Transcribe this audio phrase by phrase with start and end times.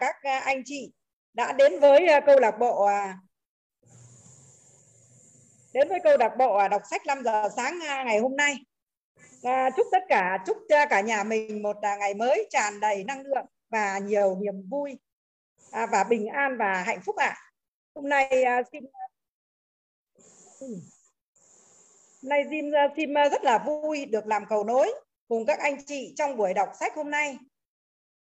[0.00, 0.92] các à, anh chị
[1.34, 3.18] đã đến với à, câu lạc bộ à,
[5.72, 8.56] đến với câu lạc bộ đọc sách 5 giờ sáng ngày hôm nay.
[9.42, 13.20] À, chúc tất cả chúc cho cả nhà mình một ngày mới tràn đầy năng
[13.20, 14.98] lượng và nhiều niềm vui
[15.70, 17.26] à, và bình an và hạnh phúc ạ.
[17.26, 17.40] À.
[17.94, 18.84] hôm nay à, xin
[20.60, 20.66] ừ.
[22.22, 24.92] hôm nay Jim Sim rất là vui được làm cầu nối
[25.28, 27.38] cùng các anh chị trong buổi đọc sách hôm nay.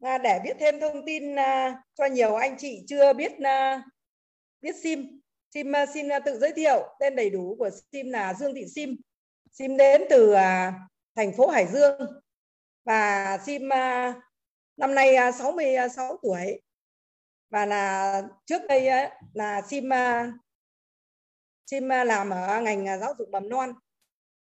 [0.05, 3.83] À, để biết thêm thông tin à, cho nhiều anh chị chưa biết à,
[4.61, 5.21] biết Sim
[5.55, 6.97] Sim à, xin à, tự giới thiệu.
[7.01, 8.97] Tên đầy đủ của Sim là Dương Thị Sim.
[9.53, 10.35] Sim đến từ
[11.17, 11.99] thành phố Hải Dương.
[12.85, 13.69] Và Sim
[14.77, 16.61] năm nay 66 tuổi.
[17.51, 19.91] Và là trước đây là Sim
[21.67, 23.73] Sim làm ở ngành giáo dục mầm non.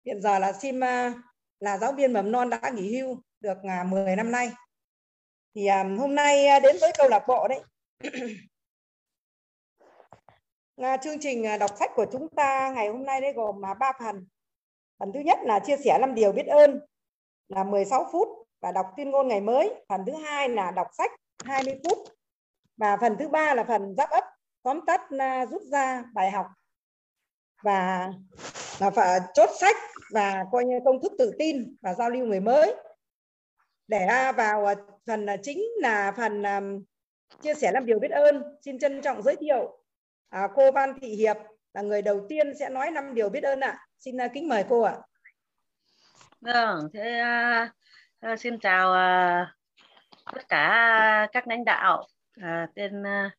[0.05, 0.79] Hiện giờ là Sim
[1.59, 3.57] là giáo viên mầm non đã nghỉ hưu được
[3.89, 4.51] 10 năm nay
[5.55, 7.61] thì à, hôm nay à, đến với câu lạc bộ đấy.
[11.03, 13.91] Chương trình à, đọc sách của chúng ta ngày hôm nay đấy gồm mà ba
[13.99, 14.27] phần.
[14.99, 16.79] Phần thứ nhất là chia sẻ năm điều biết ơn,
[17.49, 18.27] là 16 phút
[18.61, 19.73] và đọc tuyên ngôn ngày mới.
[19.89, 21.11] Phần thứ hai là đọc sách
[21.43, 21.97] 20 phút.
[22.77, 24.23] Và phần thứ ba là phần giáp ấp,
[24.63, 25.01] tóm tắt
[25.51, 26.45] rút ra bài học.
[27.63, 28.09] Và
[28.79, 29.75] là phải chốt sách
[30.11, 32.75] và coi như công thức tự tin và giao lưu người mới
[33.87, 34.75] để vào à,
[35.07, 36.61] phần à, chính là phần à,
[37.41, 39.83] chia sẻ năm điều biết ơn xin trân trọng giới thiệu
[40.29, 41.37] à, cô Văn Thị Hiệp
[41.73, 43.85] là người đầu tiên sẽ nói năm điều biết ơn ạ à.
[43.99, 45.01] xin kính mời cô ạ à.
[46.41, 47.21] vâng thế
[48.37, 48.93] xin chào
[50.33, 52.07] tất cả các lãnh đạo
[52.75, 53.31] tên uh,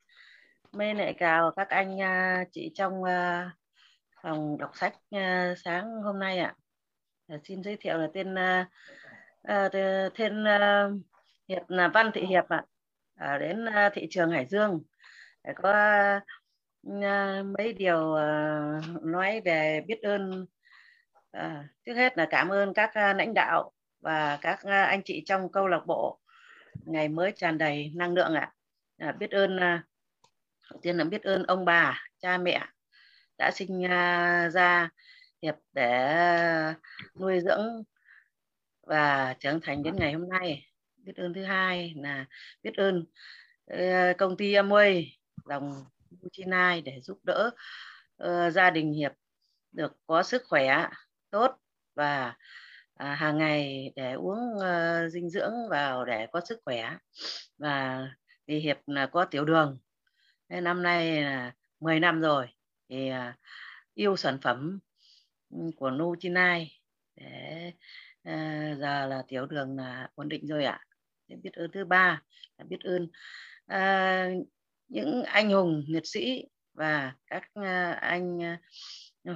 [0.73, 1.99] mê lại chào các anh
[2.53, 3.03] chị trong
[4.23, 4.95] phòng đọc sách
[5.65, 6.55] sáng hôm nay ạ
[7.29, 7.39] à.
[7.45, 8.67] xin giới thiệu là tên uh,
[9.45, 9.73] À, uh,
[10.19, 10.89] tên à,
[11.49, 12.65] hiệp là văn thị hiệp ạ
[13.15, 13.39] à.
[13.39, 14.83] đến à, thị trường hải dương
[15.45, 15.73] để có
[17.45, 18.17] mấy điều
[19.03, 20.47] nói về biết ơn
[21.31, 25.69] à, trước hết là cảm ơn các lãnh đạo và các anh chị trong câu
[25.69, 26.21] lạc bộ
[26.85, 28.53] ngày mới tràn đầy năng lượng ạ
[28.99, 29.09] à.
[29.09, 29.57] à, biết ơn
[30.71, 32.61] đầu tiên là biết ơn ông bà cha mẹ
[33.39, 33.83] đã sinh
[34.53, 34.89] ra
[35.43, 36.15] hiệp để
[37.21, 37.85] nuôi dưỡng
[38.87, 42.27] và trưởng thành đến ngày hôm nay biết ơn thứ hai là
[42.63, 43.05] biết ơn
[43.67, 45.07] ờ, công ty Amway
[45.45, 45.85] dòng
[46.27, 47.51] Uchinai để giúp đỡ
[48.25, 49.13] uh, gia đình hiệp
[49.73, 50.89] được có sức khỏe
[51.31, 51.57] tốt
[51.95, 52.35] và
[52.95, 56.97] à, hàng ngày để uống uh, dinh dưỡng vào để có sức khỏe.
[57.59, 58.07] Và
[58.47, 59.79] thì hiệp là có tiểu đường
[60.49, 62.47] nên năm nay là 10 năm rồi
[62.89, 63.35] thì uh,
[63.95, 64.79] yêu sản phẩm
[65.51, 66.81] ừ, của Nuchinai
[67.17, 67.73] để
[68.25, 70.81] à, giờ là tiểu đường là ổn định rồi ạ
[71.29, 71.37] à.
[71.43, 72.23] biết ơn thứ ba
[72.59, 73.09] là biết ơn
[73.67, 74.29] à,
[74.89, 78.39] những anh hùng liệt sĩ và các à, anh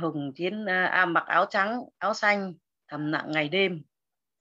[0.00, 2.54] hùng chiến à, mặc áo trắng áo xanh
[2.88, 3.82] thầm lặng ngày đêm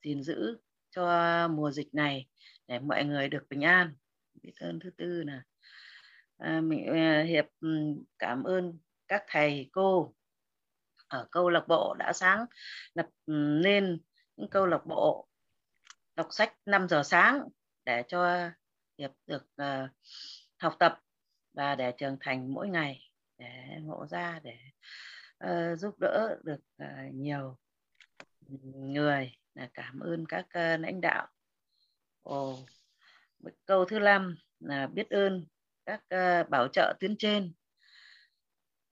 [0.04, 0.58] gìn giữ
[0.90, 2.26] cho mùa dịch này
[2.66, 3.94] để mọi người được bình an
[4.42, 5.42] biết ơn thứ tư là
[6.36, 7.68] à, mình à, hiệp ừ,
[8.18, 10.14] cảm ơn các thầy cô
[11.08, 12.46] ở câu lạc bộ đã sáng
[12.94, 13.32] lập ừ,
[13.64, 14.00] nên
[14.38, 15.28] những câu lạc bộ
[16.16, 17.48] đọc sách 5 giờ sáng
[17.84, 18.50] để cho
[18.98, 19.90] hiệp được uh,
[20.58, 21.00] học tập
[21.52, 24.56] và để trưởng thành mỗi ngày để ngộ ra để
[25.44, 27.58] uh, giúp đỡ được uh, nhiều
[28.74, 29.32] người.
[29.54, 31.28] Là cảm ơn các uh, lãnh đạo.
[32.22, 32.58] Ồ,
[33.64, 35.46] câu thứ năm là biết ơn
[35.86, 37.52] các uh, bảo trợ tuyến trên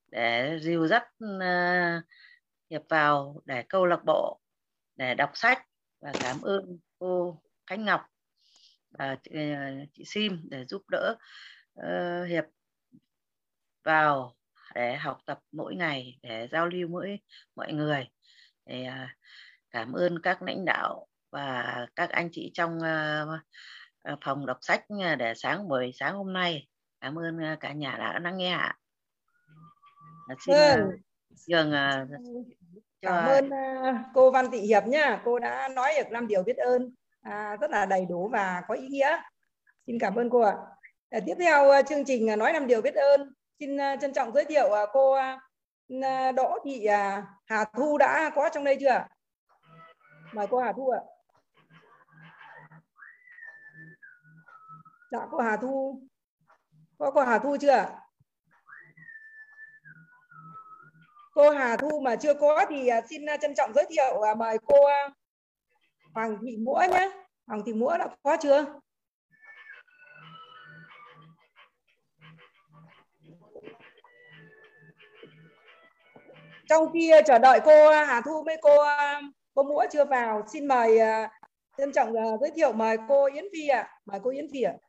[0.07, 2.03] để dìu dắt uh,
[2.69, 4.41] hiệp vào để câu lạc bộ
[4.97, 5.63] để đọc sách
[6.01, 8.01] và cảm ơn cô Khánh Ngọc
[8.89, 9.31] và chị,
[9.93, 11.15] chị Sim để giúp đỡ
[11.79, 12.43] uh, hiệp
[13.83, 14.35] vào
[14.75, 17.19] để học tập mỗi ngày để giao lưu mỗi
[17.55, 18.09] mọi người.
[18.65, 19.09] Để uh,
[19.71, 24.85] cảm ơn các lãnh đạo và các anh chị trong uh, phòng đọc sách
[25.19, 26.67] để sáng buổi sáng hôm nay.
[27.01, 28.77] Cảm ơn cả nhà đã lắng nghe ạ.
[30.45, 30.89] Xin vâng.
[31.29, 31.71] dường
[33.01, 35.21] cảm ơn uh, cô Văn Thị Hiệp nhá.
[35.25, 38.73] Cô đã nói được năm điều biết ơn à, rất là đầy đủ và có
[38.73, 39.17] ý nghĩa.
[39.87, 40.55] Xin cảm ơn cô ạ.
[41.09, 41.19] À.
[41.25, 43.33] tiếp theo uh, chương trình nói năm điều biết ơn.
[43.59, 45.17] Xin trân trọng giới thiệu cô
[46.35, 46.87] Đỗ Thị
[47.45, 49.05] Hà Thu đã có trong đây chưa
[50.33, 51.01] mời cô Hà Thu ạ.
[55.11, 56.01] Dạ cô Hà Thu.
[56.97, 57.85] Có cô Hà Thu chưa
[61.37, 64.35] cô Hà Thu mà chưa có thì à, xin à, trân trọng giới thiệu và
[64.35, 65.09] mời cô à,
[66.13, 67.11] Hoàng Thị Mũa nhé.
[67.47, 68.65] Hoàng Thị Mũa đã có chưa?
[76.69, 78.71] Trong khi chờ đợi cô Hà Thu mấy cô
[79.53, 80.99] cô Mũa chưa vào, xin mời
[81.77, 83.79] trân trọng giới thiệu mời cô Yến Phi ạ.
[83.79, 83.99] À.
[84.05, 84.73] Mời cô Yến Phi ạ.
[84.81, 84.86] À.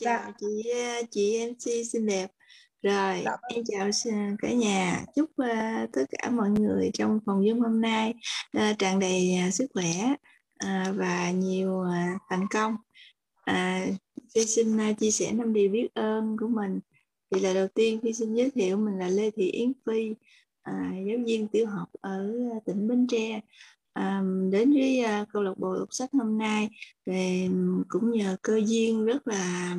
[0.00, 0.32] chào dạ.
[0.40, 0.70] chị
[1.10, 2.30] chị MC xinh đẹp.
[2.82, 3.36] Rồi dạ.
[3.54, 3.90] em chào
[4.38, 5.04] cả nhà.
[5.16, 8.14] Chúc uh, tất cả mọi người trong phòng zoom hôm nay
[8.58, 10.14] uh, tràn đầy uh, sức khỏe
[10.64, 12.76] uh, và nhiều uh, thành công.
[13.50, 13.94] Uh,
[14.34, 16.80] Phi xin uh, chia sẻ năm điều biết ơn của mình.
[17.30, 20.14] Thì là đầu tiên Phi xin giới thiệu mình là Lê Thị Yến Phi
[20.62, 22.32] à, giáo viên tiểu học ở
[22.66, 23.40] tỉnh Bến Tre
[23.92, 26.68] à, đến với uh, câu lạc bộ đọc sách hôm nay
[27.06, 27.48] thì
[27.88, 29.76] cũng nhờ cơ duyên rất là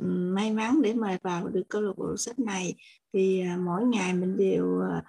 [0.00, 2.74] um, may mắn để mà vào được câu lạc bộ đọc sách này.
[3.12, 5.04] Thì uh, mỗi ngày mình đều uh,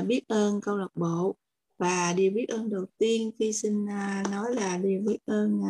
[0.00, 1.36] uh, biết ơn câu lạc bộ.
[1.78, 3.84] Và điều biết ơn đầu tiên khi xin
[4.30, 5.60] nói là điều biết ơn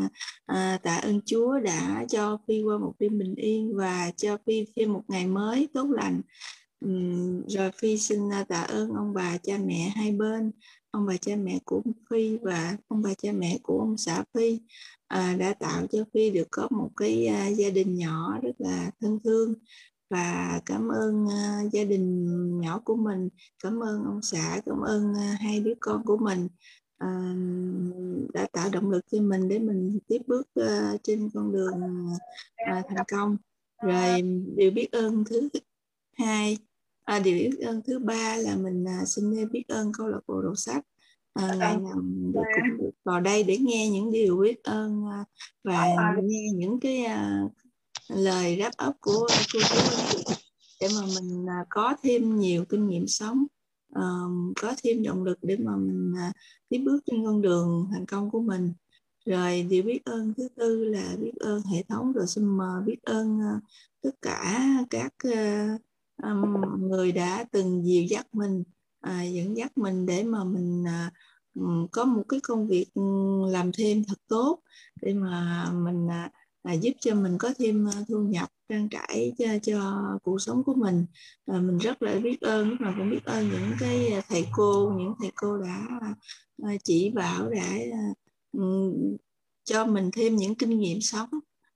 [0.47, 4.65] à, tạ ơn Chúa đã cho Phi qua một đêm bình yên và cho Phi
[4.77, 6.21] thêm một ngày mới tốt lành.
[6.81, 6.91] Ừ,
[7.49, 8.19] rồi Phi xin
[8.49, 10.53] tạ ơn ông bà cha mẹ hai bên
[10.91, 14.61] ông bà cha mẹ của Phi và ông bà cha mẹ của ông xã Phi
[15.07, 18.91] à, đã tạo cho Phi được có một cái à, gia đình nhỏ rất là
[19.01, 19.55] thân thương.
[20.11, 22.27] Và cảm ơn à, gia đình
[22.61, 23.29] nhỏ của mình
[23.63, 26.49] cảm ơn ông xã cảm ơn à, hai đứa con của mình
[26.99, 27.35] à,
[28.35, 32.09] đã tạo động lực cho mình để mình tiếp bước à, trên con đường
[32.57, 33.37] à, thành công.
[33.83, 34.23] Rồi
[34.57, 35.49] điều biết ơn thứ
[36.19, 36.59] hai
[37.07, 40.43] à, điều biết ơn thứ ba là mình à, xin biết ơn câu lạc bộ
[40.43, 40.85] đọc sách.
[41.35, 42.01] À, ngày nào
[42.35, 45.25] được cũng được vào đây để nghe những điều biết ơn à,
[45.65, 45.87] và
[46.23, 47.43] nghe những cái à,
[48.09, 49.59] lời đáp ấp của cô chú
[50.81, 53.45] để mà mình à, có thêm nhiều kinh nghiệm sống
[53.99, 56.35] uh, có thêm động lực để mà mình uh,
[56.69, 58.73] tiếp bước trên con đường thành công của mình.
[59.27, 63.03] Rồi điều biết ơn thứ tư là biết ơn hệ thống rồi xin mời biết
[63.03, 63.63] ơn uh,
[64.03, 65.81] tất cả các uh,
[66.23, 68.65] um, người đã từng dìu dắt mình
[69.01, 71.11] à, dẫn dắt mình để mà mình à,
[71.91, 72.87] có một cái công việc
[73.49, 74.61] làm thêm thật tốt
[75.03, 76.31] để mà mình à,
[76.63, 80.65] à, giúp cho mình có thêm à, thu nhập trang trải cho, cho cuộc sống
[80.65, 81.07] của mình.
[81.47, 84.47] À, mình rất là biết ơn lúc nào cũng biết ơn những cái à, thầy
[84.53, 85.89] cô những thầy cô đã
[86.85, 87.79] chỉ bảo đã
[89.65, 91.29] cho mình thêm những kinh nghiệm sống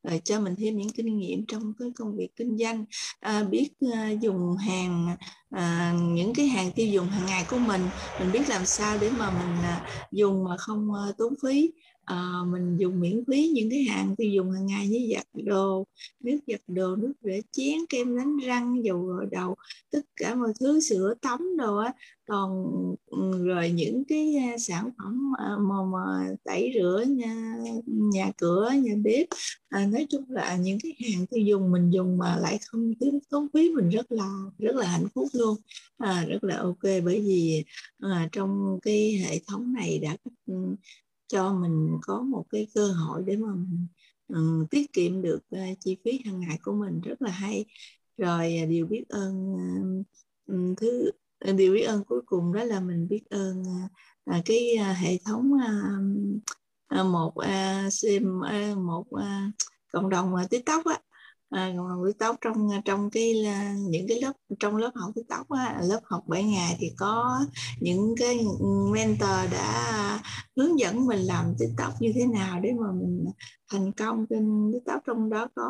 [0.02, 2.84] rồi cho mình thêm những kinh nghiệm trong cái công việc kinh doanh.
[3.20, 5.16] À, biết à, dùng hàng
[5.50, 7.90] à, những cái hàng tiêu dùng hàng ngày của mình.
[8.18, 9.82] Mình biết làm sao để mà mình à,
[10.12, 11.70] dùng mà không à, tốn phí
[12.04, 15.86] à, mình dùng miễn phí những cái hàng tiêu dùng hàng ngày như giặt đồ
[16.20, 19.54] nước giặt đồ nước rửa chén kem đánh răng dầu gội đầu
[19.90, 21.92] tất cả mọi thứ sữa tắm đồ á.
[22.26, 22.64] Còn
[23.06, 27.56] ừ, rồi những cái à, sản phẩm à, mà, mà tẩy rửa nhà,
[27.86, 29.26] nhà cửa nhà bếp
[29.68, 33.18] à, nói chung là những cái hàng tiêu dùng mình dùng mà lại không tốn
[33.30, 35.56] tốn phí mình rất là rất là hạnh phúc luôn.
[35.98, 37.64] À, rất là ok bởi vì
[37.98, 40.54] à, trong cái hệ thống này đã ừ,
[41.30, 43.86] cho mình có một cái cơ hội để mà mình
[44.28, 47.64] um, tiết kiệm được uh, chi phí hàng ngày của mình rất là hay.
[48.18, 49.54] Rồi uh, điều biết ơn
[50.52, 51.10] uh, thứ
[51.56, 55.50] điều biết ơn cuối cùng đó là mình biết ơn uh, cái uh, hệ thống
[57.00, 59.54] uh, một uh, sim uh, một uh,
[59.92, 61.00] cộng đồng uh, tiktok á
[61.50, 65.50] à, quý tóc trong trong cái à, những cái lớp trong lớp học quý tóc
[65.50, 67.40] á, lớp học 7 ngày thì có
[67.80, 68.38] những cái
[68.92, 70.18] mentor đã
[70.56, 73.24] hướng dẫn mình làm tiktok như thế nào để mà mình
[73.72, 75.68] thành công trên tiktok trong đó có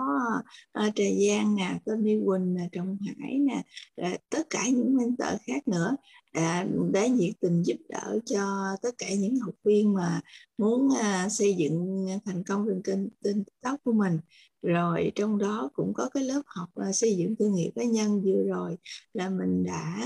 [0.78, 3.62] uh, trà giang nè tony quỳnh nè trọng hải nè
[3.96, 5.96] à, tất cả những mentor khác nữa
[6.32, 10.20] à, đã nhiệt tình giúp đỡ cho tất cả những học viên mà
[10.58, 14.18] muốn à, xây dựng thành công trên kênh trên tiktok của mình
[14.62, 18.22] rồi trong đó cũng có cái lớp học uh, xây dựng thương hiệu cá nhân.
[18.24, 18.76] Vừa rồi
[19.12, 19.96] là mình đã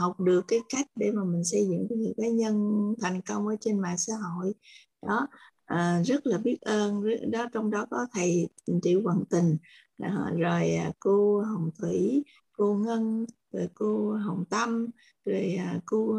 [0.00, 2.54] học được cái cách để mà mình xây dựng thương hiệu cá nhân
[3.00, 4.54] thành công ở trên mạng xã hội.
[5.06, 5.26] Đó
[5.64, 7.02] à, rất là biết ơn.
[7.30, 8.48] Đó trong đó có thầy
[8.82, 9.56] triệu hoàng tình.
[9.98, 14.86] À, rồi cô hồng thủy cô ngân rồi cô hồng tâm
[15.24, 16.18] rồi à, cô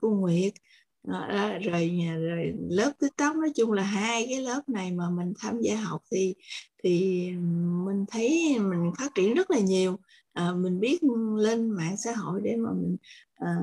[0.00, 0.52] cô nguyệt
[1.04, 1.28] đó,
[1.62, 1.90] rồi
[2.20, 6.02] rồi lớp tiktok nói chung là hai cái lớp này mà mình tham gia học
[6.12, 6.34] thì
[6.82, 7.22] thì
[7.84, 9.96] mình thấy mình phát triển rất là nhiều.
[10.32, 10.98] À, mình biết
[11.36, 12.96] lên mạng xã hội để mà mình
[13.34, 13.54] à,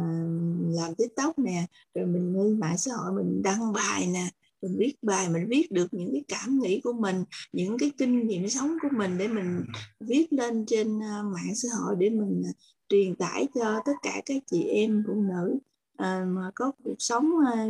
[0.70, 4.30] làm tiktok nè rồi mình lên mạng xã hội mình đăng bài nè
[4.62, 7.24] mình viết bài mình viết được những cái cảm nghĩ của mình
[7.54, 9.66] những cái kinh nghiệm sống của mình để mình
[10.00, 12.52] viết lên trên ờ, mạng xã hội để mình ờ,
[12.90, 15.58] truyền tải cho tất cả các chị em phụ nữ
[15.98, 17.68] à, mà có cuộc sống à,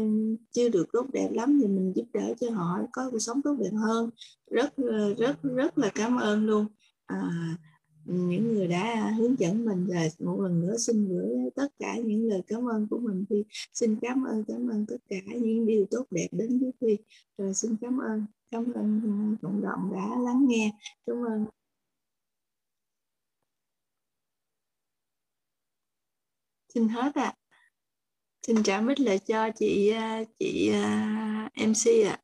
[0.52, 3.56] chưa được tốt đẹp lắm thì mình giúp đỡ cho họ có cuộc sống tốt
[3.60, 4.10] đẹp hơn.
[4.52, 6.68] Rất ờ, rất rất là cảm ơn luôn.
[7.06, 7.30] À,
[8.06, 12.28] những người đã hướng dẫn mình và một lần nữa xin gửi tất cả những
[12.30, 13.44] lời cảm ơn của mình Phi.
[13.74, 17.04] Xin cảm ơn cảm ơn tất cả những điều tốt đẹp đến với Phi.
[17.38, 20.72] Rồi xin cảm ơn cảm ơn ừ, cộng đồng đã lắng nghe.
[21.06, 21.46] Cảm ơn.
[26.74, 27.24] Xin hết ạ.
[27.24, 27.45] à
[28.48, 29.94] xin trả mít lại cho chị
[30.40, 30.72] chị
[31.56, 32.12] MC ạ.
[32.12, 32.18] À.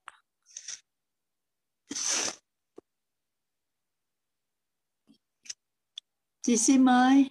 [6.41, 7.29] chị Sim ơi.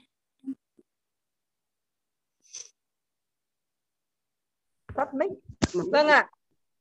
[4.94, 5.30] Tắt mic.
[5.92, 6.30] Vâng ạ.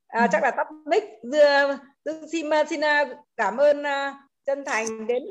[0.07, 0.21] À.
[0.21, 1.03] à, chắc là tắt mic.
[2.03, 3.05] Tôi xin xin à,
[3.37, 5.23] cảm ơn à, chân thành đến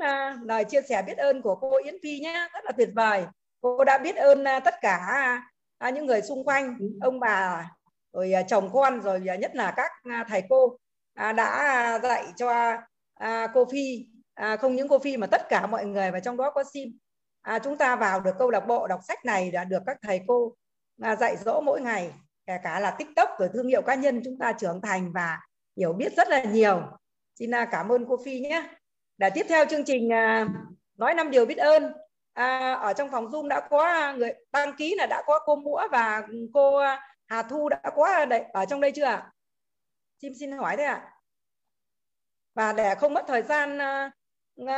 [0.43, 3.25] lời chia sẻ biết ơn của cô Yến Phi nhé rất là tuyệt vời.
[3.61, 4.97] Cô đã biết ơn tất cả
[5.79, 6.85] những người xung quanh ừ.
[7.01, 7.71] ông bà
[8.13, 9.91] rồi chồng con rồi nhất là các
[10.27, 10.77] thầy cô
[11.15, 12.77] đã dạy cho
[13.53, 14.05] cô Phi.
[14.39, 16.97] À, không những cô Phi mà tất cả mọi người và trong đó có Sim.
[17.41, 20.21] À, chúng ta vào được câu lạc bộ đọc sách này đã được các thầy
[20.27, 20.55] cô
[21.01, 22.11] à, dạy dỗ mỗi ngày
[22.47, 25.39] kể cả là TikTok rồi thương hiệu cá nhân chúng ta trưởng thành và
[25.77, 26.81] hiểu biết rất là nhiều.
[27.39, 28.69] Xin à, cảm ơn cô Phi nhé.
[29.17, 30.47] Để tiếp theo chương trình à,
[30.97, 31.93] nói năm điều biết ơn
[32.39, 35.55] à, ở trong phòng Zoom đã có à, người đăng ký là đã có cô
[35.55, 39.31] Mũa và cô à, Hà Thu đã có à, ở trong đây chưa ạ?
[40.21, 41.13] Xin xin hỏi thế ạ.
[42.53, 43.79] Và để không mất thời gian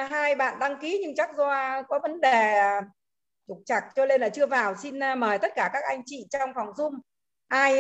[0.10, 2.62] hai bạn đăng ký nhưng chắc do có vấn đề
[3.48, 6.50] trục chặt cho nên là chưa vào xin mời tất cả các anh chị trong
[6.56, 7.00] phòng zoom
[7.48, 7.80] ai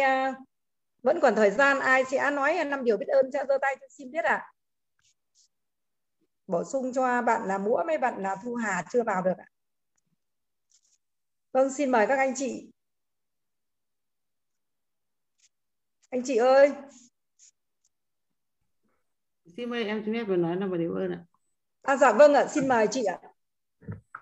[1.03, 4.11] vẫn còn thời gian ai sẽ nói năm điều biết ơn sẽ giơ tay xin
[4.11, 4.51] biết ạ à.
[6.47, 9.50] bổ sung cho bạn là mũa mấy bạn là thu hà chưa vào được ạ
[11.51, 12.71] vâng xin mời các anh chị
[16.09, 16.71] anh chị ơi
[19.57, 21.25] xin mời em xin phép vừa nói năm điều ơn ạ
[21.81, 23.19] À, dạ vâng ạ, xin mời chị ạ.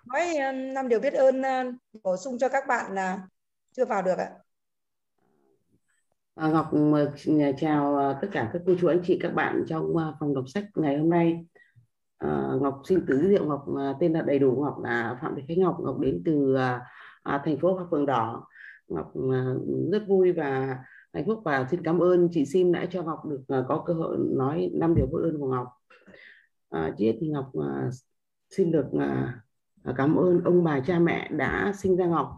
[0.06, 0.22] Nói
[0.74, 1.64] năm điều biết ơn ờ,
[2.02, 3.28] bổ sung cho các bạn là
[3.72, 4.30] chưa vào được ạ.
[6.34, 6.70] À, Ngọc
[7.60, 10.64] chào ờ, tất cả các cô chú anh chị các bạn trong phòng đọc sách
[10.74, 11.46] ngày hôm nay.
[12.18, 13.66] À, Ngọc xin tự giới thiệu Ngọc
[14.00, 15.76] tên là đầy đủ Ngọc là Phạm Thị Khánh Ngọc.
[15.80, 16.56] Ngọc đến từ
[17.22, 18.46] à, thành phố Hoa phường Đỏ.
[18.88, 19.54] Ngọc à,
[19.92, 20.78] rất vui và
[21.12, 23.94] hạnh phúc và xin cảm ơn chị Sim đã cho Ngọc được à, có cơ
[23.94, 25.66] hội nói năm điều biết ơn của Ngọc
[26.70, 27.90] à, chị thì Ngọc à,
[28.50, 29.42] xin được à,
[29.84, 32.28] à, cảm ơn ông bà cha mẹ đã sinh ra Ngọc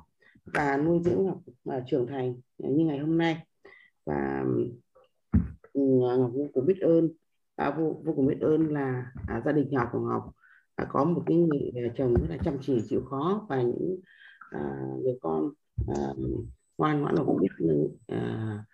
[0.44, 3.46] và nuôi dưỡng Ngọc à, trưởng thành như ngày hôm nay
[4.06, 4.44] và
[5.74, 7.08] Ngọc vô cùng biết ơn
[7.56, 10.30] à, vô, vô cùng biết ơn là à, gia đình nhỏ của Ngọc
[10.74, 14.00] à, có một cái người chồng rất là chăm chỉ chịu khó và những
[14.52, 15.50] à, người con
[15.88, 15.94] à,
[16.78, 17.48] ngoan ngoãn và cũng biết
[18.06, 18.64] à,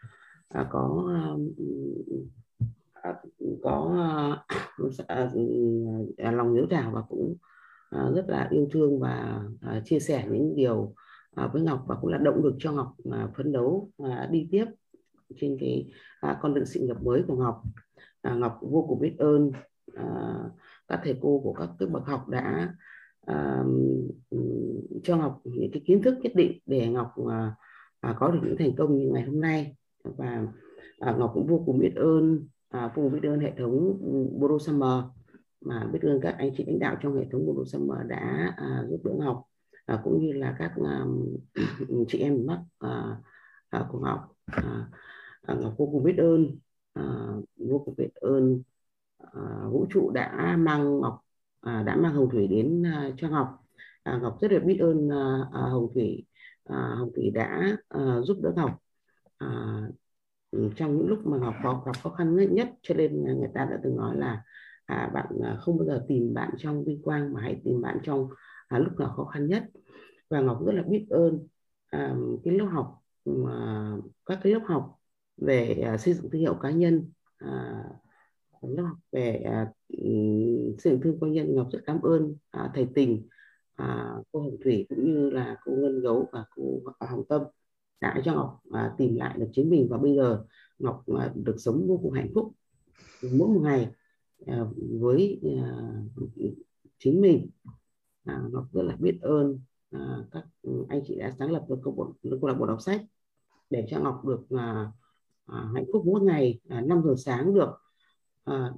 [0.49, 1.12] à, có
[3.02, 3.23] À, à
[3.62, 4.54] có à,
[5.06, 5.30] à, à,
[6.16, 7.37] à lòng hiếu thảo và cũng
[7.90, 9.42] rất là yêu thương và
[9.85, 10.94] chia sẻ những điều
[11.52, 12.97] với Ngọc và cũng là động lực cho Ngọc
[13.37, 13.90] phấn đấu
[14.30, 14.64] đi tiếp
[15.37, 15.92] trên cái
[16.40, 17.62] con đường sự nghiệp mới của Ngọc.
[18.23, 19.52] Ngọc vô cùng biết ơn
[20.88, 22.75] các thầy cô của các cái bậc học đã
[23.28, 23.64] À,
[24.30, 24.38] ừ,
[25.02, 27.54] cho Ngọc những cái kiến thức nhất định để Ngọc à,
[28.00, 29.76] à, có được những thành công như ngày hôm nay.
[30.04, 30.47] Và
[31.18, 33.99] Ngọc cũng vô cùng biết ơn à, cùng biết ơn hệ thống
[34.40, 35.04] Bodo Summer
[35.61, 38.85] mà biết ơn các anh chị lãnh đạo trong hệ thống Bodo Summer đã à,
[38.90, 39.42] giúp đỡ Ngọc
[39.87, 41.04] à, cũng như là các à,
[42.08, 43.16] chị em mắc à,
[43.70, 44.32] à, của Ngọc.
[44.47, 44.88] À,
[45.42, 46.58] à, Ngọc vô cùng biết ơn
[46.92, 47.02] à,
[47.56, 48.62] vô cùng biết ơn
[49.18, 51.25] à, vũ trụ đã mang Ngọc
[51.69, 53.49] à, đã mang Hồng Thủy đến à, cho Ngọc.
[54.03, 56.27] À, Ngọc rất là biết ơn à, à, Hồng Thủy
[56.65, 58.71] à, Hồng Thủy đã à, giúp đỡ Ngọc.
[59.39, 59.49] À,
[60.51, 63.49] ừ, trong những lúc mà Ngọc có gặp khó khăn nhất nhất, cho nên người
[63.55, 64.43] ta đã từng nói là
[64.87, 67.99] à, bạn à, không bao giờ tìm bạn trong vinh quang mà hãy tìm bạn
[68.03, 68.29] trong
[68.69, 69.65] à, lúc nào khó khăn nhất.
[70.31, 71.47] Và Ngọc rất là biết ơn
[71.91, 72.99] à, cái lớp học
[73.49, 73.93] à,
[74.27, 74.99] các cái lớp học
[75.37, 77.85] về à, xây dựng thương hiệu cá nhân à,
[78.62, 82.37] lớp học về à, ừ, sự xây dựng thương cá nhân Ngọc rất cảm ơn
[82.50, 83.29] à, thầy Tình
[83.75, 87.43] à, cô Hồng Thủy cũng như là cô Ngân Gấu và cô à, Hồng Tâm
[88.00, 89.88] đã cho Ngọc à, tìm lại được chính mình.
[89.91, 90.45] Và bây giờ
[90.79, 92.53] Ngọc à, được sống vô cùng hạnh phúc.
[93.23, 93.88] Mỗi một ngày
[94.47, 94.65] à,
[95.00, 95.93] với à,
[96.99, 97.50] chính mình
[98.25, 99.61] à, Ngọc rất là biết ơn
[99.91, 100.45] à, các
[100.88, 103.00] anh chị đã sáng lập được câu bộ câu lạc bộ đọc sách
[103.71, 104.93] để cho Ngọc được à,
[105.47, 107.71] à, hạnh phúc mỗi ngày à, 5 giờ sáng được
[108.50, 108.73] à,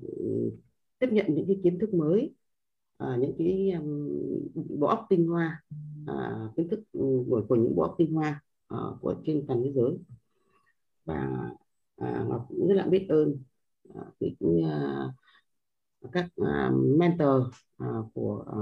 [0.98, 2.34] tiếp nhận những cái kiến thức mới
[2.98, 4.10] à, những cái um,
[4.80, 5.62] bộ óc tinh hoa
[6.06, 9.62] à, kiến thức ừ, của, của những bộ óc tinh hoa à, của trên toàn
[9.64, 9.98] thế giới.
[11.04, 11.50] Và
[11.96, 13.42] à, ngọc cũng rất là biết ơn
[13.88, 15.08] uh, cái à,
[16.12, 17.42] các à, mentor
[17.78, 18.58] à, của à,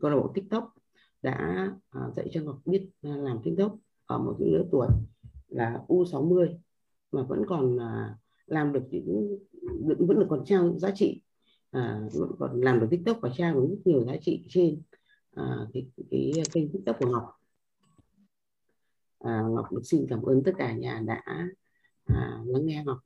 [0.00, 0.74] câu lạc bộ TikTok
[1.22, 4.88] đã à, dạy cho Ngọc biết à, làm TikTok ở một cái lứa tuổi
[5.48, 6.56] là U60
[7.12, 9.38] mà vẫn còn à, làm được những
[9.98, 11.22] vẫn được còn trao giá trị
[11.70, 14.82] à, vẫn còn làm được tiktok và trao được rất nhiều giá trị trên
[15.34, 17.24] à, cái, cái kênh tiktok của ngọc.
[19.18, 21.22] À, ngọc được xin cảm ơn tất cả nhà đã
[22.04, 22.98] à, lắng nghe ngọc.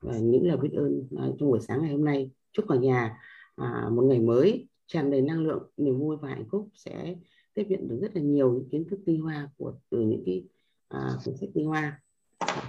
[0.00, 2.30] Và những lời biết ơn à, trong buổi sáng ngày hôm nay.
[2.52, 3.18] Chúc cả nhà
[3.56, 7.16] à, một ngày mới tràn đầy năng lượng niềm vui và hạnh phúc sẽ
[7.54, 10.44] tiếp nhận được rất là nhiều những kiến thức tinh hoa của từ những cái
[10.88, 12.00] à, cuốn sách tinh hoa.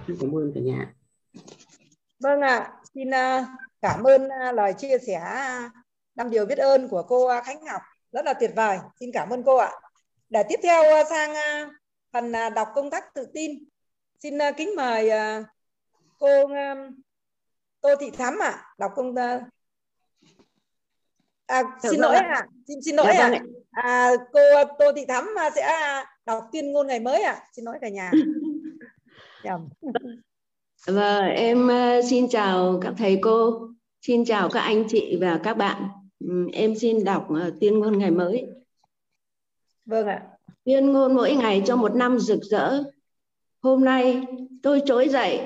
[0.06, 0.94] Xin cảm ơn cả nhà.
[2.24, 3.10] Vâng ạ, à, xin
[3.82, 5.20] cảm ơn lời chia sẻ
[6.14, 8.78] năm điều biết ơn của cô Khánh Ngọc rất là tuyệt vời.
[9.00, 9.72] Xin cảm ơn cô ạ.
[10.30, 11.34] Để tiếp theo sang
[12.12, 13.64] phần đọc công tác tự tin.
[14.22, 15.10] Xin kính mời
[16.18, 16.48] cô
[17.80, 19.14] Tô Thị Thắm ạ, à, đọc công
[21.46, 22.46] À, xin lỗi ạ, à.
[22.68, 23.28] xin xin lỗi dạ, ạ.
[23.28, 23.82] Vâng à.
[23.82, 24.40] à, cô
[24.78, 27.32] Tô Thị Thắm sẽ đọc tuyên ngôn ngày mới ạ.
[27.32, 27.46] À.
[27.52, 28.10] Xin lỗi cả nhà.
[30.86, 33.68] Và em ờ, xin chào các thầy cô,
[34.02, 35.82] xin chào các anh chị và các bạn.
[36.52, 38.46] Em xin đọc ờ, tuyên ngôn ngày mới.
[39.86, 40.22] Vâng ạ.
[40.64, 42.82] Tuyên ngôn mỗi ngày cho một năm rực rỡ.
[43.62, 44.26] Hôm nay
[44.62, 45.40] tôi trỗi dậy,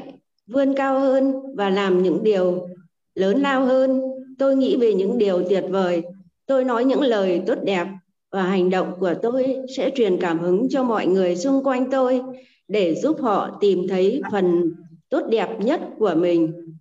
[0.46, 2.68] vươn cao hơn và làm những điều
[3.14, 4.00] lớn lao hơn.
[4.38, 6.02] Tôi nghĩ về những điều tuyệt vời.
[6.46, 7.86] Tôi nói những lời tốt đẹp
[8.30, 12.22] và hành động của tôi sẽ truyền cảm hứng cho mọi người xung quanh tôi
[12.68, 14.74] để giúp họ tìm thấy phần
[15.08, 16.74] tốt đẹp nhất của mình.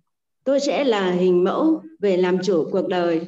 [0.44, 3.26] Tôi sẽ là hình mẫu về làm chủ cuộc đời.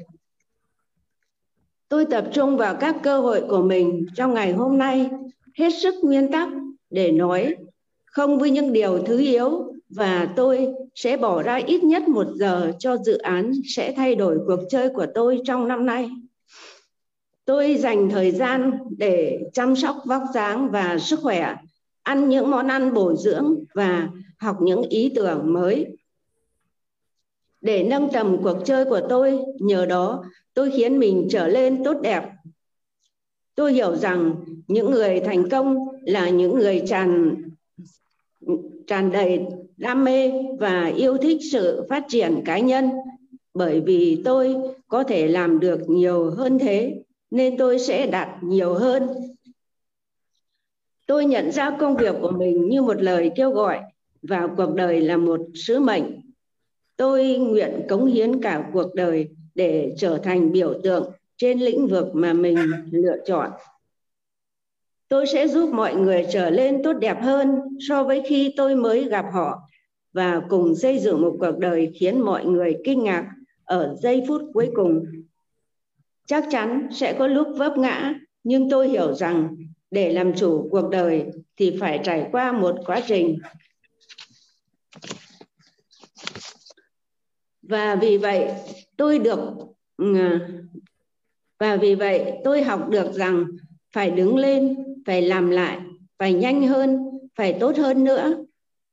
[1.88, 5.11] Tôi tập trung vào các cơ hội của mình trong ngày hôm nay,
[5.59, 6.49] hết sức nguyên tắc
[6.90, 7.57] để nói
[8.04, 12.73] không với những điều thứ yếu và tôi sẽ bỏ ra ít nhất một giờ
[12.78, 16.11] cho dự án sẽ thay đổi cuộc chơi của tôi trong năm nay.
[17.44, 21.55] Tôi dành thời gian để chăm sóc vóc dáng và sức khỏe
[22.03, 24.09] ăn những món ăn bổ dưỡng và
[24.39, 25.87] học những ý tưởng mới.
[27.61, 31.97] Để nâng tầm cuộc chơi của tôi, nhờ đó tôi khiến mình trở lên tốt
[32.03, 32.25] đẹp.
[33.55, 34.35] Tôi hiểu rằng
[34.69, 37.37] những người thành công là những người tràn
[38.87, 42.91] tràn đầy đam mê và yêu thích sự phát triển cá nhân.
[43.55, 44.57] Bởi vì tôi
[44.89, 49.09] có thể làm được nhiều hơn thế, nên tôi sẽ đạt nhiều hơn
[51.11, 53.81] tôi nhận ra công việc của mình như một lời kêu gọi
[54.23, 56.05] và cuộc đời là một sứ mệnh.
[56.96, 62.07] Tôi nguyện cống hiến cả cuộc đời để trở thành biểu tượng trên lĩnh vực
[62.14, 62.59] mà mình
[62.90, 63.51] lựa chọn.
[65.09, 69.05] Tôi sẽ giúp mọi người trở lên tốt đẹp hơn so với khi tôi mới
[69.05, 69.61] gặp họ
[70.12, 73.31] và cùng xây dựng một cuộc đời khiến mọi người kinh ngạc
[73.64, 75.05] ở giây phút cuối cùng.
[76.27, 79.57] Chắc chắn sẽ có lúc vấp ngã, nhưng tôi hiểu rằng
[79.90, 81.26] để làm chủ cuộc đời
[81.57, 83.38] thì phải trải qua một quá trình.
[87.62, 88.48] Và vì vậy
[88.96, 89.40] tôi được
[91.59, 93.44] và vì vậy tôi học được rằng
[93.92, 94.76] phải đứng lên,
[95.07, 95.79] phải làm lại,
[96.18, 96.98] phải nhanh hơn,
[97.35, 98.44] phải tốt hơn nữa.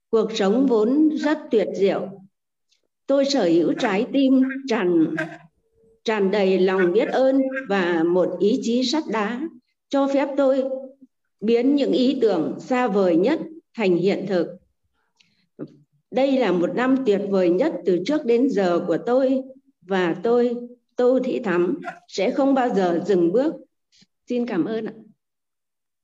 [0.10, 2.10] Cuộc sống vốn rất tuyệt diệu.
[3.07, 5.15] Tôi sở hữu trái tim tràn
[6.03, 9.41] tràn đầy lòng biết ơn và một ý chí sắt đá
[9.89, 10.63] cho phép tôi
[11.39, 13.39] biến những ý tưởng xa vời nhất
[13.73, 14.58] thành hiện thực
[16.12, 19.43] đây là một năm tuyệt vời nhất từ trước đến giờ của tôi
[19.82, 20.56] và tôi
[20.95, 23.54] Tô Thị Thắm sẽ không bao giờ dừng bước.
[24.30, 24.93] Xin cảm ơn ạ.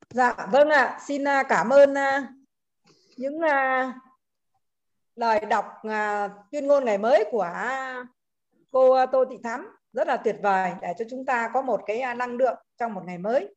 [0.10, 2.34] Dạ vâng ạ, xin à, cảm ơn à,
[3.18, 3.94] những à,
[5.16, 5.66] lời đọc
[6.52, 7.54] tuyên ngôn ngày mới của
[8.72, 12.16] cô Tô Thị Thắm rất là tuyệt vời để cho chúng ta có một cái
[12.16, 13.56] năng lượng trong một ngày mới.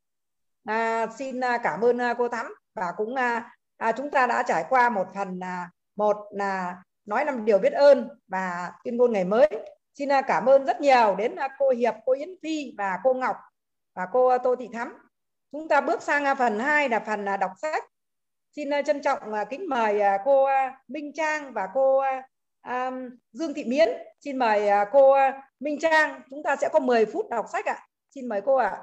[0.66, 2.55] À, xin à, cảm ơn à, cô Thắm.
[2.74, 7.24] Và cũng à, à, chúng ta đã trải qua một phần à, một là nói
[7.24, 9.48] năm điều biết ơn và tuyên ngôn ngày mới.
[9.94, 13.14] Xin à, cảm ơn rất nhiều đến à, cô Hiệp cô Yến Phi và cô
[13.14, 13.37] Ngọc
[13.94, 14.92] và cô Tô Thị Thắm.
[15.52, 17.85] Chúng ta bước sang à, phần 2 là phần đọc sách.
[18.57, 19.18] Xin trân trọng
[19.50, 20.48] kính mời cô
[20.88, 22.02] Minh Trang và cô
[23.33, 23.88] Dương Thị Miến.
[24.20, 25.16] Xin mời cô
[25.61, 26.20] Minh Trang.
[26.31, 27.79] Chúng ta sẽ có 10 phút đọc sách ạ.
[28.14, 28.79] Xin mời cô ạ.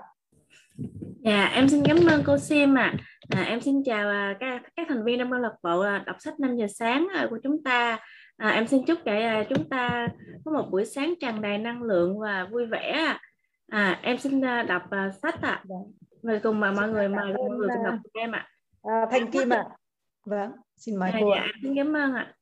[1.25, 2.93] Dạ, em xin cảm ơn cô Sim ạ.
[3.29, 3.41] À.
[3.41, 6.15] À, em xin chào à, các, các thành viên trong câu lạc bộ à, đọc
[6.19, 7.99] sách 5 giờ sáng à, của chúng ta.
[8.37, 10.07] À, em xin chúc để à, chúng ta
[10.45, 13.17] có một buổi sáng tràn đầy năng lượng và vui vẻ.
[13.67, 15.63] À, em xin à, đọc à, sách ạ.
[15.69, 15.75] À.
[16.23, 18.47] Mời cùng mà mọi người mời mọi người cùng đọc cùng em ạ.
[18.83, 19.65] À, Thành Kim ạ.
[19.69, 19.75] À.
[20.25, 21.31] Vâng, xin mời à, cô.
[21.35, 22.33] Dạ, xin cảm ơn ạ.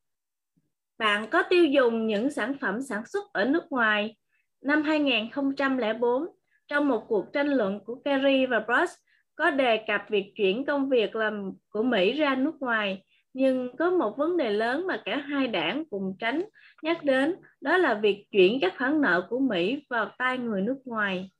[0.97, 4.15] Bạn có tiêu dùng những sản phẩm sản xuất ở nước ngoài
[4.61, 6.27] Năm 2004,
[6.71, 8.99] trong một cuộc tranh luận của Kerry và Brush
[9.35, 13.03] có đề cập việc chuyển công việc làm của Mỹ ra nước ngoài,
[13.33, 16.43] nhưng có một vấn đề lớn mà cả hai đảng cùng tránh
[16.83, 20.77] nhắc đến, đó là việc chuyển các khoản nợ của Mỹ vào tay người nước
[20.85, 21.31] ngoài.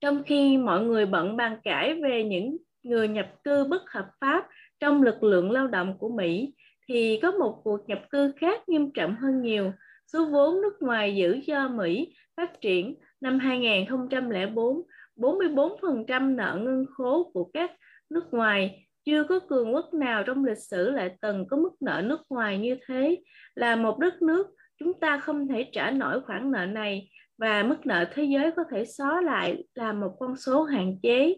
[0.00, 4.46] Trong khi mọi người bận bàn cãi về những người nhập cư bất hợp pháp
[4.80, 6.54] trong lực lượng lao động của Mỹ,
[6.88, 9.72] thì có một cuộc nhập cư khác nghiêm trọng hơn nhiều.
[10.12, 14.82] Số vốn nước ngoài giữ cho Mỹ phát triển năm 2004,
[15.16, 17.70] 44% nợ ngân khố của các
[18.10, 22.02] nước ngoài chưa có cường quốc nào trong lịch sử lại từng có mức nợ
[22.04, 23.16] nước ngoài như thế.
[23.54, 24.46] Là một đất nước,
[24.78, 28.64] chúng ta không thể trả nổi khoản nợ này và mức nợ thế giới có
[28.70, 31.34] thể xóa lại là một con số hạn chế.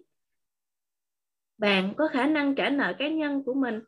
[1.58, 3.80] Bạn có khả năng trả nợ cá nhân của mình.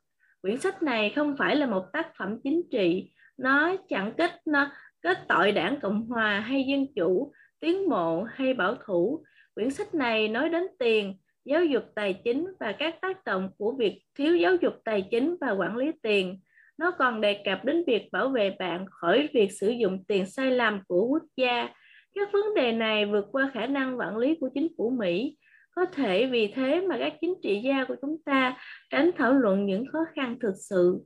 [0.42, 4.70] Quyển sách này không phải là một tác phẩm chính trị, nó chẳng kết nó
[5.02, 9.24] kết tội đảng Cộng hòa hay Dân chủ, tiến bộ hay bảo thủ.
[9.54, 13.72] Quyển sách này nói đến tiền, giáo dục tài chính và các tác động của
[13.72, 16.40] việc thiếu giáo dục tài chính và quản lý tiền.
[16.78, 20.50] Nó còn đề cập đến việc bảo vệ bạn khỏi việc sử dụng tiền sai
[20.50, 21.68] lầm của quốc gia.
[22.14, 25.36] Các vấn đề này vượt qua khả năng quản lý của chính phủ Mỹ.
[25.76, 28.56] Có thể vì thế mà các chính trị gia của chúng ta
[28.90, 31.00] tránh thảo luận những khó khăn thực sự.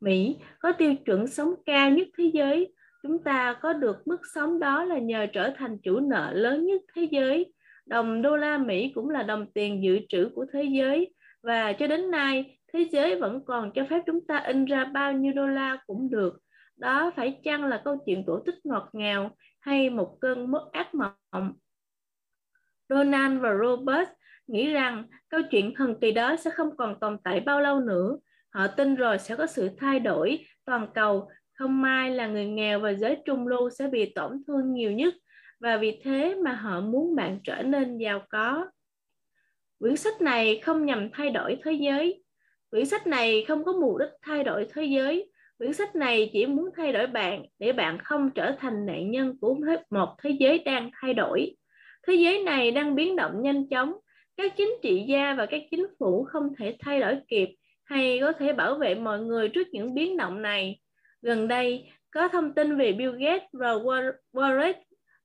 [0.00, 2.72] Mỹ có tiêu chuẩn sống cao nhất thế giới.
[3.02, 6.82] Chúng ta có được mức sống đó là nhờ trở thành chủ nợ lớn nhất
[6.94, 7.52] thế giới
[7.90, 11.86] Đồng đô la Mỹ cũng là đồng tiền dự trữ của thế giới và cho
[11.86, 15.46] đến nay, thế giới vẫn còn cho phép chúng ta in ra bao nhiêu đô
[15.46, 16.38] la cũng được.
[16.76, 20.94] Đó phải chăng là câu chuyện cổ tích ngọt ngào hay một cơn mất ác
[20.94, 21.52] mộng?
[22.88, 24.08] Donald và Robert
[24.46, 28.16] nghĩ rằng câu chuyện thần kỳ đó sẽ không còn tồn tại bao lâu nữa.
[28.50, 31.28] Họ tin rồi sẽ có sự thay đổi toàn cầu.
[31.60, 35.14] Không may là người nghèo và giới trung lưu sẽ bị tổn thương nhiều nhất,
[35.60, 38.66] và vì thế mà họ muốn bạn trở nên giàu có.
[39.78, 42.22] Quyển sách này không nhằm thay đổi thế giới.
[42.70, 45.30] Quyển sách này không có mục đích thay đổi thế giới.
[45.58, 49.38] Quyển sách này chỉ muốn thay đổi bạn để bạn không trở thành nạn nhân
[49.40, 49.56] của
[49.90, 51.56] một thế giới đang thay đổi.
[52.06, 53.92] Thế giới này đang biến động nhanh chóng.
[54.36, 57.48] Các chính trị gia và các chính phủ không thể thay đổi kịp
[57.84, 60.80] hay có thể bảo vệ mọi người trước những biến động này.
[61.22, 63.74] Gần đây, có thông tin về Bill Gates và
[64.32, 64.74] Warren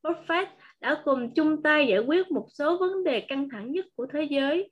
[0.04, 0.46] Buffett
[0.82, 4.24] đã cùng chung tay giải quyết một số vấn đề căng thẳng nhất của thế
[4.24, 4.72] giới.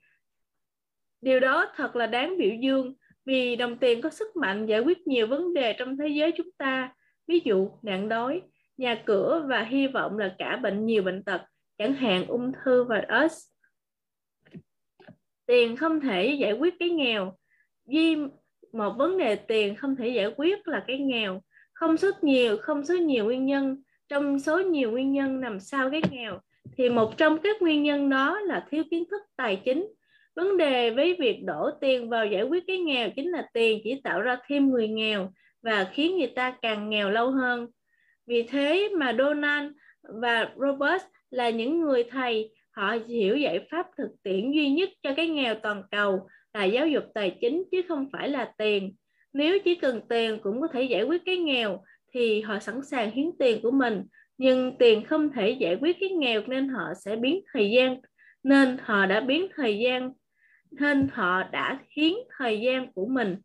[1.21, 2.93] Điều đó thật là đáng biểu dương
[3.25, 6.51] vì đồng tiền có sức mạnh giải quyết nhiều vấn đề trong thế giới chúng
[6.57, 6.93] ta,
[7.27, 8.41] ví dụ nạn đói,
[8.77, 11.41] nhà cửa và hy vọng là cả bệnh nhiều bệnh tật,
[11.77, 13.45] chẳng hạn ung thư và AIDS.
[15.45, 17.37] Tiền không thể giải quyết cái nghèo
[18.73, 21.41] một vấn đề tiền không thể giải quyết là cái nghèo.
[21.73, 23.83] Không số nhiều, không số nhiều nguyên nhân.
[24.09, 26.39] Trong số nhiều nguyên nhân nằm sau cái nghèo
[26.77, 29.87] thì một trong các nguyên nhân đó là thiếu kiến thức tài chính.
[30.35, 34.01] Vấn đề với việc đổ tiền vào giải quyết cái nghèo chính là tiền chỉ
[34.03, 37.67] tạo ra thêm người nghèo và khiến người ta càng nghèo lâu hơn.
[38.27, 39.71] Vì thế mà Donald
[40.03, 45.13] và Robert là những người thầy họ hiểu giải pháp thực tiễn duy nhất cho
[45.15, 48.95] cái nghèo toàn cầu là giáo dục tài chính chứ không phải là tiền.
[49.33, 53.11] Nếu chỉ cần tiền cũng có thể giải quyết cái nghèo, thì họ sẵn sàng
[53.11, 54.03] hiến tiền của mình.
[54.37, 58.01] Nhưng tiền không thể giải quyết cái nghèo nên họ sẽ biến thời gian,
[58.43, 60.11] nên họ đã biến thời gian,
[60.71, 63.37] nên họ đã hiến thời gian của mình.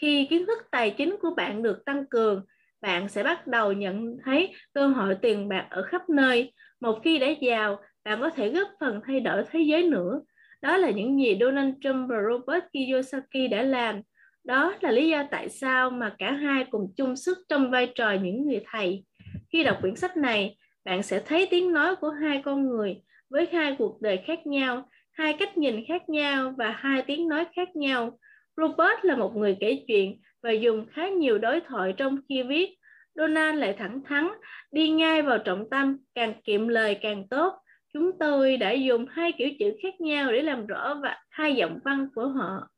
[0.00, 2.44] Khi kiến thức tài chính của bạn được tăng cường,
[2.80, 6.52] bạn sẽ bắt đầu nhận thấy cơ hội tiền bạc ở khắp nơi.
[6.80, 10.20] Một khi đã giàu, bạn có thể góp phần thay đổi thế giới nữa
[10.62, 14.00] đó là những gì Donald Trump và Robert Kiyosaki đã làm
[14.44, 18.12] đó là lý do tại sao mà cả hai cùng chung sức trong vai trò
[18.12, 19.04] những người thầy.
[19.52, 23.48] Khi đọc quyển sách này, bạn sẽ thấy tiếng nói của hai con người với
[23.52, 27.76] hai cuộc đời khác nhau, hai cách nhìn khác nhau và hai tiếng nói khác
[27.76, 28.18] nhau.
[28.56, 32.70] Robert là một người kể chuyện và dùng khá nhiều đối thoại trong khi viết.
[33.14, 34.28] Donald lại thẳng thắn,
[34.72, 37.52] đi ngay vào trọng tâm, càng kiệm lời càng tốt.
[37.98, 41.78] Chúng tôi đã dùng hai kiểu chữ khác nhau để làm rõ và hai giọng
[41.84, 42.68] văn của họ.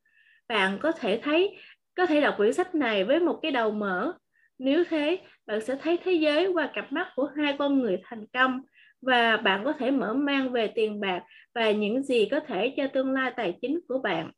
[0.49, 1.59] Bạn có thể thấy,
[1.95, 4.13] có thể đọc quyển sách này với một cái đầu mở.
[4.59, 8.27] Nếu thế, bạn sẽ thấy thế giới qua cặp mắt của hai con người thành
[8.33, 8.63] công
[9.03, 11.23] và bạn có thể mở mang về tiền bạc
[11.55, 14.31] và những gì có thể cho tương lai tài chính của bạn.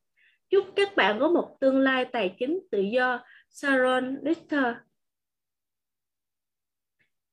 [0.50, 3.24] Chúc các bạn có một tương lai tài chính tự do.
[3.50, 4.74] Sharon Lister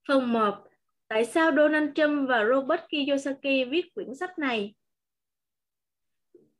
[0.07, 0.68] Phần 1.
[1.09, 4.73] Tại sao Donald Trump và Robert Kiyosaki viết quyển sách này?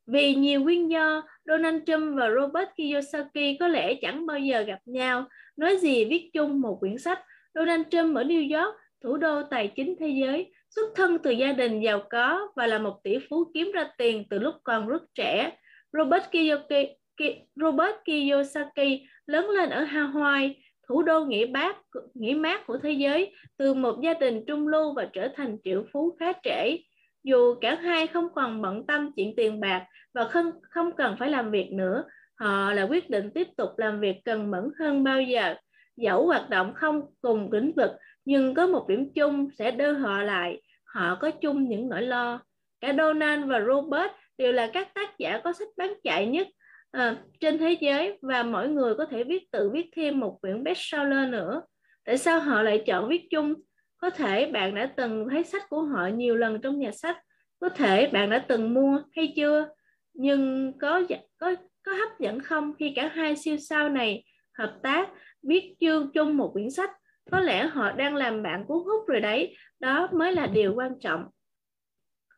[0.07, 4.79] Vì nhiều nguyên do, Donald Trump và Robert Kiyosaki có lẽ chẳng bao giờ gặp
[4.85, 7.19] nhau, nói gì viết chung một quyển sách.
[7.53, 11.53] Donald Trump ở New York, thủ đô tài chính thế giới, xuất thân từ gia
[11.53, 15.03] đình giàu có và là một tỷ phú kiếm ra tiền từ lúc còn rất
[15.15, 15.57] trẻ.
[15.93, 20.53] Robert Kiyosaki, Robert Kiyosaki lớn lên ở Hawaii,
[20.89, 21.77] thủ đô nghỉ bác
[22.13, 25.85] nghỉ mát của thế giới, từ một gia đình trung lưu và trở thành triệu
[25.93, 26.77] phú khá trễ.
[27.23, 31.29] Dù cả hai không còn bận tâm chuyện tiền bạc và không không cần phải
[31.29, 32.03] làm việc nữa,
[32.39, 35.55] họ là quyết định tiếp tục làm việc cần mẫn hơn bao giờ.
[35.97, 37.91] Dẫu hoạt động không cùng lĩnh vực,
[38.25, 40.61] nhưng có một điểm chung sẽ đưa họ lại.
[40.85, 42.39] Họ có chung những nỗi lo.
[42.81, 46.47] Cả Donald và Robert đều là các tác giả có sách bán chạy nhất
[46.91, 50.63] à, trên thế giới và mỗi người có thể viết tự viết thêm một quyển
[50.63, 51.61] bestseller nữa.
[52.05, 53.53] Tại sao họ lại chọn viết chung?
[53.97, 57.17] Có thể bạn đã từng thấy sách của họ nhiều lần trong nhà sách,
[57.59, 59.67] có thể bạn đã từng mua hay chưa,
[60.13, 64.23] nhưng có dạ, có có hấp dẫn không khi cả hai siêu sao này
[64.57, 65.09] hợp tác
[65.43, 66.89] viết chương chung một quyển sách?
[67.31, 70.99] Có lẽ họ đang làm bạn cuốn hút rồi đấy, đó mới là điều quan
[70.99, 71.25] trọng.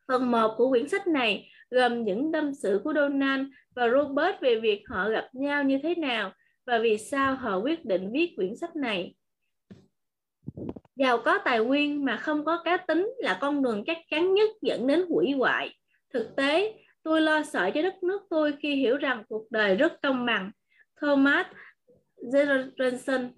[0.07, 4.59] Phần 1 của quyển sách này gồm những tâm sự của Donald và Robert về
[4.59, 6.33] việc họ gặp nhau như thế nào
[6.65, 9.15] và vì sao họ quyết định viết quyển sách này.
[10.95, 14.49] Giàu có tài nguyên mà không có cá tính là con đường chắc chắn nhất
[14.61, 15.79] dẫn đến hủy hoại.
[16.13, 20.01] Thực tế, tôi lo sợ cho đất nước tôi khi hiểu rằng cuộc đời rất
[20.01, 20.51] công bằng.
[21.01, 21.45] Thomas
[22.17, 23.29] Jefferson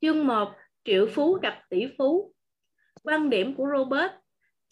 [0.00, 0.48] Chương 1
[0.84, 2.33] Triệu phú gặp tỷ phú
[3.04, 4.12] Quan điểm của Robert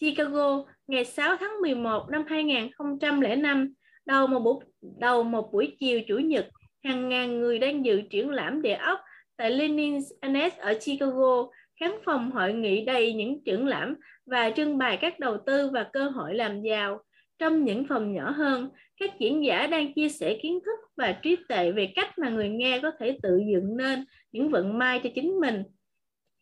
[0.00, 3.74] Chicago ngày 6 tháng 11 năm 2005
[4.06, 4.64] đầu một buổi,
[4.98, 6.48] đầu một buổi chiều Chủ nhật
[6.84, 9.00] hàng ngàn người đang dự triển lãm địa ốc
[9.36, 11.46] tại Lenin's Annex ở Chicago
[11.80, 13.94] khán phòng hội nghị đầy những triển lãm
[14.26, 17.02] và trưng bày các đầu tư và cơ hội làm giàu.
[17.38, 21.36] Trong những phòng nhỏ hơn, các diễn giả đang chia sẻ kiến thức và trí
[21.48, 25.10] tuệ về cách mà người nghe có thể tự dựng nên những vận may cho
[25.14, 25.62] chính mình.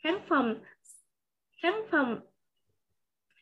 [0.03, 0.57] Khán phòng
[1.63, 2.21] khán phòng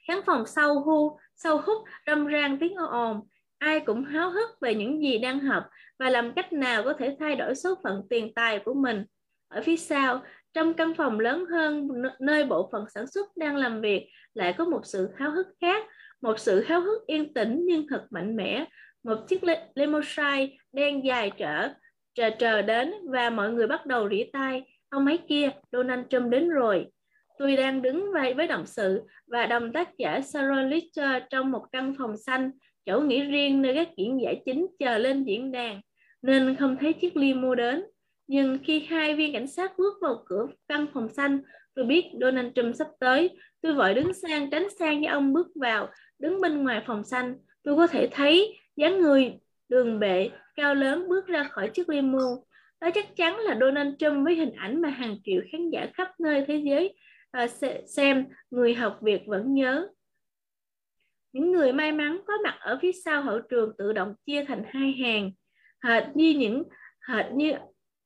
[0.09, 3.21] khán phòng sâu hu sâu hút, râm ran tiếng ồn.
[3.59, 5.65] Ai cũng háo hức về những gì đang học
[5.99, 9.05] và làm cách nào có thể thay đổi số phận tiền tài của mình.
[9.49, 11.89] Ở phía sau, trong căn phòng lớn hơn
[12.21, 15.87] nơi bộ phận sản xuất đang làm việc, lại có một sự háo hức khác.
[16.21, 18.65] Một sự háo hức yên tĩnh nhưng thật mạnh mẽ.
[19.03, 19.41] Một chiếc
[19.75, 21.69] limousine đen dài trở,
[22.15, 26.31] chờ chờ đến và mọi người bắt đầu rỉ tay ông ấy kia, Donald Trump
[26.31, 26.87] đến rồi
[27.39, 31.65] tôi đang đứng vai với đồng sự và đồng tác giả Sarah Litcher trong một
[31.73, 32.51] căn phòng xanh,
[32.87, 35.81] chỗ nghỉ riêng nơi các diễn giả chính chờ lên diễn đàn.
[36.23, 37.85] Nên không thấy chiếc limo đến.
[38.27, 41.41] Nhưng khi hai viên cảnh sát bước vào cửa căn phòng xanh,
[41.75, 43.31] tôi biết Donald Trump sắp tới.
[43.61, 45.89] Tôi vội đứng sang, tránh sang với ông bước vào.
[46.19, 49.33] Đứng bên ngoài phòng xanh, tôi có thể thấy dáng người
[49.69, 52.37] đường bệ, cao lớn bước ra khỏi chiếc limo
[52.81, 56.21] đó chắc chắn là Donald Trump với hình ảnh mà hàng triệu khán giả khắp
[56.21, 56.95] nơi thế giới
[57.31, 57.47] Ờ,
[57.87, 59.89] xem, người học việc vẫn nhớ.
[61.33, 64.63] Những người may mắn có mặt ở phía sau hậu trường tự động chia thành
[64.69, 65.33] hai hàng.
[65.85, 66.63] Hệt như những,
[67.09, 67.53] hệt như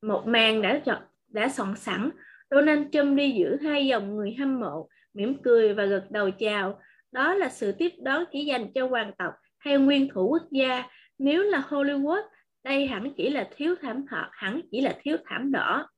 [0.03, 2.11] một màn đã chọn, đã soạn sẵn,
[2.51, 6.81] Donald Trump đi giữa hai dòng người hâm mộ, mỉm cười và gật đầu chào.
[7.13, 10.85] Đó là sự tiếp đón chỉ dành cho hoàng tộc hay nguyên thủ quốc gia.
[11.19, 12.23] Nếu là Hollywood,
[12.65, 15.89] đây hẳn chỉ là thiếu thảm họ hẳn chỉ là thiếu thảm đỏ.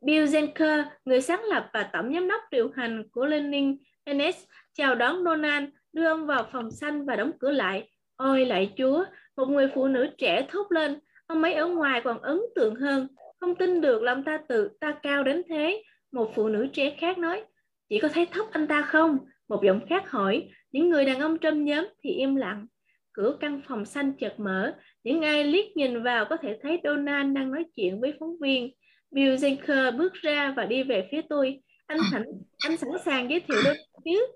[0.00, 3.76] Bill Zenker, người sáng lập và tổng giám đốc điều hành của Lenin
[4.10, 7.90] NS, chào đón Donald, đưa ông vào phòng xanh và đóng cửa lại.
[8.16, 9.04] Ôi lại chúa,
[9.36, 13.08] một người phụ nữ trẻ thốt lên, ông ấy ở ngoài còn ấn tượng hơn.
[13.40, 15.82] Không tin được làm ta tự ta cao đến thế.
[16.12, 17.44] Một phụ nữ trẻ khác nói,
[17.88, 19.18] chỉ có thấy thóc anh ta không?
[19.48, 22.66] Một giọng khác hỏi, những người đàn ông trong nhóm thì im lặng.
[23.12, 27.36] Cửa căn phòng xanh chợt mở, những ai liếc nhìn vào có thể thấy Donald
[27.36, 28.72] đang nói chuyện với phóng viên.
[29.10, 31.60] Bill Zenker bước ra và đi về phía tôi.
[31.86, 32.22] Anh sẵn,
[32.58, 34.26] anh sẵn sàng giới thiệu đôi chứ?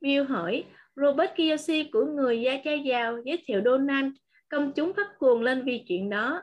[0.00, 0.64] Bill hỏi.
[0.96, 4.12] Robert Kiyoshi của người da cha giàu giới thiệu Donald.
[4.48, 6.42] Công chúng phát cuồng lên vì chuyện đó.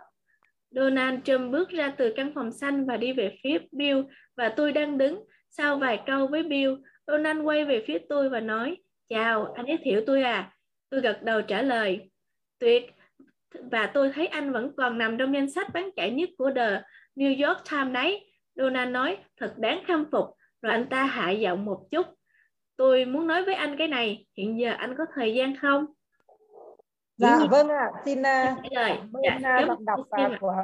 [0.71, 4.01] Donald Trump bước ra từ căn phòng xanh và đi về phía Bill
[4.37, 5.23] và tôi đang đứng.
[5.49, 6.73] Sau vài câu với Bill,
[7.07, 8.77] Donald quay về phía tôi và nói,
[9.09, 10.51] chào, anh giới thiệu tôi à?
[10.89, 12.09] Tôi gật đầu trả lời,
[12.59, 12.85] tuyệt.
[13.71, 16.81] Và tôi thấy anh vẫn còn nằm trong danh sách bán chạy nhất của The
[17.17, 18.31] New York Times đấy.
[18.55, 20.25] Donald nói, thật đáng khâm phục.
[20.61, 22.07] Rồi anh ta hạ giọng một chút.
[22.75, 25.85] Tôi muốn nói với anh cái này, hiện giờ anh có thời gian không?
[27.17, 28.01] Dạ vâng ạ, à.
[28.05, 28.23] xin uh,
[28.75, 30.63] cảm ơn dạ, uh, đọc uh, của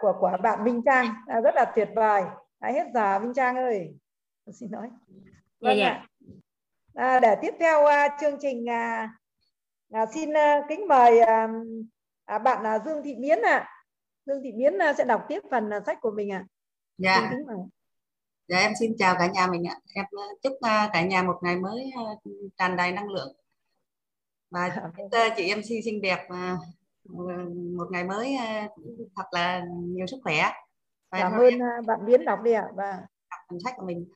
[0.00, 1.06] của của bạn Minh Trang
[1.38, 2.22] uh, rất là tuyệt vời.
[2.60, 3.94] Đã hết giờ Minh Trang ơi.
[4.52, 4.88] Xin nói.
[5.60, 6.06] Dạ vâng dạ.
[6.94, 9.08] À, để tiếp theo uh, chương trình uh,
[10.02, 11.50] uh, xin uh, kính mời uh,
[12.36, 13.58] uh, bạn uh, Dương Thị Miến ạ.
[13.58, 13.68] À.
[14.26, 16.38] Dương Thị Biến sẽ đọc tiếp phần sách của mình ạ.
[16.38, 16.46] À.
[16.98, 17.32] Dạ.
[18.48, 19.76] Dạ em xin chào cả nhà mình ạ.
[19.94, 20.04] Em
[20.42, 20.52] chúc
[20.92, 21.90] cả nhà một ngày mới
[22.56, 23.36] tràn đầy năng lượng.
[24.50, 26.28] Và chúc chị MC xinh đẹp
[27.76, 28.36] một ngày mới
[29.16, 30.52] thật là nhiều sức khỏe.
[31.10, 31.54] Và Cảm ơn
[31.86, 32.68] bạn Biến đọc đi ạ.
[32.74, 34.08] Và đọc sách của mình.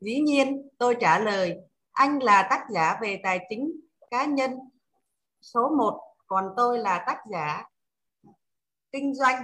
[0.00, 1.56] Dĩ nhiên tôi trả lời
[1.92, 4.58] anh là tác giả về tài chính cá nhân
[5.40, 7.64] số 1 còn tôi là tác giả
[8.92, 9.42] kinh doanh.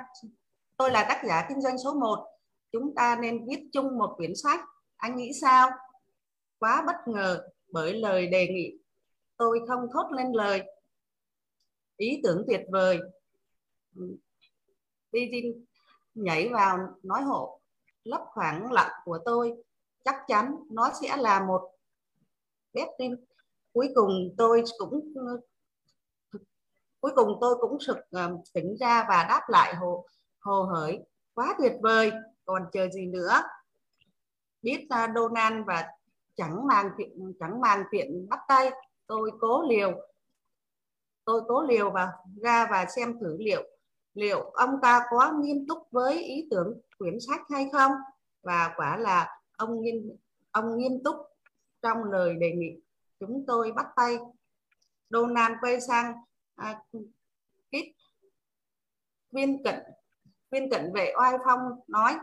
[0.76, 2.26] Tôi là tác giả kinh doanh số 1
[2.72, 4.60] chúng ta nên viết chung một quyển sách.
[4.96, 5.70] Anh nghĩ sao?
[6.58, 8.78] Quá bất ngờ bởi lời đề nghị.
[9.36, 10.62] Tôi không thốt lên lời.
[11.96, 12.98] Ý tưởng tuyệt vời.
[15.12, 15.30] Đi
[16.14, 17.60] nhảy vào nói hộ.
[18.04, 19.52] Lấp khoảng lặng của tôi
[20.04, 21.70] chắc chắn nó sẽ là một.
[22.72, 23.14] Bếp tin
[23.72, 25.14] cuối cùng tôi cũng
[27.00, 30.06] cuối cùng tôi cũng sực uh, tỉnh ra và đáp lại hồ
[30.40, 30.98] hồ hởi.
[31.34, 32.12] Quá tuyệt vời.
[32.44, 33.42] Còn chờ gì nữa?
[34.62, 35.88] Biết uh, Donald và
[36.36, 38.70] chẳng mang chuyện chẳng mang chuyện bắt tay.
[39.06, 39.92] Tôi cố liều.
[41.24, 43.64] Tôi cố liều và ra và xem thử liệu
[44.18, 47.92] liệu ông ta có nghiêm túc với ý tưởng quyển sách hay không?
[48.42, 50.16] Và quả là ông nghiêm
[50.50, 51.16] ông nghiêm túc
[51.82, 52.80] trong lời đề nghị.
[53.20, 54.18] Chúng tôi bắt tay.
[55.10, 56.14] Donald quay sang
[56.58, 56.82] à,
[59.32, 59.74] viên cận
[60.50, 62.14] viên cận vệ oai phong nói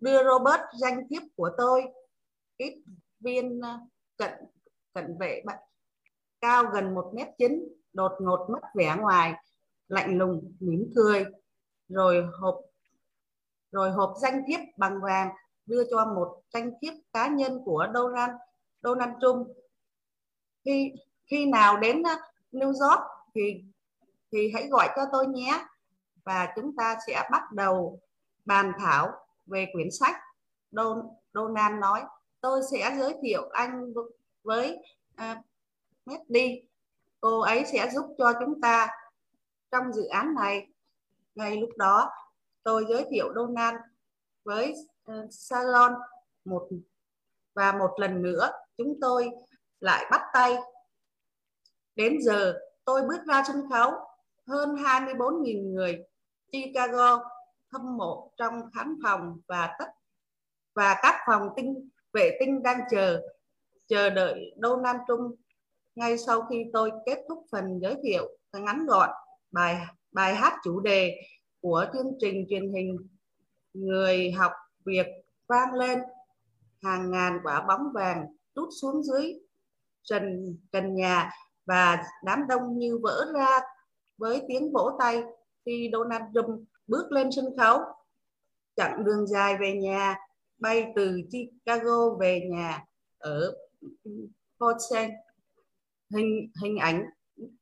[0.00, 1.82] đưa Robert danh thiếp của tôi.
[2.54, 2.74] Kit
[3.20, 3.78] viên ờ,
[4.16, 4.32] cận
[4.92, 5.58] cận vệ bạn
[6.40, 9.34] cao gần một mét chín đột ngột mất vẻ ngoài
[9.88, 11.24] lạnh lùng mỉm cười.
[11.88, 12.60] Rồi hộp
[13.72, 15.28] rồi hộp danh thiếp bằng vàng
[15.66, 18.32] đưa cho một danh thiếp cá nhân của Donald
[18.82, 19.46] Donald Trump.
[20.64, 20.92] Khi
[21.26, 22.14] khi nào đến ờ,
[22.52, 23.62] New York thì
[24.32, 25.64] thì hãy gọi cho tôi nhé.
[26.24, 28.00] Và chúng ta sẽ bắt đầu
[28.44, 29.12] bàn thảo
[29.46, 30.16] về quyển sách
[30.70, 31.02] Don,
[31.34, 32.04] Donald nói.
[32.40, 33.92] Tôi sẽ giới thiệu anh
[34.42, 34.78] với
[35.16, 35.46] à, uh,
[36.06, 36.62] Maddie
[37.20, 38.88] cô ấy sẽ giúp cho chúng ta
[39.70, 40.66] trong dự án này.
[41.34, 42.10] Ngay lúc đó
[42.62, 43.76] tôi giới thiệu Donald
[44.44, 44.74] với
[45.12, 45.94] uh, Salon
[46.44, 46.68] một
[47.54, 49.30] và một lần nữa chúng tôi
[49.80, 50.56] lại bắt tay.
[51.94, 52.54] Đến giờ
[52.86, 53.92] tôi bước ra sân khấu,
[54.46, 55.98] hơn 24.000 người,
[56.52, 57.22] Chicago,
[57.72, 59.86] hâm mộ trong khán phòng và tất,
[60.74, 63.22] và các phòng tinh, vệ tinh đang chờ
[63.86, 65.34] chờ đợi Donald Trump.
[65.94, 69.10] Ngay sau khi tôi kết thúc phần giới thiệu ngắn gọn
[69.50, 71.14] bài bài hát chủ đề
[71.60, 72.96] của chương trình truyền hình
[73.72, 74.52] người học
[74.84, 75.06] việc
[75.46, 75.98] vang lên.
[76.82, 79.32] Hàng ngàn quả bóng vàng rút xuống dưới
[80.02, 81.30] trần trần nhà
[81.66, 83.60] và đám đông như vỡ ra
[84.18, 85.22] với tiếng vỗ tay
[85.66, 87.80] khi Donald Trump bước lên sân khấu.
[88.76, 90.18] Chặng đường dài về nhà,
[90.58, 92.84] bay từ Chicago về nhà
[93.18, 93.54] ở
[94.60, 94.92] Port
[96.14, 97.04] Hình hình ảnh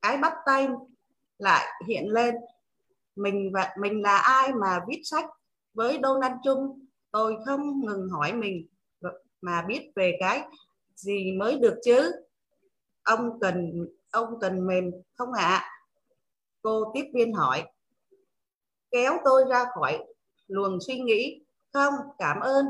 [0.02, 0.68] cái bắt tay
[1.38, 2.34] lại hiện lên.
[3.16, 5.24] Mình và mình là ai mà viết sách
[5.74, 6.76] với Donald Trump?
[7.10, 8.66] Tôi không ngừng hỏi mình
[9.40, 10.42] mà biết về cái
[10.94, 12.12] gì mới được chứ.
[13.04, 15.42] Ông cần ông cần mềm không ạ?
[15.42, 15.70] À?
[16.62, 17.64] Cô tiếp viên hỏi.
[18.90, 20.04] Kéo tôi ra khỏi
[20.46, 21.44] luồng suy nghĩ.
[21.72, 22.66] Không, cảm ơn.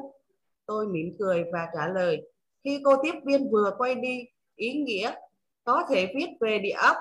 [0.66, 2.30] Tôi mỉm cười và trả lời.
[2.64, 4.24] Khi cô tiếp viên vừa quay đi,
[4.56, 5.14] ý nghĩa
[5.64, 6.96] có thể viết về địa ốc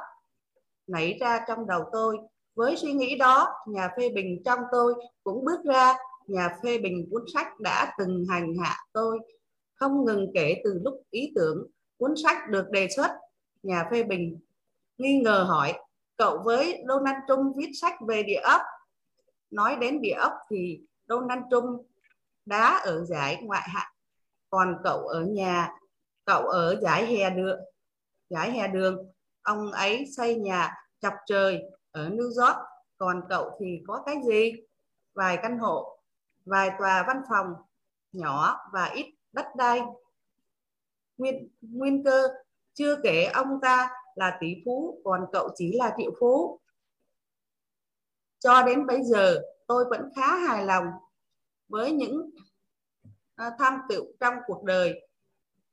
[0.88, 2.18] nảy ra trong đầu tôi.
[2.56, 4.94] Với suy nghĩ đó, nhà phê bình trong tôi
[5.24, 5.94] cũng bước ra.
[6.28, 9.20] Nhà phê bình cuốn sách đã từng hành hạ tôi,
[9.76, 11.68] không ngừng kể từ lúc ý tưởng
[11.98, 13.12] cuốn sách được đề xuất.
[13.64, 14.40] Nhà phê bình.
[14.98, 15.80] Nghi ngờ hỏi,
[16.18, 18.62] cậu với Donald Trump viết sách về địa ốc?
[19.52, 21.82] Nói đến địa ốc thì Donald Trump
[22.46, 23.92] đá ở giải ngoại hạng.
[24.50, 25.72] Còn cậu ở nhà,
[26.26, 27.60] cậu ở giải hè đường
[28.34, 29.12] giải hè đường.
[29.42, 31.62] Ông ấy xây nhà chọc trời
[31.92, 32.58] ở New York.
[32.98, 34.54] Còn cậu thì có cái gì?
[35.14, 36.00] Vài căn hộ,
[36.46, 37.48] vài tòa văn phòng
[38.12, 39.82] nhỏ và ít đất đai.
[41.18, 42.28] Nguyên nguyên cơ
[42.74, 46.60] chưa kể ông ta là tỷ phú còn cậu chỉ là triệu phú.
[48.40, 50.86] Cho đến bây giờ tôi vẫn khá hài lòng
[51.68, 52.30] với những
[53.36, 55.08] à, tham tựu trong cuộc đời.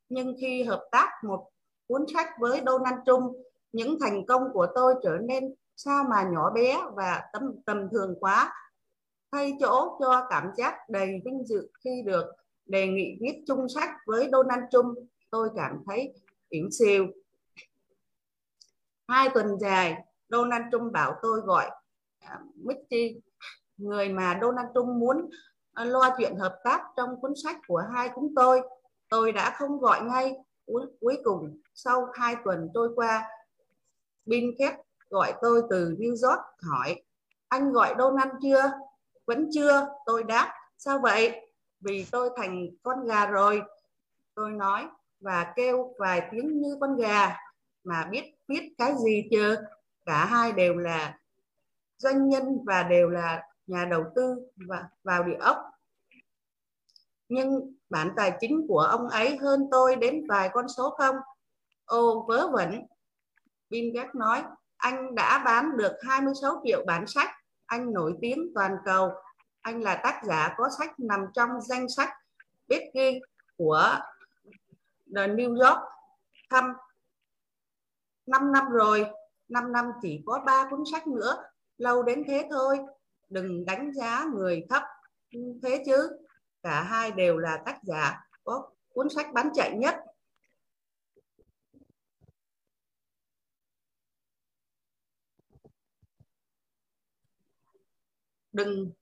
[0.09, 1.51] Nhưng khi hợp tác một
[1.88, 3.36] cuốn sách với Donald Trump
[3.72, 8.14] những thành công của tôi trở nên sao mà nhỏ bé và tầm, tầm thường
[8.20, 8.53] quá
[9.32, 12.24] thay chỗ cho cảm giác đầy vinh dự khi được
[12.66, 14.98] đề nghị viết chung sách với Donald Trump
[15.30, 16.14] tôi cảm thấy
[16.51, 17.07] yểm siêu.
[19.09, 19.96] Hai tuần dài,
[20.28, 21.70] Donald Trump bảo tôi gọi
[22.20, 23.20] à, Mitty
[23.76, 25.16] người mà Donald Trump muốn
[25.82, 28.61] uh, lo chuyện hợp tác trong cuốn sách của hai chúng tôi
[29.09, 30.34] tôi đã không gọi ngay.
[31.01, 33.28] Cuối cùng sau hai tuần trôi qua
[34.24, 34.74] Bin Kép
[35.09, 37.03] gọi tôi từ New York hỏi
[37.48, 38.72] anh gọi Donald chưa?
[39.26, 40.55] Vẫn chưa tôi đáp.
[40.78, 41.51] Sao vậy?
[41.80, 43.62] Vì tôi thành con gà rồi.
[44.34, 44.88] Tôi nói
[45.20, 47.36] và kêu vài tiếng như con gà.
[47.84, 49.56] Mà biết biết cái gì chưa?
[50.06, 51.18] Cả hai đều là
[51.96, 55.58] doanh nhân và đều là nhà đầu tư và vào địa ốc.
[57.28, 61.16] Nhưng bản tài chính của ông ấy hơn tôi đến vài con số không?
[61.84, 62.86] Ô, vớ vẩn.
[63.70, 64.42] Bill Gates nói,
[64.76, 67.30] anh đã bán được 26 triệu bản sách.
[67.66, 69.12] Anh nổi tiếng toàn cầu.
[69.60, 72.08] Anh là tác giả có sách nằm trong danh sách
[72.68, 73.20] Becky
[73.56, 73.98] của
[75.14, 75.78] The New York,
[76.50, 76.72] thăm.
[78.26, 79.06] 5 năm rồi
[79.48, 81.44] 5 năm chỉ có 3 cuốn sách nữa.
[81.78, 82.78] Lâu đến thế thôi,
[83.28, 84.82] đừng đánh giá người thấp.
[85.62, 86.11] Thế chứ,
[86.62, 89.96] cả hai đều là tác giả có cuốn sách bán chạy nhất.
[98.52, 98.92] Đừng.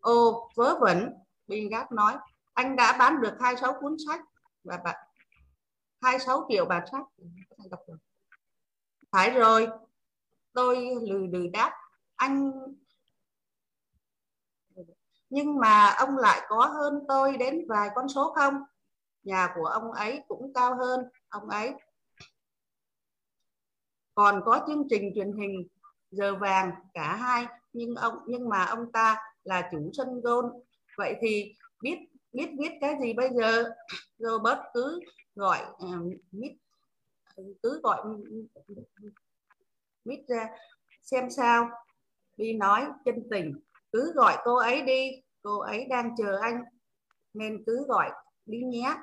[0.00, 1.21] Ô, vớ vẩn.
[1.52, 2.14] Bingard nói,
[2.54, 4.20] anh đã bán được 26 cuốn sách
[4.64, 4.96] và bạn
[6.02, 7.02] 26 triệu bản sách.
[7.18, 7.24] Ừ,
[9.12, 9.68] Phải rồi,
[10.52, 11.72] tôi lừ lừ đáp,
[12.16, 12.52] anh,
[15.30, 18.54] nhưng mà ông lại có hơn tôi đến vài con số không?
[19.24, 21.74] Nhà của ông ấy cũng cao hơn ông ấy.
[24.14, 25.68] Còn có chương trình truyền hình
[26.10, 30.44] giờ vàng cả hai, nhưng ông, nhưng mà ông ta là chủ sân gôn
[30.96, 31.98] vậy thì biết
[32.32, 33.64] biết viết cái gì bây giờ?
[34.18, 35.00] Robert cứ
[35.34, 36.52] gọi à, uh, mít
[37.62, 38.02] cứ gọi
[40.04, 40.48] mít ra
[41.02, 41.70] xem sao.
[42.36, 43.60] Đi nói chân tình.
[43.92, 45.10] Cứ gọi cô ấy đi
[45.42, 46.62] cô ấy đang chờ anh
[47.34, 48.10] nên cứ gọi
[48.46, 48.96] đi nhé.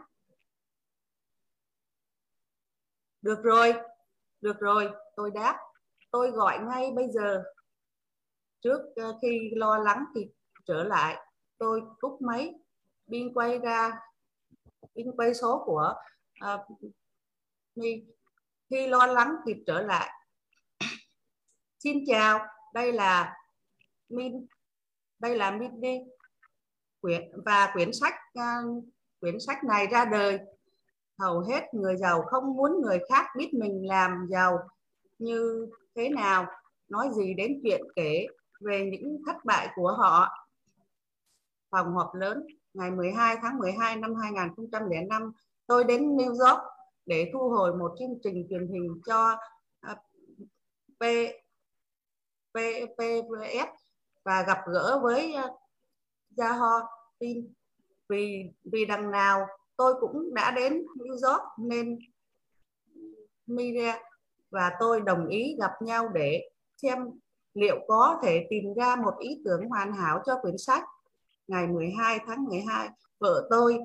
[3.22, 3.74] Được rồi
[4.42, 5.58] được rồi tôi đáp.
[6.12, 7.44] Tôi gọi ngay bây giờ.
[8.62, 10.22] Trước ờ, khi lo lắng thì
[10.66, 11.29] trở lại
[11.60, 12.54] tôi cúp máy
[13.12, 13.92] pin quay ra
[14.96, 15.94] pin quay số của
[16.54, 16.62] uh,
[18.70, 20.10] khi lo lắng kịp trở lại.
[21.80, 22.40] Xin chào
[22.74, 23.36] đây là
[24.10, 24.48] min
[25.20, 26.00] đây là Mindy.
[27.02, 28.84] Quyển và quyển sách uh,
[29.20, 30.40] quyển sách này ra đời.
[31.20, 34.60] Hầu hết người giàu không muốn người khác biết mình làm giàu
[35.18, 36.46] như thế nào
[36.90, 38.26] nói gì đến chuyện kể
[38.62, 40.30] về những thất bại của họ
[41.72, 45.32] phòng họp lớn ngày 12 tháng 12 năm 2005
[45.68, 46.60] tôi đến New York
[47.06, 49.38] để thu hồi một chương trình truyền hình cho
[49.80, 49.96] à,
[51.00, 51.04] P,
[52.54, 52.58] P,
[52.96, 53.70] PPS
[54.24, 55.48] và gặp gỡ với à,
[56.38, 56.88] Yahoo
[57.20, 57.54] tin
[58.10, 59.48] vì vì đằng nào
[59.78, 62.00] tôi cũng đã đến New York nên
[63.48, 63.94] media
[64.52, 66.98] và tôi đồng ý gặp nhau để xem
[67.54, 70.84] liệu có thể tìm ra một ý tưởng hoàn hảo cho quyển sách.
[71.50, 72.90] Ngày 12 tháng 12,
[73.20, 73.80] vợ tôi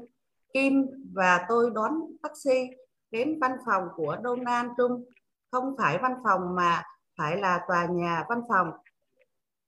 [0.55, 1.93] Kim và tôi đón
[2.23, 2.71] taxi
[3.11, 5.09] đến văn phòng của Donald Trump.
[5.51, 6.83] Không phải văn phòng mà
[7.19, 8.71] phải là tòa nhà văn phòng.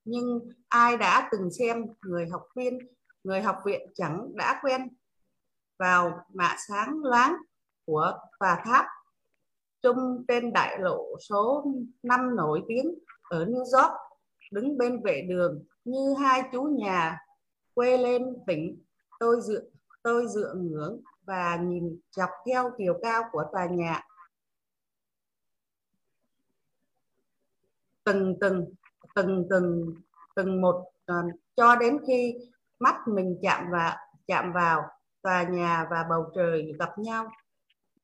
[0.04, 2.78] Nhưng ai đã từng xem người học viên,
[3.24, 4.88] người học viện chẳng đã quen
[5.78, 7.36] vào mạ sáng loáng
[7.86, 8.86] của tòa tháp
[9.82, 11.64] trung trên đại lộ số
[12.02, 12.94] 5 nổi tiếng
[13.30, 13.92] ở New York
[14.52, 17.25] đứng bên vệ đường như hai chú nhà
[17.76, 18.82] quê lên tỉnh
[19.18, 19.60] tôi dựa
[20.02, 24.02] tôi dựa ngưỡng và nhìn dọc theo chiều cao của tòa nhà.
[28.04, 28.64] Từng từng
[29.14, 29.94] từng từng
[30.36, 32.34] từng một uh, cho đến khi
[32.78, 33.96] mắt mình chạm vào
[34.26, 34.88] chạm vào
[35.22, 37.30] tòa nhà và bầu trời gặp nhau.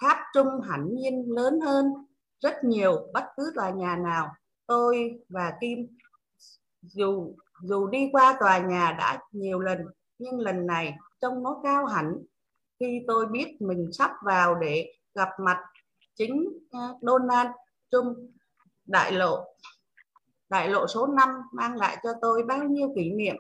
[0.01, 1.93] Tháp trung hẳn nhiên lớn hơn
[2.41, 4.35] rất nhiều bất cứ tòa nhà nào
[4.67, 5.97] tôi và kim
[6.83, 9.79] dù dù đi qua tòa nhà đã nhiều lần,
[10.19, 12.23] nhưng lần này trông nó cao hẳn.
[12.81, 15.59] Khi tôi biết mình sắp vào để gặp mặt
[16.15, 17.51] chính ờ, Donald
[17.91, 18.17] Trump,
[18.87, 19.45] đại lộ
[20.53, 23.37] đại lộ số 5 mang lại cho tôi bao nhiêu kỷ niệm.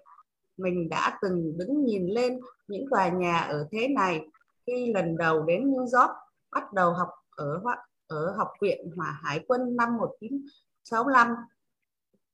[0.57, 4.27] Mình đã từng đứng nhìn lên những tòa nhà ở thế này
[4.67, 6.11] khi lần đầu đến New York,
[6.51, 7.63] bắt đầu học ở
[8.07, 11.29] ở học viện Hỏa Hải quân năm 1965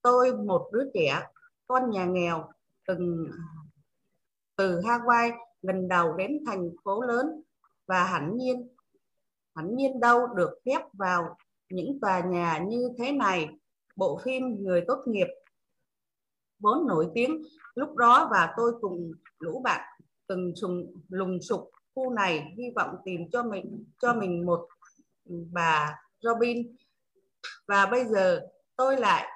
[0.03, 1.23] tôi, một đứa trẻ
[1.69, 2.49] con nhà nghèo
[2.87, 3.39] từng à,
[4.57, 7.27] từ Hawaii lần đầu đến thành phố lớn
[7.87, 8.69] và hẳn nhiên
[9.55, 11.37] hẳn nhiên đâu được phép vào
[11.71, 13.49] những tòa nhà như thế này.
[13.97, 15.27] Bộ phim người tốt nghiệp
[16.59, 17.43] vốn nổi tiếng.
[17.75, 19.81] Lúc đó và tôi cùng lũ bạn
[20.27, 24.69] từng sùng lùng sục khu này, hy vọng tìm cho mình cho mình một
[25.29, 26.77] ừ, bà Robin.
[27.67, 28.41] Và bây giờ
[28.77, 29.29] tôi lại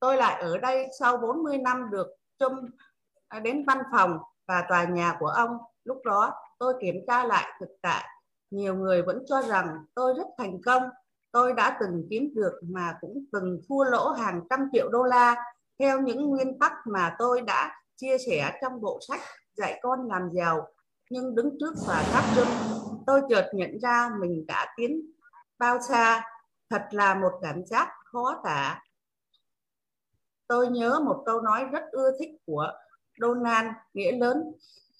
[0.00, 2.70] tôi lại ở đây sau 40 năm được chung
[3.28, 5.58] à, đến văn phòng và tòa nhà của ông.
[5.84, 8.04] Lúc đó, tôi kiểm tra lại thực tại.
[8.50, 10.82] Nhiều người vẫn cho rằng tôi rất thành công.
[11.32, 15.44] Tôi đã từng kiếm được mà cũng từng thua lỗ hàng trăm triệu đô la.
[15.78, 19.20] Theo những nguyên tắc mà tôi đã chia sẻ trong bộ sách
[19.56, 20.66] dạy con làm giàu,
[21.10, 25.00] nhưng đứng trước tòa tháp rung tôi chợt nhận ra mình đã tiến
[25.58, 26.22] bao xa.
[26.70, 28.80] Thật là một cảm giác khó tả
[30.50, 32.66] tôi nhớ một câu nói rất ưa thích của
[33.20, 34.52] Donald, nghĩa lớn.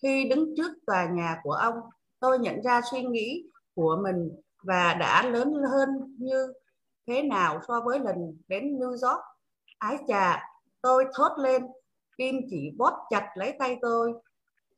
[0.02, 1.74] Khi đứng trước tòa nhà của ông,
[2.20, 3.44] tôi nhận ra suy nghĩ
[3.74, 4.32] của mình
[4.62, 5.88] và đã lớn hơn
[6.18, 6.52] như
[7.06, 9.20] thế nào so với lần đến New York.
[9.78, 10.42] Ái chà,
[10.82, 11.66] tôi thốt lên.
[12.18, 14.12] Kim chỉ bóp chặt lấy tay tôi,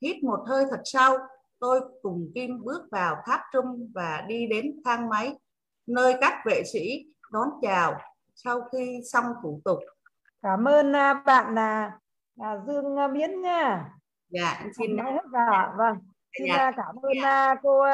[0.03, 1.19] hít một hơi thật sâu.
[1.59, 5.39] Tôi cùng Kim bước vào tháp trung và đi đến thang máy,
[5.87, 8.01] nơi các vệ sĩ đón chào
[8.35, 9.79] sau khi xong thủ tục
[10.43, 11.99] cảm ơn à, bạn là,
[12.37, 13.91] là Dương Miến nha.
[14.29, 14.97] Dạ em xin
[15.33, 15.99] dạ vâng.
[16.39, 16.71] Xin dạ.
[16.77, 17.55] cảm ơn dạ.
[17.63, 17.85] cô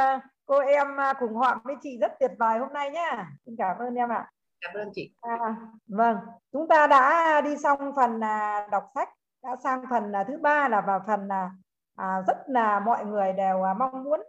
[0.47, 0.87] cô em
[1.21, 4.31] cùng họ với chị rất tuyệt vời hôm nay nhá xin cảm ơn em ạ.
[4.61, 5.15] Cảm ơn chị.
[5.21, 6.17] À, vâng.
[6.53, 9.09] Chúng ta đã đi xong phần à, đọc sách
[9.43, 11.51] đã sang phần à, thứ ba là vào phần là
[11.97, 14.21] à, rất là mọi người đều à, mong muốn.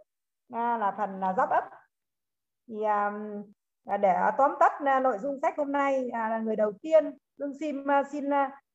[0.52, 1.64] À, là phần là giáp ấp.
[2.68, 3.10] Thì à,
[4.00, 7.04] để tóm tắt à, nội dung sách hôm nay à, là người đầu tiên
[7.36, 7.76] đương xin
[8.12, 8.24] xin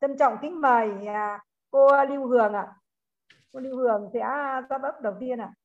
[0.02, 1.40] trân trọng kính mời à,
[1.72, 2.74] cô Lưu Hường ạ à.
[3.52, 4.20] cô Lưu Hường sẽ
[4.70, 5.56] giáp ấp đầu tiên ạ à.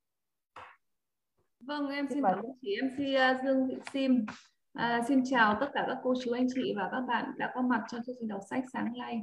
[1.67, 2.97] Vâng, em xin cảm ơn chị MC
[3.43, 4.25] Dương Thị Sim.
[4.73, 7.61] À, xin chào tất cả các cô chú anh chị và các bạn đã có
[7.61, 9.21] mặt trong chương trình đọc sách sáng nay.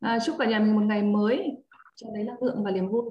[0.00, 1.64] À, chúc cả nhà mình một ngày mới
[1.96, 3.04] cho đấy năng lượng và niềm vui.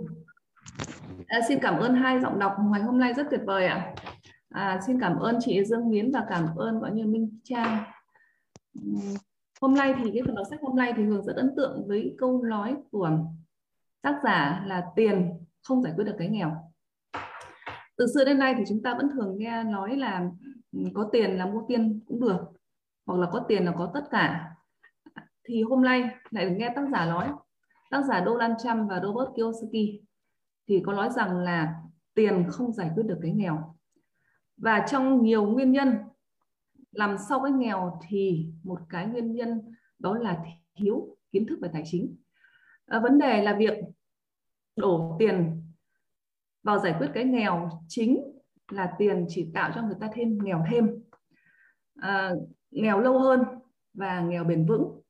[1.27, 3.93] À, xin cảm ơn hai giọng đọc ngày hôm nay rất tuyệt vời ạ.
[3.95, 4.03] À
[4.49, 7.83] à, xin cảm ơn chị Dương Miến và cảm ơn gọi như Minh Trang.
[9.61, 12.15] Hôm nay thì cái phần đọc sách hôm nay thì Hường rất ấn tượng với
[12.17, 13.09] câu nói của
[14.01, 16.71] tác giả là tiền không giải quyết được cái nghèo.
[17.97, 20.29] Từ xưa đến nay thì chúng ta vẫn thường nghe nói là
[20.93, 22.41] có tiền là mua tiền cũng được
[23.05, 24.55] hoặc là có tiền là có tất cả
[25.43, 27.29] thì hôm nay lại nghe tác giả nói
[27.91, 30.03] tác giả Donald Trump và Robert Kiyosaki
[30.67, 31.75] thì có nói rằng là
[32.13, 33.75] tiền không giải quyết được cái nghèo
[34.61, 35.97] và trong nhiều nguyên nhân
[36.91, 39.61] làm sau cái nghèo thì một cái nguyên nhân
[39.99, 40.43] đó là
[40.75, 42.17] thiếu kiến thức về tài chính.
[42.85, 43.77] À, vấn đề là việc
[44.75, 45.61] đổ tiền
[46.63, 48.23] vào giải quyết cái nghèo chính
[48.71, 51.03] là tiền chỉ tạo cho người ta thêm nghèo thêm.
[51.95, 52.31] À,
[52.71, 53.43] nghèo lâu hơn
[53.93, 55.01] và nghèo bền vững.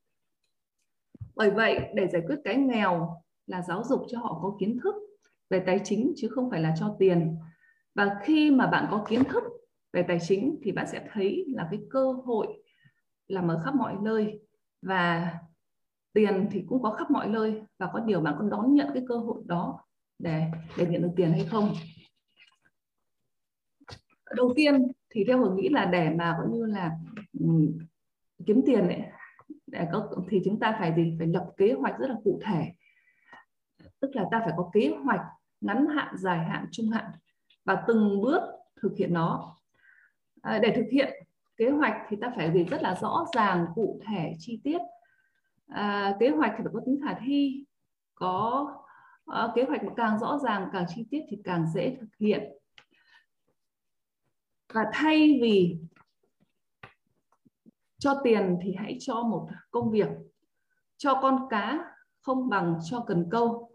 [1.35, 4.95] Bởi vậy để giải quyết cái nghèo là giáo dục cho họ có kiến thức
[5.49, 7.37] về tài chính chứ không phải là cho tiền
[7.99, 9.43] và khi mà bạn có kiến thức
[9.93, 12.47] về tài chính thì bạn sẽ thấy là cái cơ hội
[13.27, 14.39] là ở khắp mọi nơi.
[14.81, 15.33] Và
[16.13, 19.03] tiền thì cũng có khắp mọi nơi và có điều bạn có đón nhận cái
[19.07, 19.79] cơ hội đó
[20.19, 20.43] để
[20.77, 21.73] để nhận được tiền hay không.
[24.35, 26.91] Đầu tiên thì theo hướng nghĩ là để mà cũng như là
[27.39, 27.77] um,
[28.45, 29.01] kiếm tiền ấy,
[29.67, 31.15] để có thì chúng ta phải gì?
[31.19, 32.71] Phải lập kế hoạch rất là cụ thể.
[33.99, 35.21] Tức là ta phải có kế hoạch
[35.61, 37.05] ngắn hạn dài hạn trung hạn
[37.69, 38.41] và từng bước
[38.81, 39.55] thực hiện nó.
[40.41, 41.23] À, để thực hiện
[41.57, 44.77] kế hoạch thì ta phải gì rất là rõ ràng cụ thể chi tiết.
[45.67, 47.65] À, kế hoạch thì phải có tính khả thi
[48.15, 48.67] có
[49.31, 52.43] uh, kế hoạch càng rõ ràng càng chi tiết thì càng dễ thực hiện.
[54.73, 55.77] Và thay vì
[57.97, 60.09] cho tiền thì hãy cho một công việc.
[60.97, 63.71] Cho con cá không bằng cho cần câu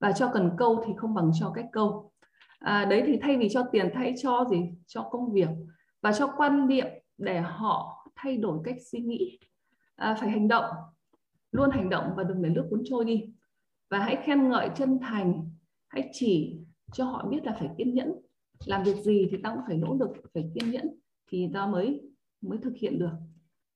[0.00, 2.12] và cho cần câu thì không bằng cho cách câu
[2.58, 4.70] à, đấy thì thay vì cho tiền thay cho gì?
[4.86, 5.48] Cho công việc
[6.00, 6.86] và cho quan niệm
[7.18, 9.38] để họ thay đổi cách suy nghĩ.
[9.96, 10.64] À, phải hành động
[11.52, 13.30] luôn hành động và đừng để nước cuốn trôi đi.
[13.90, 15.50] Và hãy khen ngợi chân thành
[15.88, 16.58] hãy chỉ
[16.92, 18.12] cho họ biết là phải kiên nhẫn.
[18.66, 20.88] Làm việc gì thì ta cũng phải nỗ lực phải kiên nhẫn
[21.30, 22.02] thì ta mới
[22.40, 23.12] mới thực hiện được.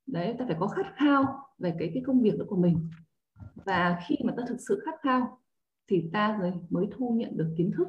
[0.06, 1.24] Đấy ta phải có khát khao
[1.58, 2.90] về cái cái công việc đó của mình.
[3.64, 5.38] Và khi mà ta thực sự khát khao
[5.88, 7.88] thì ta mới mới thu nhận được kiến thức.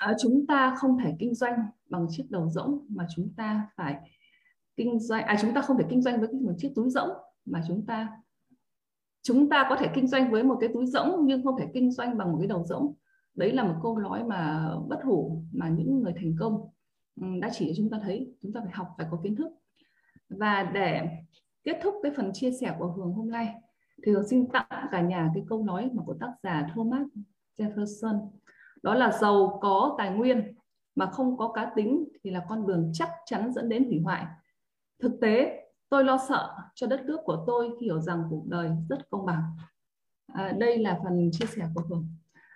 [0.00, 1.54] À, chúng ta không thể kinh doanh
[1.90, 3.96] bằng chiếc đầu rỗng mà chúng ta phải
[4.76, 7.08] kinh doanh à chúng ta không thể kinh doanh với một chiếc túi rỗng
[7.44, 8.08] mà chúng ta
[9.22, 11.90] chúng ta có thể kinh doanh với một cái túi rỗng nhưng không thể kinh
[11.90, 12.94] doanh bằng một cái đầu rỗng.
[13.34, 16.68] Đấy là một câu nói mà bất hủ mà những người thành công
[17.40, 18.34] đã chỉ cho chúng ta thấy.
[18.42, 19.48] Chúng ta phải học phải có kiến thức.
[20.28, 21.08] Và để
[21.64, 23.54] kết thúc cái phần chia sẻ của Hường hôm nay
[24.06, 27.06] thì Hường xin tặng cả nhà cái câu nói mà của tác giả Thomas
[27.58, 28.28] Jefferson
[28.82, 30.54] đó là giàu có tài nguyên
[30.94, 34.26] mà không có cá tính thì là con đường chắc chắn dẫn đến hủy hoại.
[35.02, 38.70] Thực tế tôi lo sợ cho đất nước của tôi khi hiểu rằng cuộc đời
[38.88, 39.42] rất công bằng.
[40.34, 42.06] À, đây là phần chia sẻ của Hường.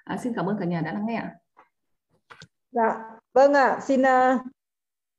[0.04, 1.34] À, xin cảm ơn cả nhà đã lắng nghe ạ.
[2.70, 3.66] Dạ vâng ạ.
[3.66, 4.40] À, xin uh,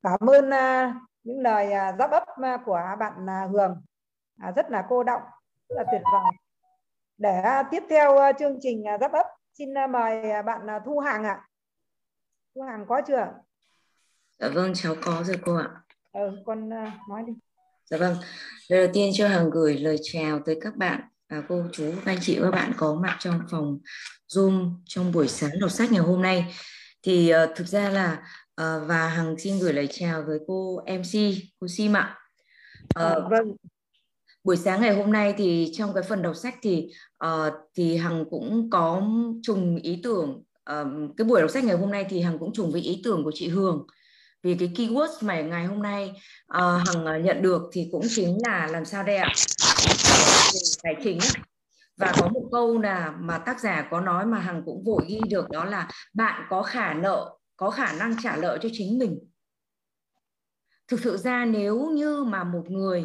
[0.02, 3.82] cảm ơn uh, những lời uh, giáp ấp uh, của bạn uh, Hường.
[4.48, 5.22] Uh, rất là cô động
[5.68, 6.32] rất là tuyệt vời.
[7.18, 9.26] Để uh, tiếp theo uh, chương trình uh, giáp ấp
[9.58, 11.46] xin uh, mời uh, bạn uh, Thu Hằng ạ à.
[12.54, 13.26] Thu Hằng có chưa
[14.38, 15.68] dạ vâng cháu có rồi cô ạ
[16.12, 16.68] ừ, con
[17.08, 17.32] nói đi
[17.90, 18.16] dạ vâng
[18.68, 22.18] lời đầu tiên cho Hằng gửi lời chào tới các bạn à, cô chú anh
[22.20, 23.78] chị và các bạn có mặt trong phòng
[24.28, 26.54] Zoom trong buổi sáng đọc sách ngày hôm nay
[27.02, 28.12] thì uh, thực ra là
[28.62, 31.18] uh, và Hằng xin gửi lời chào với cô MC
[31.60, 32.18] cô Sim ạ.
[32.98, 33.56] Uh, vâng.
[34.46, 36.88] Buổi sáng ngày hôm nay thì trong cái phần đọc sách thì
[37.24, 39.02] uh, thì Hằng cũng có
[39.42, 40.42] trùng ý tưởng
[40.72, 40.86] uh,
[41.16, 43.32] cái buổi đọc sách ngày hôm nay thì Hằng cũng trùng với ý tưởng của
[43.34, 43.86] chị Hường.
[44.42, 46.12] Vì cái keyword mà ngày hôm nay
[46.58, 49.32] uh, Hằng nhận được thì cũng chính là làm sao đây ạ?
[50.82, 51.18] Tài chính.
[51.96, 55.20] Và có một câu là mà tác giả có nói mà hằng cũng vội ghi
[55.30, 59.18] được đó là bạn có khả nợ có khả năng trả nợ cho chính mình.
[60.88, 63.04] Thực sự ra nếu như mà một người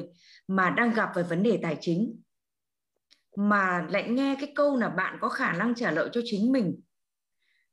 [0.51, 2.21] mà đang gặp về vấn đề tài chính.
[3.37, 6.81] Mà lại nghe cái câu là bạn có khả năng trả lợi cho chính mình.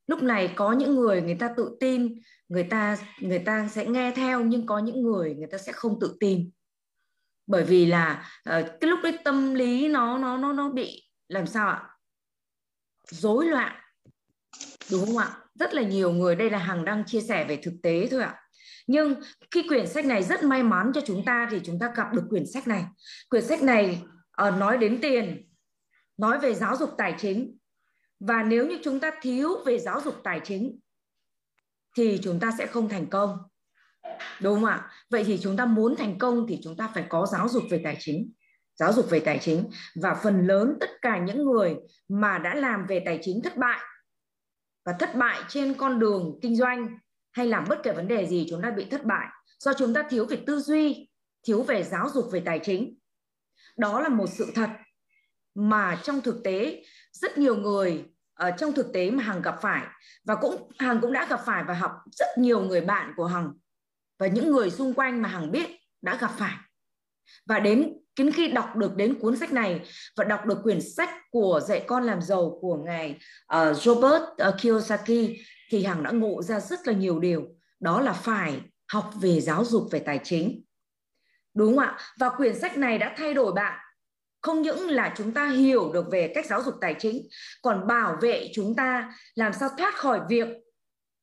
[0.06, 4.12] Lúc này có những người người ta tự tin người ta người ta sẽ nghe
[4.16, 6.50] theo nhưng có những người người ta sẽ không tự tin.
[7.46, 11.46] Bởi vì là uh, cái lúc đấy tâm lý nó nó nó nó bị làm
[11.46, 11.90] sao ạ?
[13.10, 13.80] Rối loạn.
[14.90, 15.36] Đúng không ạ?
[15.54, 18.42] Rất là nhiều người đây là hằng đang chia sẻ về thực tế thôi ạ
[18.88, 19.14] nhưng
[19.50, 22.24] khi quyển sách này rất may mắn cho chúng ta thì chúng ta gặp được
[22.30, 22.84] quyển sách này.
[23.28, 24.02] Quyển sách này
[24.48, 25.48] uh, nói đến tiền
[26.16, 27.58] nói về giáo dục tài chính.
[28.20, 30.78] Và nếu như chúng ta thiếu về giáo dục tài chính
[31.96, 33.38] thì chúng ta sẽ không thành công.
[34.40, 34.90] Đúng không ạ?
[35.10, 37.80] Vậy thì chúng ta muốn thành công thì chúng ta phải có giáo dục về
[37.84, 38.32] tài chính
[38.74, 39.70] giáo dục về tài chính.
[39.94, 41.76] Và phần lớn tất cả những người
[42.08, 43.80] mà đã làm về tài chính thất bại
[44.84, 46.98] và thất bại trên con đường kinh doanh
[47.38, 49.26] hay làm bất kể vấn đề gì chúng ta bị thất bại
[49.58, 51.08] do chúng ta thiếu về tư duy
[51.42, 52.98] thiếu về giáo dục về tài chính.
[53.76, 54.70] Đó là một sự thật
[55.54, 59.86] mà trong thực tế rất nhiều người ở trong thực tế mà hằng gặp phải
[60.24, 63.52] và cũng hằng cũng đã gặp phải và học rất nhiều người bạn của hằng
[64.18, 65.70] và những người xung quanh mà hằng biết
[66.02, 66.54] đã gặp phải.
[67.46, 69.80] Và đến Đến khi đọc được đến cuốn sách này
[70.16, 73.18] và đọc được quyển sách của dạy con làm giàu của ngài
[73.56, 75.36] uh, Robert uh, Kiyosaki
[75.68, 77.46] thì Hằng đã ngộ ra rất là nhiều điều.
[77.80, 78.60] Đó là phải
[78.92, 80.64] học về giáo dục về tài chính.
[81.54, 81.98] Đúng không ạ?
[82.18, 83.78] Và quyển sách này đã thay đổi bạn.
[84.40, 87.28] Không những là chúng ta hiểu được về cách giáo dục tài chính,
[87.62, 90.48] còn bảo vệ chúng ta làm sao thoát khỏi việc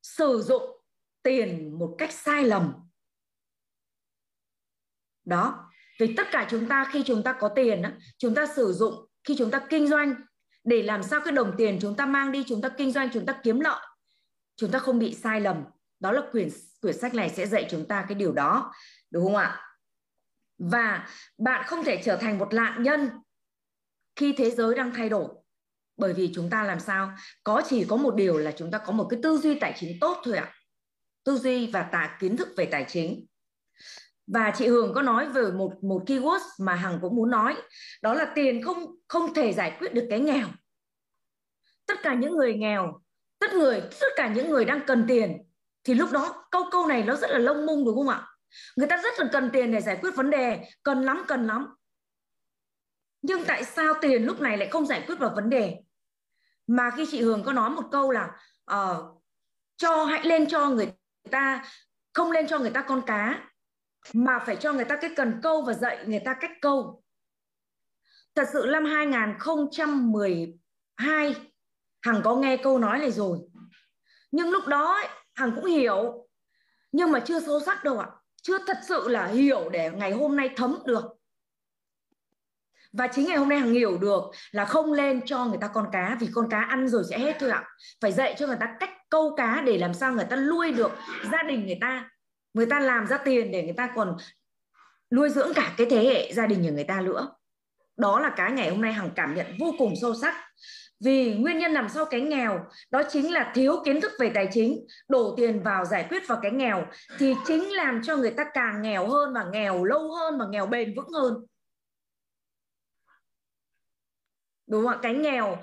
[0.02, 0.64] sử dụng
[1.24, 2.74] tiền một cách sai lầm.
[5.26, 7.84] Đó, vì tất cả chúng ta khi chúng ta có tiền
[8.18, 8.94] chúng ta sử dụng
[9.24, 10.16] khi chúng ta kinh doanh
[10.64, 13.26] để làm sao cái đồng tiền chúng ta mang đi chúng ta kinh doanh chúng
[13.26, 13.82] ta kiếm lợi
[14.56, 15.64] chúng ta không bị sai lầm.
[16.00, 16.50] Đó là quyển
[16.82, 18.74] quyển sách này sẽ dạy chúng ta cái điều đó,
[19.12, 19.62] đúng không ạ?
[20.58, 23.10] Và bạn không thể trở thành một nạn nhân
[24.16, 25.28] khi thế giới đang thay đổi.
[25.98, 27.16] Bởi vì chúng ta làm sao?
[27.44, 29.98] Có chỉ có một điều là chúng ta có một cái tư duy tài chính
[30.02, 30.54] tốt thôi ạ.
[31.24, 33.26] Tư duy và tạ kiến thức về tài chính.
[34.28, 37.56] Và chị Hường có nói về một một keyword mà Hằng cũng muốn nói.
[38.02, 40.48] Đó là tiền không không thể giải quyết được cái nghèo.
[41.86, 43.02] Tất cả những người nghèo
[43.46, 45.44] tất người tất cả những người đang cần tiền
[45.84, 48.28] thì lúc đó câu câu này nó rất là lông mung đúng không ạ?
[48.76, 51.76] Người ta rất là cần tiền để giải quyết vấn đề cần lắm cần lắm.
[53.22, 55.78] Nhưng tại sao tiền lúc này lại không giải quyết được vấn đề?
[56.68, 58.32] Mà khi chị Hường có nói một câu là
[58.72, 59.22] uh,
[59.78, 60.92] cho hãy lên cho người
[61.32, 61.66] ta
[62.14, 63.50] không lên cho người ta con cá
[64.14, 67.04] mà phải cho người ta cái cần câu và dạy người ta cách câu.
[68.36, 71.36] Thật sự năm 2012
[72.06, 73.40] Hằng có nghe câu nói này rồi.
[74.32, 76.28] Nhưng lúc đó ấy, Hằng cũng hiểu
[76.92, 78.08] nhưng mà chưa sâu sắc đâu ạ.
[78.42, 81.04] Chưa thật sự là hiểu để ngày hôm nay thấm được.
[82.94, 85.90] Và chính ngày hôm nay Hằng hiểu được là không lên cho người ta con
[85.92, 87.64] cá vì con cá ăn rồi sẽ hết thôi ạ.
[88.02, 90.92] Phải dạy cho người ta cách câu cá để làm sao người ta nuôi được
[91.32, 92.10] gia đình người ta.
[92.54, 94.18] Người ta làm ra tiền để người ta còn
[95.12, 97.36] nuôi dưỡng cả cái thế hệ gia đình của người ta nữa.
[97.98, 100.36] Đó là cái ngày hôm nay hằng cảm nhận vô cùng sâu sắc
[101.00, 104.48] vì nguyên nhân nằm sau cái nghèo, đó chính là thiếu kiến thức về tài
[104.52, 106.86] chính, đổ tiền vào giải quyết vào cái nghèo,
[107.18, 110.66] thì chính làm cho người ta càng nghèo hơn và nghèo lâu hơn và nghèo
[110.66, 111.46] bền vững hơn.
[114.68, 115.00] Đúng không ạ?
[115.02, 115.58] Cái nghèo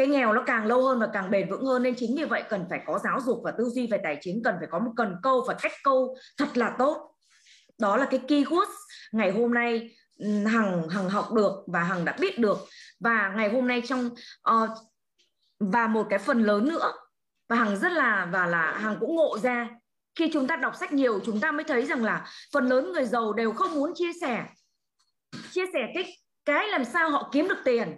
[0.00, 2.42] cái nghèo nó càng lâu hơn và càng bền vững hơn, nên chính vì vậy
[2.48, 4.92] cần phải có giáo dục và tư duy về tài chính, cần phải có một
[4.96, 7.14] cần câu và cách câu thật là tốt.
[7.78, 8.70] Đó là cái keyword
[9.12, 9.90] ngày hôm nay
[10.46, 12.58] hằng hằng học được và hằng đã biết được.
[13.00, 14.10] Và ngày hôm nay trong
[14.50, 14.70] uh,
[15.60, 16.92] và một cái phần lớn nữa
[17.48, 19.68] và hằng rất là và là hằng cũng ngộ ra.
[20.14, 23.04] Khi chúng ta đọc sách nhiều chúng ta mới thấy rằng là phần lớn người
[23.04, 24.44] giàu đều không muốn chia sẻ.
[25.50, 27.96] Chia sẻ cái cái làm sao họ kiếm được tiền.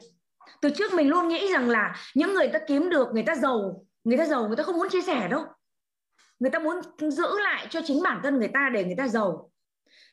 [0.63, 3.85] Từ trước mình luôn nghĩ rằng là những người ta kiếm được người ta giàu
[4.05, 5.45] người ta giàu người ta không muốn chia sẻ đâu.
[6.39, 9.52] Người ta muốn giữ lại cho chính bản thân người ta để người ta giàu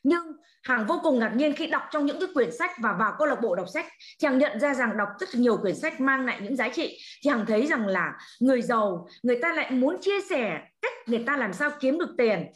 [0.02, 0.22] nhưng
[0.62, 3.26] hàng vô cùng ngạc nhiên khi đọc trong những cái quyển sách và vào câu
[3.26, 3.86] lạc bộ đọc sách,
[4.20, 6.98] thì hàng nhận ra rằng đọc rất nhiều quyển sách mang lại những giá trị.
[7.24, 11.24] Thì hàng thấy rằng là người giàu, người ta lại muốn chia sẻ cách người
[11.26, 12.46] ta làm sao kiếm được tiền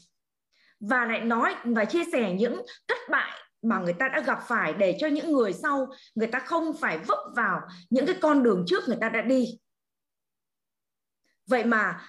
[0.81, 4.75] và lại nói và chia sẻ những thất bại mà người ta đã gặp phải
[4.75, 8.65] để cho những người sau người ta không phải vấp vào những cái con đường
[8.67, 9.59] trước người ta đã đi.
[11.47, 12.01] Vậy mà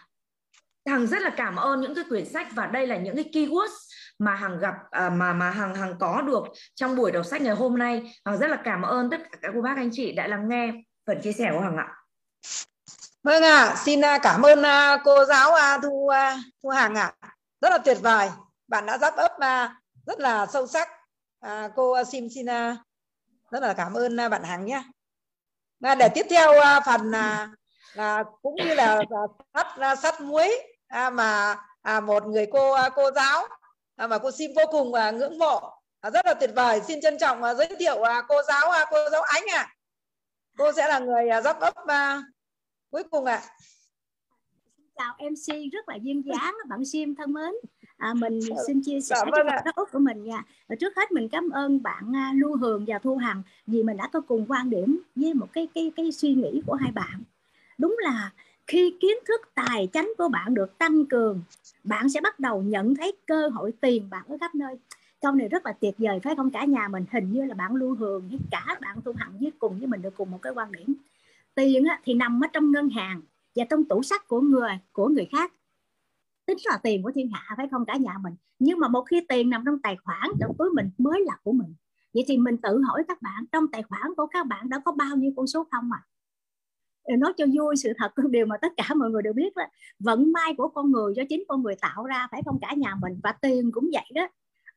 [0.86, 3.85] hằng rất là cảm ơn những cái quyển sách và đây là những cái keywords
[4.20, 6.44] mà hằng gặp à, mà mà hằng hằng có được
[6.76, 8.14] trong buổi đọc sách ngày hôm nay.
[8.26, 10.74] Hằng rất là cảm ơn tất cả các cô bác anh chị đã lắng nghe
[11.08, 11.88] phần chia sẻ của hằng ạ.
[13.24, 17.14] Vâng ạ à, xin cảm ơn à, cô giáo à, thu à, thu hằng ạ.
[17.20, 17.30] À.
[17.62, 18.30] rất là tuyệt vời.
[18.68, 19.32] Bạn đã giáp ấp
[20.06, 20.90] rất là sâu sắc.
[21.40, 22.46] À, cô sim xin
[23.52, 24.84] rất là cảm ơn bạn hằng nhé.
[25.80, 26.54] Để tiếp theo
[26.86, 27.12] phần
[27.94, 29.02] là cũng như là
[29.54, 29.68] sắt
[30.00, 30.62] sắt muối
[31.12, 33.48] mà à, một người cô cô giáo
[33.96, 35.60] À, mà cô Sim vô cùng à, ngưỡng mộ.
[36.02, 36.82] À, rất là tuyệt vời.
[36.88, 39.76] Xin trân trọng giới thiệu cô giáo cô giáo Ánh ạ.
[40.58, 41.74] Cô sẽ là người giáp ấp
[42.92, 43.42] cuối cùng ạ.
[44.78, 47.54] Xin chào MC rất là duyên dáng bạn Sim thân mến.
[47.98, 50.44] À, mình xin chia sẻ dạ, vâng đất úc của mình nha.
[50.68, 54.10] Và trước hết mình cảm ơn bạn Lưu Hường và Thu Hằng vì mình đã
[54.14, 57.24] có cùng quan điểm với một cái cái cái suy nghĩ của hai bạn.
[57.78, 58.32] Đúng là
[58.68, 61.42] khi kiến thức tài chánh của bạn được tăng cường
[61.84, 64.76] bạn sẽ bắt đầu nhận thấy cơ hội tiền bạc ở khắp nơi.
[65.22, 66.52] Câu này rất là tuyệt vời phải không?
[66.52, 69.52] Cả nhà mình hình như là bạn lưu hường với cả bạn thu hằng với
[69.60, 70.96] cùng với mình được cùng một cái quan điểm.
[71.56, 73.22] Tiền á, thì nằm ở trong ngân hàng
[73.56, 75.54] và trong tủ sách của người của người khác.
[76.46, 77.86] Tính là tiền của thiên hạ phải không?
[77.86, 78.34] Cả nhà mình.
[78.60, 81.52] Nhưng mà một khi tiền nằm trong tài khoản trong túi mình mới là của
[81.52, 81.74] mình.
[82.14, 84.92] Vậy thì mình tự hỏi các bạn trong tài khoản của các bạn đã có
[84.92, 86.02] bao nhiêu con số không à?
[87.08, 89.64] Nói cho vui sự thật điều mà tất cả mọi người đều biết đó
[90.00, 92.60] vận may của con người do chính con người tạo ra phải không?
[92.62, 94.28] Cả nhà mình và tiền cũng vậy đó.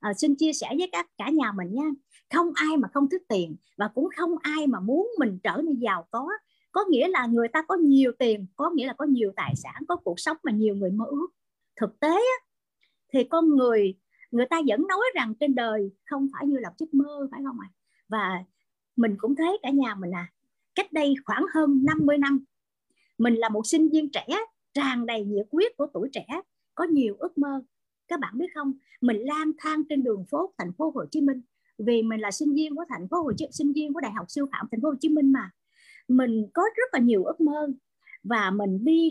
[0.00, 1.90] À, xin chia sẻ với các cả nhà mình nha.
[2.34, 5.78] Không ai mà không thích tiền và cũng không ai mà muốn mình trở nên
[5.78, 6.28] giàu có.
[6.72, 9.82] Có nghĩa là người ta có nhiều tiền có nghĩa là có nhiều tài sản
[9.88, 11.28] có cuộc sống mà nhiều người mơ ước.
[11.80, 12.38] Thực tế á,
[13.12, 13.94] thì con người
[14.30, 17.60] người ta vẫn nói rằng trên đời không phải như là giấc mơ phải không
[17.60, 17.68] ạ?
[17.72, 17.74] À?
[18.08, 18.44] và
[18.96, 20.32] mình cũng thấy cả nhà mình à
[20.78, 22.44] cách đây khoảng hơn 50 năm,
[23.18, 24.26] mình là một sinh viên trẻ,
[24.74, 26.26] tràn đầy nhiệt huyết của tuổi trẻ,
[26.74, 27.62] có nhiều ước mơ.
[28.08, 31.42] Các bạn biết không, mình lang thang trên đường phố thành phố Hồ Chí Minh.
[31.78, 34.26] Vì mình là sinh viên của thành phố Hồ Chí, sinh viên của đại học
[34.28, 35.50] sư phạm thành phố Hồ Chí Minh mà.
[36.08, 37.68] Mình có rất là nhiều ước mơ
[38.22, 39.10] và mình đi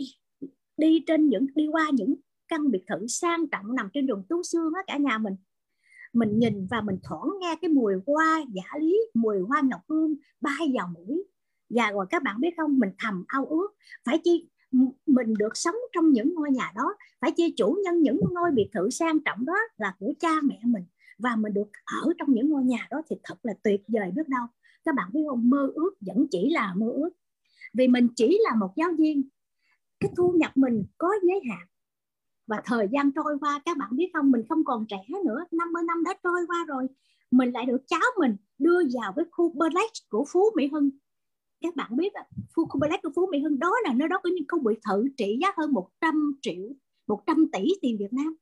[0.76, 2.14] đi trên những, đi qua những
[2.48, 5.34] căn biệt thự sang trọng nằm trên đường Tú Sương á cả nhà mình.
[6.12, 10.14] Mình nhìn và mình thoảng nghe cái mùi hoa giả lý, mùi hoa ngọc hương,
[10.40, 11.24] bay vào mũi.
[11.70, 13.68] Dạ, và rồi các bạn biết không, mình thầm ao ước
[14.04, 14.48] phải chi
[15.06, 18.68] mình được sống trong những ngôi nhà đó, phải chi chủ nhân những ngôi biệt
[18.72, 20.84] thự sang trọng đó là của cha mẹ mình.
[21.18, 24.28] Và mình được ở trong những ngôi nhà đó thì thật là tuyệt vời, biết
[24.28, 24.46] đâu.
[24.84, 27.10] Các bạn biết không, mơ ước vẫn chỉ là mơ ước.
[27.74, 29.28] Vì mình chỉ là một giáo viên,
[30.00, 31.66] cái thu nhập mình có giới hạn.
[32.46, 35.82] Và thời gian trôi qua, các bạn biết không, mình không còn trẻ nữa 50
[35.86, 36.86] năm đã trôi qua rồi.
[37.30, 40.90] Mình lại được cháu mình đưa vào cái khu Black của Phú Mỹ Hưng
[41.60, 42.12] các bạn biết
[42.54, 44.78] khu khu Black của Phú Mỹ Hưng đó là nơi đó có những khu biệt
[44.88, 46.72] thự trị giá hơn 100 triệu
[47.06, 48.36] 100 tỷ tiền Việt Nam.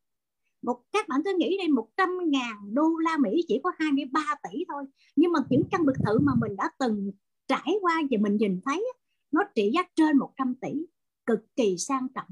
[0.62, 4.64] Một, các bạn cứ nghĩ đây 100 ngàn đô la Mỹ chỉ có 23 tỷ
[4.68, 4.84] thôi.
[5.16, 7.12] Nhưng mà những căn biệt thự mà mình đã từng
[7.48, 8.84] trải qua và mình nhìn thấy
[9.30, 10.86] nó trị giá trên 100 tỷ,
[11.26, 12.28] cực kỳ sang trọng.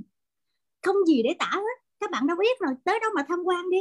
[0.83, 3.71] Không gì để tả hết, các bạn đã biết rồi, tới đó mà tham quan
[3.71, 3.79] đi.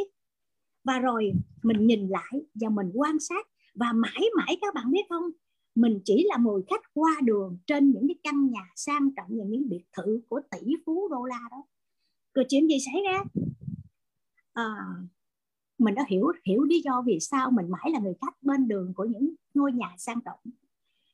[0.83, 1.33] Và rồi
[1.63, 3.47] mình nhìn lại và mình quan sát.
[3.75, 5.31] Và mãi mãi các bạn biết không
[5.75, 9.45] mình chỉ là một khách qua đường trên những cái căn nhà sang trọng và
[9.47, 11.63] những biệt thự của tỷ phú đô la đó.
[12.33, 13.23] Rồi chuyện gì xảy ra?
[14.53, 14.75] À,
[15.77, 18.93] mình đã hiểu hiểu lý do vì sao mình mãi là người khách bên đường
[18.95, 20.39] của những ngôi nhà sang trọng.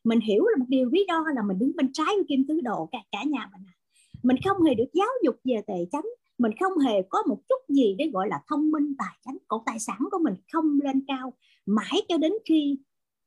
[0.03, 2.61] Mình hiểu là một điều lý do là mình đứng bên trái của kim tứ
[2.61, 3.75] độ cả cả nhà mình à.
[4.23, 6.05] mình không hề được giáo dục về tề chánh
[6.39, 9.37] mình không hề có một chút gì để gọi là thông minh tài chánh.
[9.47, 11.33] Còn tài sản của mình không lên cao
[11.65, 12.79] mãi cho đến khi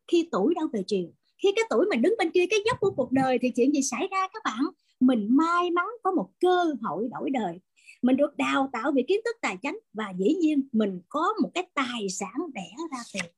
[0.07, 1.13] khi tuổi đâu về chiều
[1.43, 3.83] khi cái tuổi mình đứng bên kia, cái dốc của cuộc đời thì chuyện gì
[3.83, 4.65] xảy ra các bạn?
[5.01, 7.61] Mình may mắn có một cơ hội đổi đời.
[8.03, 11.51] Mình được đào tạo về kiến thức tài chính và dĩ nhiên mình có một
[11.55, 13.33] cái tài sản đẻ ra tiền.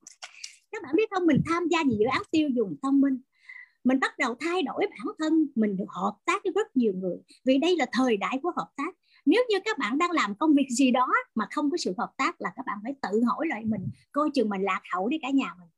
[0.73, 3.19] Các bạn biết không, mình tham gia vào dự án tiêu dùng thông minh.
[3.85, 7.17] Mình bắt đầu thay đổi bản thân, mình được hợp tác với rất nhiều người.
[7.45, 8.97] Vì đây là thời đại của hợp tác.
[9.27, 12.11] Nếu như các bạn đang làm công việc gì đó mà không có sự hợp
[12.17, 15.19] tác là các bạn phải tự hỏi lại mình, coi chừng mình lạc hậu đi
[15.23, 15.69] cả nhà mình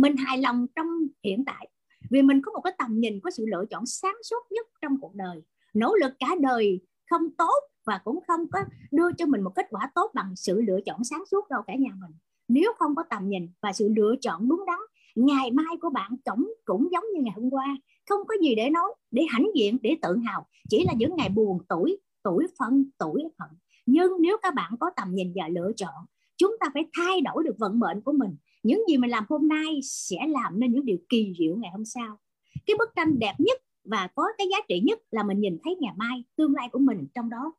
[0.00, 0.86] mình hài lòng trong
[1.24, 1.68] hiện tại.
[2.10, 5.00] Vì mình có một cái tầm nhìn, có sự lựa chọn sáng suốt nhất trong
[5.00, 5.42] cuộc đời.
[5.74, 6.80] Nỗ lực cả đời
[7.10, 8.58] không tốt và cũng không có
[8.90, 11.74] đưa cho mình một kết quả tốt bằng sự lựa chọn sáng suốt đâu cả
[11.74, 12.18] nhà mình.
[12.48, 14.78] Nếu không có tầm nhìn và sự lựa chọn đúng đắn,
[15.14, 17.76] ngày mai của bạn cũng cũng giống như ngày hôm qua.
[18.08, 20.46] Không có gì để nói, để hãnh diện, để tự hào.
[20.68, 23.48] Chỉ là những ngày buồn, tuổi tuổi phân tuổi phận
[23.86, 25.94] nhưng nếu các bạn có tầm nhìn và lựa chọn,
[26.36, 29.48] chúng ta phải thay đổi được vận mệnh của mình những gì mình làm hôm
[29.48, 32.18] nay sẽ làm nên những điều kỳ diệu ngày hôm sau.
[32.66, 35.76] Cái bức tranh đẹp nhất và có cái giá trị nhất là mình nhìn thấy
[35.80, 37.54] ngày mai, tương lai của mình trong đó.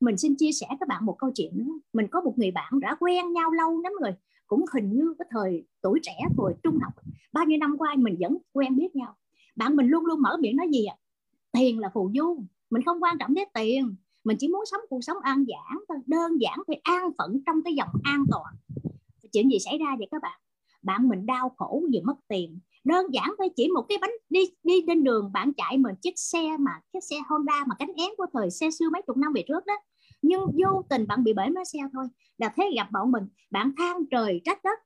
[0.00, 1.72] Mình xin chia sẻ các bạn một câu chuyện nữa.
[1.92, 4.14] Mình có một người bạn đã quen nhau lâu lắm rồi,
[4.46, 6.92] cũng hình như cái thời tuổi trẻ rồi trung học.
[7.32, 9.16] Bao nhiêu năm qua mình vẫn quen biết nhau.
[9.56, 10.96] Bạn mình luôn luôn mở miệng nói gì ạ?
[11.52, 12.44] Tiền là phù du.
[12.70, 13.94] Mình không quan trọng đến tiền.
[14.24, 15.98] Mình chỉ muốn sống cuộc sống an giản thôi.
[16.06, 18.54] Đơn giản phải an phận trong cái dòng an toàn.
[19.32, 20.40] Chuyện gì xảy ra vậy các bạn?
[20.86, 22.60] Bạn mình đau khổ vì mất tiền.
[22.84, 26.12] Đơn giản thôi, chỉ một cái bánh đi đi trên đường, bạn chạy mình chiếc
[26.16, 29.32] xe mà, chiếc xe Honda mà cánh én của thời xe xưa mấy chục năm
[29.32, 29.74] về trước đó.
[30.22, 32.04] Nhưng vô tình bạn bị bể máy xe thôi.
[32.38, 34.78] Là thế gặp bọn mình, bạn than trời trách đất,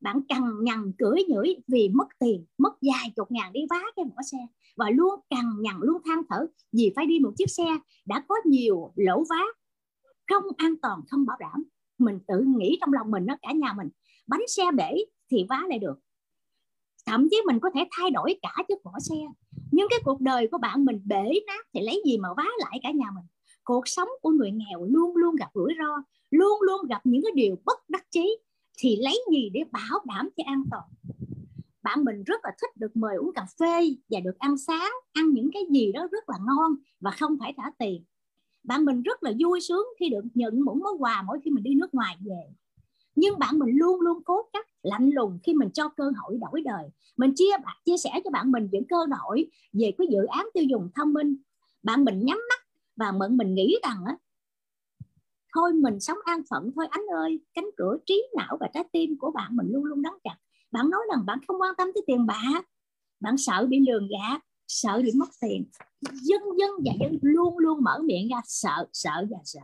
[0.00, 4.04] bạn cằn nhằn cưỡi nhửi vì mất tiền, mất vài chục ngàn đi vá cái
[4.04, 4.38] mỏ xe.
[4.76, 7.66] Và luôn cằn nhằn, luôn than thở vì phải đi một chiếc xe
[8.06, 9.42] đã có nhiều lỗ vá,
[10.30, 11.64] không an toàn, không bảo đảm.
[11.98, 13.88] Mình tự nghĩ trong lòng mình nó cả nhà mình,
[14.26, 14.92] bánh xe bể
[15.30, 15.98] thì vá lại được.
[17.06, 19.16] Thậm chí mình có thể thay đổi cả chiếc vỏ xe.
[19.70, 22.80] Nhưng cái cuộc đời của bạn mình bể nát thì lấy gì mà vá lại
[22.82, 23.24] cả nhà mình?
[23.64, 27.32] Cuộc sống của người nghèo luôn luôn gặp rủi ro, luôn luôn gặp những cái
[27.34, 28.38] điều bất đắc chí
[28.78, 30.84] thì lấy gì để bảo đảm cho an toàn?
[31.82, 35.30] Bạn mình rất là thích được mời uống cà phê và được ăn sáng, ăn
[35.30, 38.04] những cái gì đó rất là ngon và không phải trả tiền.
[38.64, 41.64] Bạn mình rất là vui sướng khi được nhận một món quà mỗi khi mình
[41.64, 42.54] đi nước ngoài về
[43.16, 46.62] nhưng bạn mình luôn luôn cố chắc lạnh lùng khi mình cho cơ hội đổi
[46.62, 46.88] đời.
[47.16, 50.64] Mình chia chia sẻ cho bạn mình những cơ hội về cái dự án tiêu
[50.64, 51.36] dùng thông minh.
[51.82, 52.60] Bạn mình nhắm mắt
[52.96, 54.16] và mượn mình nghĩ rằng á,
[55.54, 57.40] thôi mình sống an phận thôi anh ơi.
[57.54, 60.36] Cánh cửa trí não và trái tim của bạn mình luôn luôn đóng chặt.
[60.70, 62.62] Bạn nói rằng bạn không quan tâm tới tiền bạc.
[63.20, 65.64] Bạn sợ bị lường gạt, sợ bị mất tiền.
[66.00, 69.60] Dân dân và dân luôn luôn mở miệng ra sợ sợ và sợ.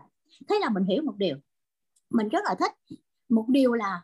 [0.49, 1.37] Thế là mình hiểu một điều.
[2.11, 2.73] Mình rất là thích
[3.33, 4.03] một điều là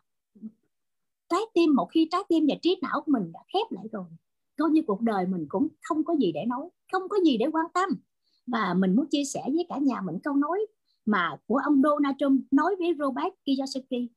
[1.28, 4.04] trái tim, một khi trái tim và trí não của mình đã khép lại rồi,
[4.56, 7.46] coi như cuộc đời mình cũng không có gì để nói, không có gì để
[7.52, 7.88] quan tâm.
[8.46, 10.66] Và mình muốn chia sẻ với cả nhà mình câu nói
[11.06, 14.08] mà của ông Donald Trump nói với Robert Kiyosaki.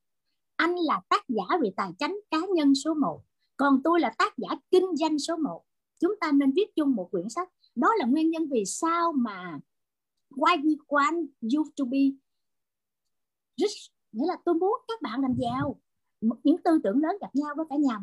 [0.56, 3.22] Anh là tác giả về tài chính cá nhân số 1
[3.56, 5.64] còn tôi là tác giả kinh doanh số 1
[6.00, 7.48] chúng ta nên viết chung một quyển sách.
[7.74, 9.60] Đó là nguyên nhân vì sao mà
[10.30, 11.98] why we want you to be
[13.56, 15.80] rich nghĩa là tôi muốn các bạn làm giàu.
[16.20, 17.98] Những tư tưởng lớn gặp nhau với cả nhà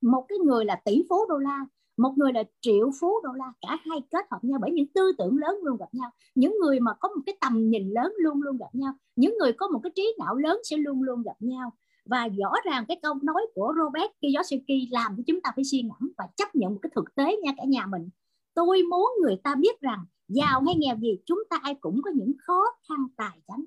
[0.00, 3.52] một cái người là tỷ phú đô la, một người là triệu phú đô la,
[3.60, 6.10] cả hai kết hợp nhau bởi những tư tưởng lớn luôn gặp nhau.
[6.34, 9.52] Những người mà có một cái tầm nhìn lớn luôn luôn gặp nhau, những người
[9.52, 11.72] có một cái trí não lớn sẽ luôn luôn gặp nhau.
[12.04, 15.82] Và rõ ràng cái câu nói của Robert Kiyosaki làm cho chúng ta phải suy
[15.82, 18.08] ngẫm và chấp nhận một cái thực tế nha cả nhà mình.
[18.54, 22.10] Tôi muốn người ta biết rằng giàu hay nghèo gì, chúng ta ai cũng có
[22.14, 23.64] những khó khăn tài chính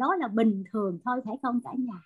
[0.00, 2.00] đó là bình thường thôi, phải không cả nhà?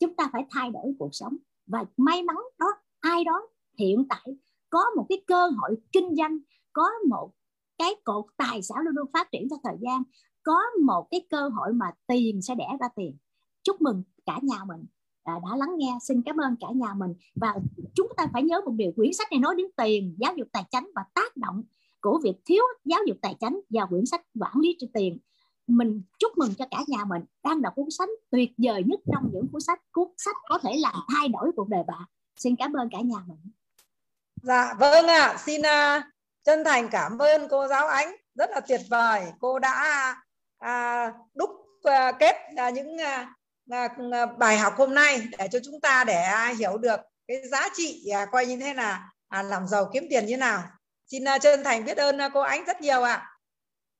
[0.00, 1.36] Chúng ta phải thay đổi cuộc sống.
[1.66, 2.66] Và may mắn đó,
[3.00, 4.36] ai đó hiện tại
[4.70, 6.38] có một cái cơ hội kinh doanh,
[6.72, 7.30] có một
[7.78, 10.02] cái cột tài sản luôn luôn phát triển theo thời gian,
[10.42, 13.16] có một cái cơ hội mà tiền sẽ đẻ ra tiền.
[13.62, 14.84] Chúc mừng cả nhà mình.
[15.24, 15.98] À, đã lắng nghe.
[16.02, 17.14] Xin cảm ơn cả nhà mình.
[17.34, 17.54] Và
[17.94, 20.64] chúng ta phải nhớ một điều, quyển sách này nói đến tiền, giáo dục tài
[20.70, 21.62] chính và tác động
[22.00, 25.18] của việc thiếu giáo dục tài chính và quyển sách quản lý trên tiền
[25.68, 27.22] mình chúc mừng cho cả nhà mình.
[27.44, 30.70] Đang đọc cuốn sách tuyệt vời nhất trong những cuốn sách cuốn sách có thể
[30.78, 32.02] làm thay đổi cuộc đời bạn.
[32.36, 33.52] Xin cảm ơn cả nhà mình.
[34.42, 35.26] Dạ vâng ạ.
[35.26, 35.36] À.
[35.38, 36.04] xin uh,
[36.44, 38.16] chân thành cảm ơn cô giáo ánh.
[38.34, 39.22] Rất là tuyệt vời.
[39.40, 40.14] Cô đã
[40.64, 42.36] uh, đúc uh, kết
[42.68, 46.78] uh, những uh, uh, bài học hôm nay để cho chúng ta để uh, hiểu
[46.78, 50.36] được cái giá trị uh, coi như thế là à, làm giàu kiếm tiền như
[50.36, 50.62] nào.
[51.06, 53.14] Xin uh, chân thành biết ơn uh, cô ánh rất nhiều ạ.
[53.14, 53.30] À.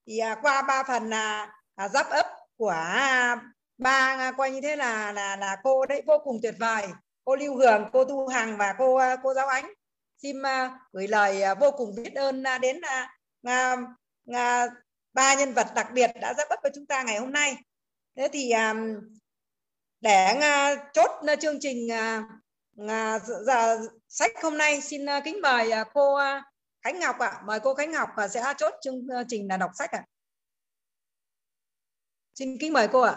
[0.06, 1.48] thì qua ba phần uh,
[1.78, 2.26] à, giáp ấp
[2.56, 3.40] của à,
[3.78, 6.86] ba quay coi như thế là là là cô đấy vô cùng tuyệt vời
[7.24, 9.72] cô lưu hường cô thu hằng và cô à, cô giáo ánh
[10.22, 10.36] xin
[10.92, 12.80] gửi lời vô cùng biết ơn đến
[15.12, 17.56] ba nhân vật đặc biệt đã giáp ấp với chúng ta ngày hôm nay
[18.16, 18.52] thế thì
[20.00, 20.40] để
[20.92, 21.10] chốt
[21.40, 21.88] chương trình
[23.46, 26.18] giờ sách hôm nay xin kính mời cô
[26.82, 27.42] Khánh Ngọc ạ à.
[27.44, 30.17] mời cô Khánh Ngọc và sẽ chốt chương trình là đọc sách ạ à
[32.38, 33.16] xin kính mời cô ạ.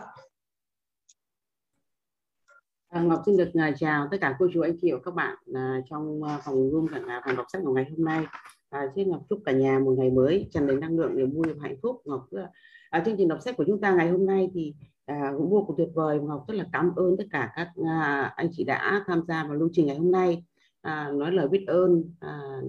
[2.88, 5.36] À, Ngọc xin được à, chào tất cả cô chú anh chị và các bạn
[5.54, 8.26] à, trong à, phòng room cả à, phòng đọc sách của ngày hôm nay.
[8.70, 11.54] À, xin Ngọc chúc cả nhà một ngày mới tràn đầy năng lượng niềm vui
[11.54, 12.02] và hạnh phúc.
[12.06, 12.28] Ngọc
[12.90, 14.74] à, chương trình đọc sách của chúng ta ngày hôm nay thì
[15.06, 16.20] à, cũng vô cùng tuyệt vời.
[16.20, 19.54] Ngọc rất là cảm ơn tất cả các à, anh chị đã tham gia vào
[19.54, 20.46] lưu trình ngày hôm nay.
[20.82, 22.62] À, nói lời biết ơn à,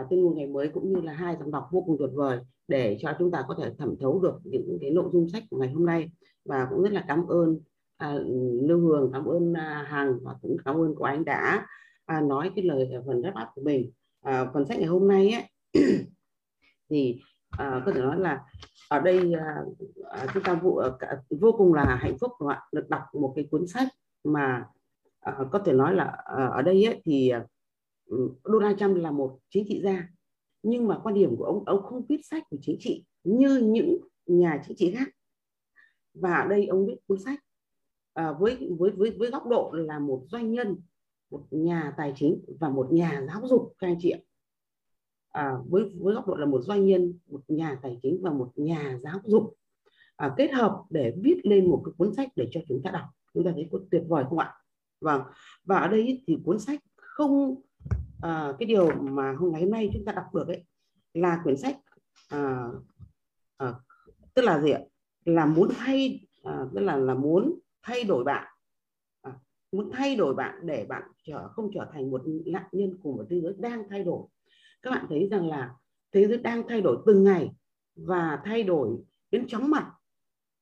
[0.00, 2.38] à, tên nguồn ngày mới cũng như là hai giọng đọc vô cùng tuyệt vời
[2.68, 5.56] để cho chúng ta có thể thẩm thấu được những cái nội dung sách của
[5.56, 6.10] ngày hôm nay.
[6.44, 7.60] Và cũng rất là cảm ơn
[7.96, 8.14] à,
[8.62, 11.66] Lưu Hường cảm ơn à, Hằng và cũng cảm ơn của anh đã
[12.06, 13.90] à, nói cái lời phần wrap up của mình.
[14.20, 15.44] À, phần sách ngày hôm nay ấy,
[16.90, 17.20] thì
[17.50, 18.40] à, có thể nói là
[18.88, 19.56] ở đây à,
[20.10, 23.48] à chúng ta vô, à, vô cùng là hạnh phúc các được đọc một cái
[23.50, 23.88] cuốn sách
[24.24, 24.64] mà
[25.20, 27.44] à, có thể nói là à, ở đây ấy, thì à,
[28.44, 30.08] Donald Trump là một chính trị gia
[30.62, 33.98] nhưng mà quan điểm của ông ông không viết sách về chính trị như những
[34.26, 35.08] nhà chính trị khác.
[36.14, 37.40] Và ở đây ông viết cuốn sách
[38.12, 40.76] à, với với với với góc độ là một doanh nhân
[41.30, 44.20] một nhà tài chính và một nhà giáo dục các anh chị ạ.
[45.30, 48.52] À, với với góc độ là một doanh nhân một nhà tài chính và một
[48.56, 49.54] nhà giáo dục.
[50.16, 53.04] À, kết hợp để viết lên một cái cuốn sách để cho chúng ta đọc.
[53.34, 54.54] Chúng ta thấy có tuyệt vời không ạ?
[55.00, 55.22] Vâng
[55.64, 57.62] và ở đây thì cuốn sách không
[58.26, 60.64] uh, cái điều mà hôm ngày hôm nay chúng ta đọc được ấy
[61.14, 61.76] là quyển sách
[62.34, 62.74] uh,
[63.64, 63.74] uh,
[64.34, 64.80] tức là gì ạ?
[65.24, 68.52] Là muốn thay uh, tức là là muốn thay đổi bạn.
[69.28, 69.34] Uh,
[69.72, 73.24] muốn thay đổi bạn để bạn trở không trở thành một nạn nhân của một
[73.30, 74.26] thế giới đang thay đổi.
[74.82, 75.74] Các bạn thấy rằng là
[76.12, 77.50] thế giới đang thay đổi từng ngày
[77.94, 78.98] và thay đổi
[79.30, 79.92] đến chóng mặt.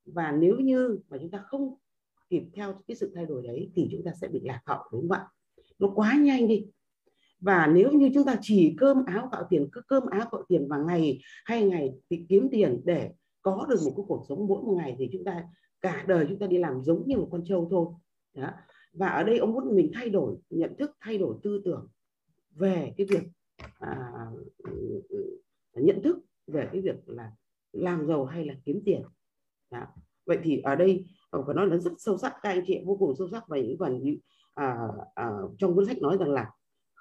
[0.05, 1.75] Và nếu như mà chúng ta không
[2.31, 5.09] kịp theo cái sự thay đổi đấy thì chúng ta sẽ bị lạc hậu đúng
[5.09, 5.29] không ạ?
[5.79, 6.67] Nó quá nhanh đi
[7.41, 10.69] và nếu như chúng ta chỉ cơm áo gạo tiền cứ cơm áo gạo tiền
[10.69, 13.11] và ngày hay ngày thì kiếm tiền để
[13.43, 15.45] có được một cái cuộc sống mỗi một ngày thì chúng ta
[15.81, 17.87] cả đời chúng ta đi làm giống như một con trâu thôi
[18.35, 18.51] đó.
[18.93, 21.89] và ở đây ông muốn mình thay đổi nhận thức thay đổi tư tưởng
[22.51, 23.23] về cái việc
[23.79, 23.97] à,
[25.75, 27.33] nhận thức về cái việc là
[27.73, 29.03] làm giàu hay là kiếm tiền
[29.71, 29.87] đó.
[30.27, 32.97] vậy thì ở đây ông phải nói là rất sâu sắc các anh chị vô
[32.97, 34.01] cùng sâu sắc và những phần
[34.55, 34.77] à,
[35.15, 36.51] à, trong cuốn sách nói rằng là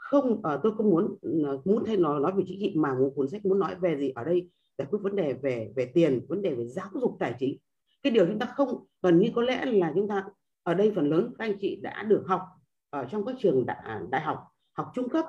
[0.09, 3.11] không uh, tôi không muốn uh, muốn thay nói nói về chính trị mà một
[3.15, 4.09] cuốn sách muốn nói về gì?
[4.09, 7.35] Ở đây giải quyết vấn đề về về tiền vấn đề về giáo dục tài
[7.39, 7.57] chính.
[8.03, 10.25] Cái điều chúng ta không gần như có lẽ là chúng ta
[10.63, 12.41] ở đây phần lớn các anh chị đã được học
[12.89, 13.77] ở trong các trường đại,
[14.09, 14.43] đại học
[14.73, 15.25] học trung cấp.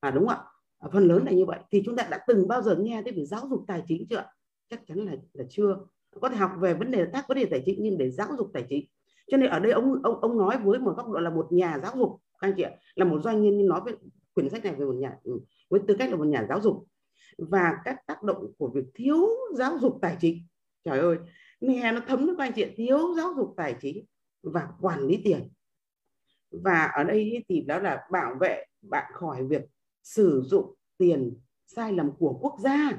[0.00, 0.44] À đúng không ạ?
[0.78, 1.58] À, phần lớn là như vậy.
[1.70, 4.24] Thì chúng ta đã từng bao giờ nghe tới về giáo dục tài chính chưa
[4.70, 5.76] chắc chắn là là chưa.
[6.20, 8.50] Có thể học về vấn đề các vấn đề tài chính nhưng để giáo dục
[8.54, 8.86] tài chính.
[9.30, 11.78] Cho nên ở đây ông ông ông nói với một góc độ là một nhà
[11.82, 13.94] giáo dục các anh chị ạ là một doanh nhân nói với
[14.38, 16.86] quyển sách này về một nhà ừ, với tư cách là một nhà giáo dục
[17.38, 20.46] và các tác động của việc thiếu giáo dục tài chính.
[20.84, 21.18] Trời ơi,
[21.60, 24.04] nghe nó thấm nước anh chị thiếu giáo dục tài chính
[24.42, 25.50] và quản lý tiền.
[26.50, 29.62] Và ở đây thì đó là bảo vệ bạn khỏi việc
[30.02, 31.36] sử dụng tiền
[31.66, 32.90] sai lầm của quốc gia.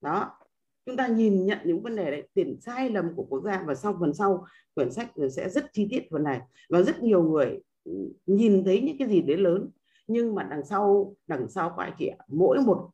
[0.00, 0.38] Đó,
[0.86, 3.74] chúng ta nhìn nhận những vấn đề đấy, tiền sai lầm của quốc gia và
[3.74, 6.40] sau phần sau quyển sách sẽ rất chi tiết phần này.
[6.68, 7.92] Và rất nhiều người ừ,
[8.26, 9.70] nhìn thấy những cái gì đấy lớn
[10.06, 12.90] nhưng mà đằng sau đằng sau các anh chị mỗi một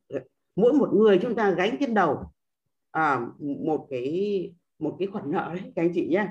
[0.57, 2.19] mỗi một người chúng ta gánh trên đầu
[2.91, 6.29] à, một cái một cái khoản nợ đấy các anh chị nhé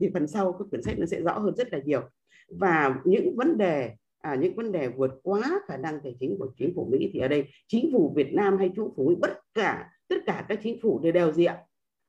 [0.00, 2.00] thì phần sau cái quyển sách nó sẽ rõ hơn rất là nhiều.
[2.48, 6.48] Và những vấn đề à, những vấn đề vượt quá khả năng tài chính của
[6.56, 9.38] chính phủ Mỹ thì ở đây chính phủ Việt Nam hay chính phủ Mỹ bất
[9.54, 11.58] cả tất cả các chính phủ đều đều gì ạ?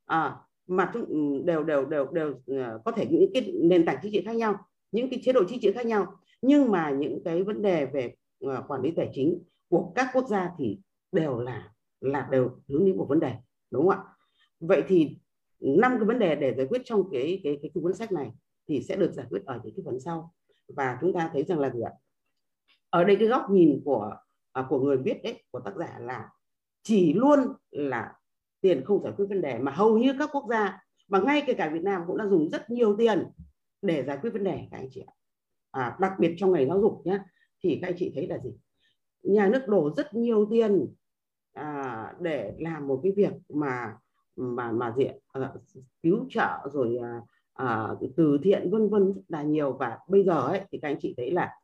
[0.05, 0.36] À,
[0.67, 4.36] mà đều đều đều đều đều có thể những cái nền tảng chính trị khác
[4.36, 4.55] nhau
[4.91, 6.07] những cái chế độ chính trị khác nhau
[6.42, 10.28] nhưng mà những cái vấn đề về ờ, quản lý tài chính của các quốc
[10.28, 10.80] gia thì
[11.12, 11.72] đều là
[12.02, 13.34] là đều hướng đến một vấn đề
[13.72, 14.04] đúng không ạ?
[14.60, 15.18] Vậy thì
[15.60, 18.32] năm cái vấn đề để giải quyết trong cái cái cái, cuốn sách này
[18.68, 20.34] thì sẽ được giải quyết ở những cái phần sau.
[20.68, 21.92] Và chúng ta thấy rằng là gì ạ?
[22.89, 24.16] Ở đây cái góc nhìn của
[24.52, 26.30] à, của người viết đấy của tác giả là
[26.84, 27.39] chỉ luôn
[27.72, 28.14] là
[28.62, 31.54] tiền không giải quyết vấn đề mà hầu như các quốc gia mà ngay kể
[31.54, 33.32] cả Việt Nam cũng đã dùng rất nhiều tiền
[33.82, 35.14] để giải quyết vấn đề các anh chị ạ
[35.72, 37.19] à, đặc biệt trong ngành giáo dục nhé
[37.63, 38.51] thì các anh chị thấy là gì?
[39.24, 40.88] Nhà nước đổ rất nhiều tiền
[41.53, 43.97] à, để làm một cái việc mà
[44.36, 45.53] mà mà diện à,
[46.03, 47.22] cứu trợ rồi à,
[47.53, 49.74] à, từ thiện vân vân rất là nhiều.
[49.74, 51.55] Và bây giờ ấy thì các anh chị thấy là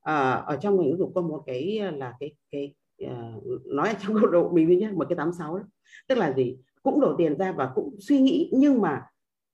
[0.00, 2.74] à, ở trong ngành giáo dục có một cái là cái cái
[3.06, 3.32] à,
[3.64, 5.66] nói trong góc độ mình nhé một cái 86 đấy
[6.08, 6.58] tức là gì?
[6.82, 9.02] Cũng đổ tiền ra và cũng suy nghĩ nhưng mà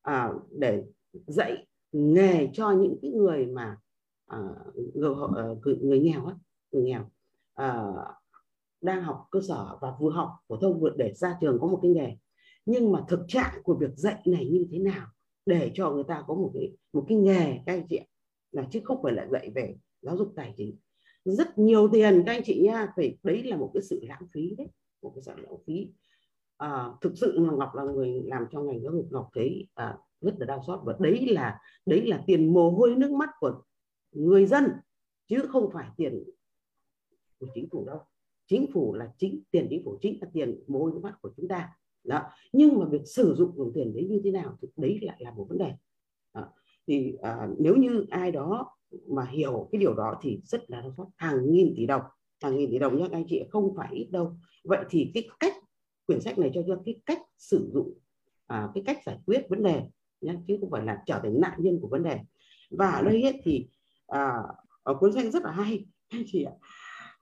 [0.02, 3.76] à, để dạy nghề cho những cái người mà
[4.36, 6.34] uh, người, uh, người nghèo á
[6.72, 7.10] người nghèo
[7.62, 7.98] uh,
[8.80, 11.78] đang học cơ sở và vừa học phổ thông vừa để ra trường có một
[11.82, 12.16] cái nghề.
[12.66, 15.06] Nhưng mà thực trạng của việc dạy này như thế nào
[15.46, 18.00] để cho người ta có một cái một cái nghề các anh chị
[18.52, 20.76] là chứ không phải là dạy về giáo dục tài chính.
[21.24, 24.54] Rất nhiều tiền các anh chị nha phải đấy là một cái sự lãng phí
[24.58, 24.68] đấy
[25.02, 25.88] một cái sự lãng phí.
[26.56, 29.98] À, thực sự là ngọc là người làm trong ngành giáo dục ngọc thấy à,
[30.20, 30.80] rất là đau xót.
[30.84, 33.62] Và đấy là đấy là tiền mồ hôi nước mắt của
[34.12, 34.64] người dân
[35.28, 36.24] chứ không phải tiền
[37.38, 37.98] của chính phủ đâu.
[38.46, 41.30] Chính phủ là chính tiền chính phủ chính là tiền mồ hôi nước mắt của
[41.36, 41.68] chúng ta.
[42.04, 42.22] Đó.
[42.52, 45.30] Nhưng mà việc sử dụng nguồn tiền đấy như thế nào thì đấy lại là
[45.30, 45.72] một vấn đề.
[46.34, 46.48] Đó.
[46.86, 50.92] thì à, nếu như ai đó mà hiểu cái điều đó thì rất là đau
[50.96, 51.06] xót.
[51.16, 52.02] Hàng nghìn tỷ đồng
[52.42, 54.36] hàng nghìn tỷ đồng nhé anh chị không phải ít đâu.
[54.64, 55.54] Vậy thì cái cách
[56.06, 57.98] quyển sách này cho ra cái cách sử dụng
[58.46, 59.82] à, cái cách giải quyết vấn đề
[60.26, 62.18] nhé chứ không phải là trở thành nạn nhân của vấn đề.
[62.70, 63.68] Và ở đây ấy, thì
[64.06, 64.42] à,
[64.82, 65.86] ở cuốn sách rất là hay.
[66.08, 66.52] Anh chị ạ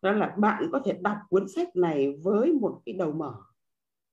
[0.05, 3.35] đó là bạn có thể đọc cuốn sách này với một cái đầu mở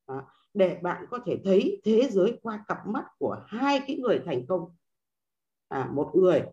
[0.05, 0.15] à,
[0.53, 4.45] để bạn có thể thấy thế giới qua cặp mắt của hai cái người thành
[4.45, 4.75] công.
[5.67, 6.43] À, một người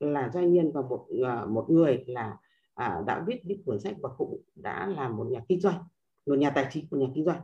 [0.00, 2.36] là doanh nhân và một à, một người là
[2.74, 5.78] à, đã viết những cuốn sách và cũng đã là một nhà kinh doanh
[6.26, 7.40] một nhà tài chính một nhà kinh doanh.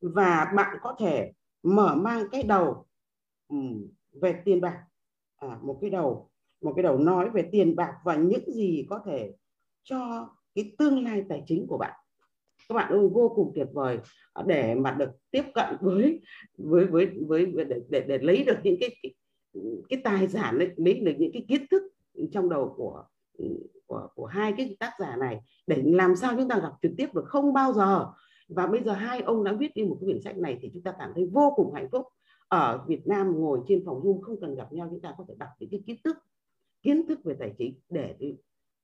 [0.00, 2.86] Và bạn có thể mở mang cái đầu
[3.52, 3.58] Ừ,
[4.20, 4.84] về tiền bạc.
[5.36, 6.28] À, một cái đầu
[6.60, 9.32] một cái đầu nói về tiền bạc và những gì có thể
[9.82, 11.92] cho cái tương lai tài chính của bạn.
[12.68, 13.98] Các bạn ơi vô cùng tuyệt vời.
[14.32, 16.20] À, để mà được tiếp cận với
[16.58, 19.14] với với với để để, để lấy được những cái, cái
[19.88, 21.82] cái tài sản đấy lấy được những cái kiến thức
[22.32, 23.04] trong đầu của
[23.86, 27.14] của của hai cái tác giả này để làm sao chúng ta gặp trực tiếp
[27.14, 28.06] được không bao giờ.
[28.48, 30.82] Và bây giờ hai ông đã viết đi một cái quyển sách này thì chúng
[30.82, 32.06] ta cảm thấy vô cùng hạnh phúc
[32.52, 35.34] ở Việt Nam ngồi trên phòng Zoom không cần gặp nhau chúng ta có thể
[35.38, 36.16] đọc những cái kiến thức
[36.82, 38.14] kiến thức về tài chính để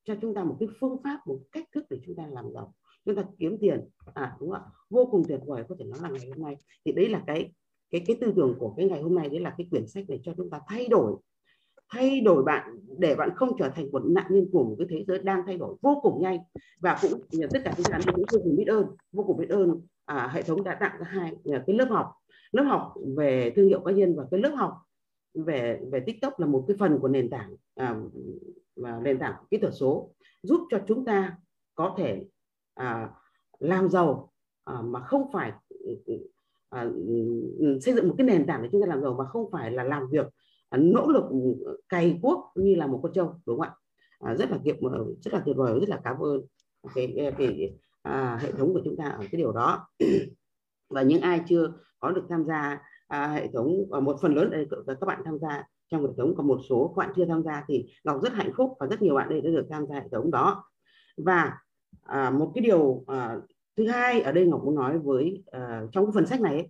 [0.05, 2.75] cho chúng ta một cái phương pháp một cách thức để chúng ta làm giàu.
[3.05, 3.89] Chúng ta kiếm tiền.
[4.15, 4.71] À đúng không ạ.
[4.91, 6.57] Vô cùng tuyệt vời có thể nói là ngày hôm nay.
[6.85, 7.53] Thì đấy là cái
[7.91, 10.21] cái cái tư tưởng của cái ngày hôm nay đấy là cái quyển sách này
[10.25, 11.17] cho chúng ta thay đổi.
[11.89, 15.05] Thay đổi bạn để bạn không trở thành một nạn nhân của một cái thế
[15.09, 16.39] giới đang thay đổi vô cùng nhanh.
[16.81, 17.21] Và cũng
[17.53, 20.43] tất cả chúng ta cũng vô cùng biết ơn vô cùng biết ơn à, hệ
[20.43, 22.18] thống đã tặng ra hai cái lớp học
[22.53, 24.75] lớp học về thương hiệu cá nhân và cái lớp học
[25.35, 28.01] về về tiktok là một cái phần của nền tảng à,
[28.77, 31.37] và nền tảng kỹ thuật số giúp cho chúng ta
[31.75, 32.25] có thể
[32.75, 33.11] à,
[33.59, 34.33] làm giàu
[34.65, 35.53] à, mà không phải
[36.69, 36.91] à,
[37.81, 39.85] xây dựng một cái nền tảng để chúng ta làm giàu mà không phải là
[39.85, 40.27] làm việc
[40.69, 41.25] à, nỗ lực
[41.89, 43.75] cày cuốc như là một con trâu đúng không ạ?
[44.19, 46.41] À, rất là kiệm ờ, rất là tuyệt vời rất là cảm ơn
[46.95, 47.73] cái, cái
[48.03, 49.89] à, hệ thống của chúng ta ở cái điều đó.
[50.91, 54.51] Và những ai chưa có được tham gia à, hệ thống và một phần lớn
[54.51, 57.43] đây các bạn tham gia trong hệ thống còn một số các bạn chưa tham
[57.43, 59.95] gia thì ngọc rất hạnh phúc và rất nhiều bạn đây đã được tham gia
[59.95, 60.65] hệ thống đó.
[61.17, 61.59] Và
[62.03, 63.37] à, một cái điều à,
[63.77, 66.69] thứ hai ở đây ngọc muốn nói với à, trong cái phần sách này ấy,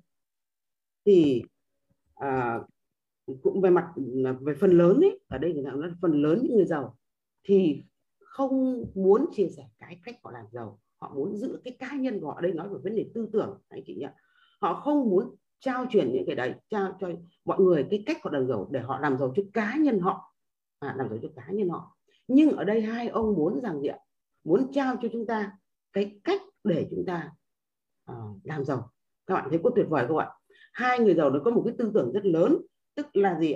[1.05, 1.43] thì
[2.15, 2.61] à,
[3.43, 3.89] cũng về mặt
[4.25, 5.73] à, về phần lớn ấy ở đây là
[6.03, 6.97] phần lớn những người giàu
[7.45, 7.85] thì
[8.21, 12.21] không muốn chia sẻ cái cách họ làm giàu họ muốn giữ cái cá nhân
[12.21, 12.35] của họ.
[12.35, 14.07] Ở đây nói về vấn đề tư tưởng anh chị nhỉ
[14.61, 17.09] họ không muốn trao truyền những cái đấy trao cho
[17.45, 20.35] mọi người cái cách họ làm giàu để họ làm giàu cho cá nhân họ.
[20.79, 21.97] À, làm giàu cho cá nhân họ.
[22.29, 23.99] Nhưng ở đây hai ông muốn rằng gì ạ?
[24.45, 25.53] Muốn trao cho chúng ta
[25.93, 27.33] cái cách để chúng ta
[28.13, 28.91] uh, làm giàu.
[29.27, 30.31] Các bạn thấy có tuyệt vời không ạ?
[30.73, 32.57] Hai người giàu nó có một cái tư tưởng rất lớn
[32.95, 33.55] tức là gì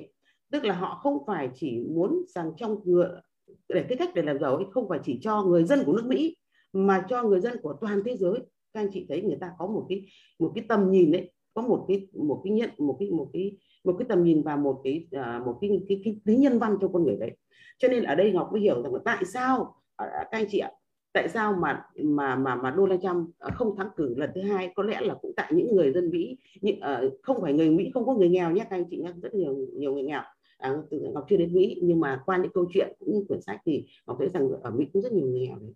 [0.52, 3.20] tức là họ không phải chỉ muốn rằng trong ngựa
[3.68, 6.04] để cái cách để làm giàu ấy không phải chỉ cho người dân của nước
[6.06, 6.36] Mỹ
[6.72, 8.38] mà cho người dân của toàn thế giới
[8.74, 10.06] các anh chị thấy người ta có một cái
[10.38, 13.56] một cái tầm nhìn đấy có một cái một cái nhận một cái một cái
[13.84, 16.76] một cái tầm nhìn và một cái uh, một cái cái, cái tính nhân văn
[16.80, 17.36] cho con người đấy.
[17.78, 20.46] Cho nên ở đây ngọc mới hiểu rằng là tại sao à, à, các anh
[20.50, 20.70] chị ạ
[21.12, 24.82] tại sao mà mà mà mà Donald Trump không thắng cử lần thứ hai có
[24.82, 28.06] lẽ là cũng tại những người dân Mỹ những uh, không phải người Mỹ không
[28.06, 30.20] có người nghèo nhé các anh chị nhé rất nhiều nhiều người nghèo.
[30.58, 33.40] À, từ Ngọc chưa đến Mỹ nhưng mà qua những câu chuyện cũng như quyển
[33.40, 35.72] sách thì Ngọc thấy rằng ở Mỹ cũng rất nhiều người nghèo đấy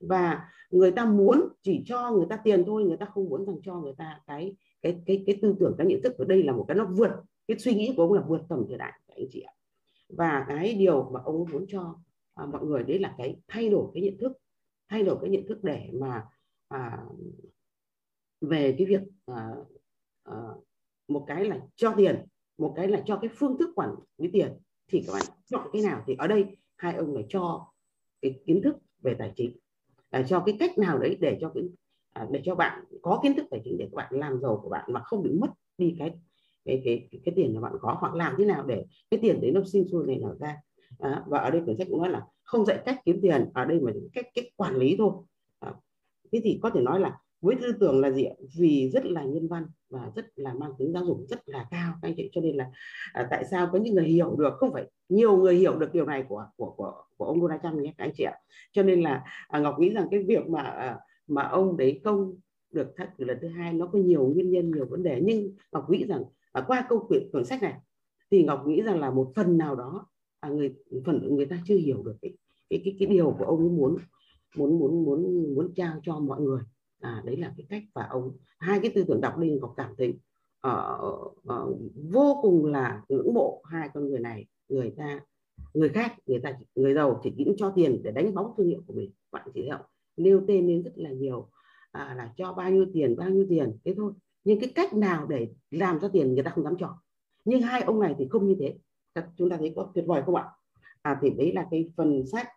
[0.00, 3.56] và người ta muốn chỉ cho người ta tiền thôi người ta không muốn rằng
[3.62, 6.18] cho người ta cái cái cái cái tư tưởng cái nhận thức.
[6.18, 7.10] Ở đây là một cái nó vượt
[7.48, 9.52] cái suy nghĩ của ông là vượt tầm thời đại các anh chị ạ.
[10.08, 11.98] Và cái điều mà ông muốn cho
[12.34, 14.32] à, mọi người đấy là cái thay đổi cái nhận thức
[14.88, 16.24] thay đổi cái nhận thức để mà
[16.68, 17.04] à,
[18.40, 19.50] về cái việc à,
[20.24, 20.34] à,
[21.08, 22.26] một cái là cho tiền
[22.58, 24.58] một cái là cho cái phương thức quản lý tiền.
[24.88, 27.72] Thì các bạn chọn cái nào thì ở đây hai ông này cho
[28.22, 29.56] cái kiến thức về tài chính
[30.10, 31.64] à, cho cái cách nào đấy để cho cái
[32.12, 34.68] à, để cho bạn có kiến thức tài chính để các bạn làm giàu của
[34.68, 36.10] bạn mà không bị mất đi cái
[36.64, 39.40] cái cái cái, cái tiền mà bạn có hoặc làm thế nào để cái tiền
[39.40, 40.56] đấy nó sinh sôi này nở ra.
[40.98, 43.64] À, và ở đây quyển sách cũng nói là không dạy cách kiếm tiền ở
[43.64, 45.12] đây mà cách cách quản lý thôi.
[45.58, 45.74] À,
[46.32, 48.26] thế thì có thể nói là với tư tưởng là gì
[48.58, 51.94] vì rất là nhân văn và rất là mang tính giáo dục rất là cao.
[52.02, 52.70] Anh chị cho nên là
[53.12, 54.54] à, tại sao có những người hiểu được?
[54.58, 57.74] Không phải nhiều người hiểu được điều này của của của của ông Donald Trump
[57.74, 58.34] nhé các anh chị ạ.
[58.72, 62.34] Cho nên là à, Ngọc nghĩ rằng cái việc mà à, mà ông đấy công
[62.70, 65.20] được thắt cử lần thứ hai nó có nhiều nguyên nhân nhiều vấn đề.
[65.24, 67.74] Nhưng Ngọc nghĩ rằng à, qua câu chuyện quyển sách này
[68.30, 70.06] thì Ngọc nghĩ rằng là một phần nào đó
[70.40, 72.32] à, người phần người ta chưa hiểu được cái
[72.70, 73.96] cái cái, cái điều của ông ấy muốn
[74.56, 76.60] muốn muốn muốn muốn trao cho mọi người
[77.00, 79.94] à, đấy là cái cách và ông hai cái tư tưởng đọc linh có cảm
[79.98, 80.14] thấy
[80.66, 81.78] uh, uh,
[82.12, 84.46] vô cùng là ngưỡng mộ hai con người này.
[84.68, 85.20] Người ta
[85.74, 88.82] người khác người ta người giàu chỉ nghĩ cho tiền để đánh bóng thương hiệu
[88.86, 89.10] của mình.
[89.32, 89.78] Bạn chỉ hiểu
[90.16, 91.48] nêu tên lên rất là nhiều
[91.92, 94.12] à, là cho bao nhiêu tiền bao nhiêu tiền thế thôi.
[94.44, 96.94] Nhưng cái cách nào để làm ra tiền người ta không dám chọn?
[97.44, 98.78] Nhưng hai ông này thì không như thế.
[99.36, 100.44] Chúng ta thấy có tuyệt vời không ạ?
[101.02, 102.48] À, thì đấy là cái phần sách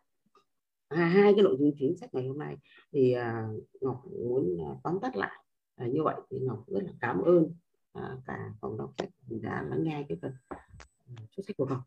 [0.96, 2.58] à, hai cái nội dung chính sách ngày hôm nay
[2.92, 3.48] thì à,
[3.82, 5.44] Ngọc muốn à, tóm tắt lại.
[5.76, 7.54] À, như vậy thì Ngọc rất là cảm ơn
[7.94, 10.58] à, cả phòng đọc sách đã lắng nghe cái phần à,
[11.36, 11.82] xuất sách của Ngọc.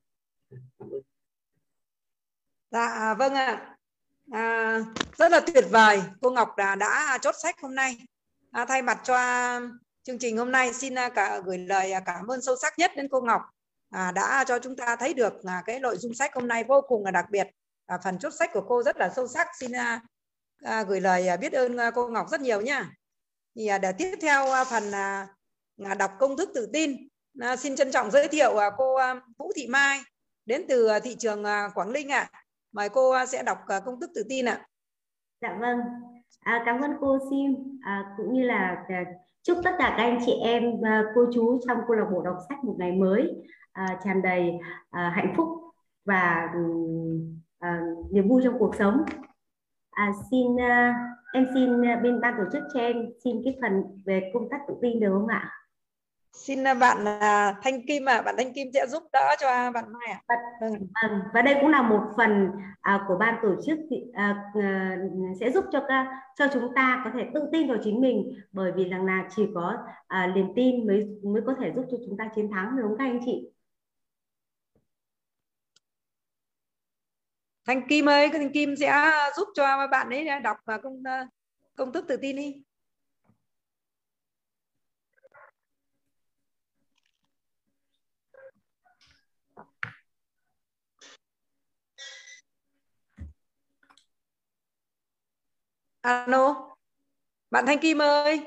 [0.50, 1.00] À, cảm ơn.
[2.70, 3.76] Dạ à, vâng ạ.
[4.30, 4.78] À,
[5.16, 6.02] rất là tuyệt vời.
[6.20, 7.96] Cô Ngọc đã, đã chốt sách hôm nay
[8.50, 9.16] à, thay mặt cho
[10.02, 10.72] chương trình hôm nay.
[10.72, 13.42] Xin cả gửi lời cảm ơn sâu sắc nhất đến cô Ngọc.
[13.90, 16.80] À, đã cho chúng ta thấy được à, cái nội dung sách hôm nay vô
[16.88, 17.46] cùng là đặc biệt
[17.86, 20.00] à, phần chốt sách của cô rất là sâu sắc xin à,
[20.62, 22.90] à, gửi lời à, biết ơn à, cô Ngọc rất nhiều nha
[23.56, 25.28] thì à, để tiếp theo à, phần à,
[25.84, 26.96] à, đọc công thức tự tin
[27.40, 30.00] à, xin trân trọng giới thiệu à, cô à, Vũ Thị Mai
[30.46, 32.40] đến từ à, thị trường à, Quảng Ninh ạ à.
[32.72, 34.66] mời cô à, sẽ đọc à, công thức tự tin ạ à.
[35.42, 35.78] dạ vâng
[36.40, 39.04] à, cảm ơn cô Sim à, cũng như là à,
[39.42, 42.36] chúc tất cả các anh chị em à, cô chú trong câu lạc bộ đọc
[42.48, 43.32] sách một ngày mới
[43.72, 44.50] à, tràn đầy
[44.90, 45.48] à, hạnh phúc
[46.04, 46.48] và
[47.58, 47.80] à,
[48.10, 49.04] niềm vui trong cuộc sống
[49.90, 50.94] à, xin à,
[51.32, 53.72] em xin à, bên ban tổ chức cho em xin cái phần
[54.06, 55.52] về công tác tự tin được không ạ
[56.36, 58.22] xin à, bạn uh, Thanh Kim ạ, à.
[58.22, 60.20] bạn Thanh Kim sẽ giúp đỡ cho bạn Mai ạ.
[60.26, 60.36] À.
[60.60, 60.72] Vâng.
[61.02, 61.20] vâng.
[61.34, 62.48] Và đây cũng là một phần
[62.94, 66.06] uh, của ban tổ chức thì, uh, uh, sẽ giúp cho uh,
[66.36, 69.46] cho chúng ta có thể tự tin vào chính mình bởi vì rằng là chỉ
[69.54, 69.76] có
[70.24, 72.98] uh, niềm tin mới mới có thể giúp cho chúng ta chiến thắng đúng không
[72.98, 73.50] các anh chị?
[77.66, 81.02] Thanh Kim ơi, Thanh Kim sẽ giúp cho bạn ấy đọc công
[81.76, 82.54] công thức tự tin đi.
[96.00, 96.76] Alo,
[97.50, 98.40] bạn Thanh Kim ơi.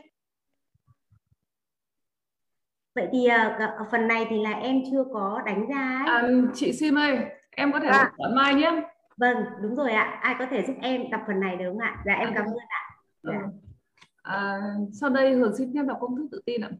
[2.96, 6.16] Vậy thì uh, phần này thì là em chưa có đánh ra ấy.
[6.16, 7.18] À, chị Sim ơi,
[7.52, 8.12] em có thể à.
[8.36, 8.82] Mai nhé.
[9.20, 10.20] Vâng, đúng rồi ạ.
[10.22, 12.04] Ai có thể giúp em đọc phần này được không ạ?
[12.06, 12.82] Dạ em cảm ơn ạ.
[13.24, 13.42] Dạ.
[14.22, 14.60] À,
[14.94, 16.72] sau đây Hường xin phép đọc công thức tự tin ạ.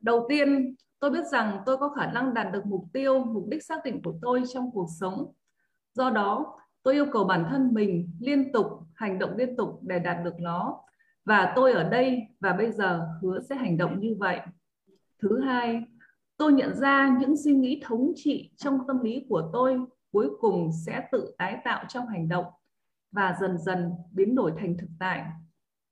[0.00, 3.64] Đầu tiên, tôi biết rằng tôi có khả năng đạt được mục tiêu, mục đích
[3.64, 5.32] xác định của tôi trong cuộc sống.
[5.94, 9.98] Do đó, tôi yêu cầu bản thân mình liên tục hành động liên tục để
[9.98, 10.80] đạt được nó
[11.24, 14.40] và tôi ở đây và bây giờ hứa sẽ hành động như vậy
[15.18, 15.82] thứ hai
[16.36, 19.80] tôi nhận ra những suy nghĩ thống trị trong tâm lý của tôi
[20.14, 22.44] cuối cùng sẽ tự tái tạo trong hành động
[23.12, 25.24] và dần dần biến đổi thành thực tại.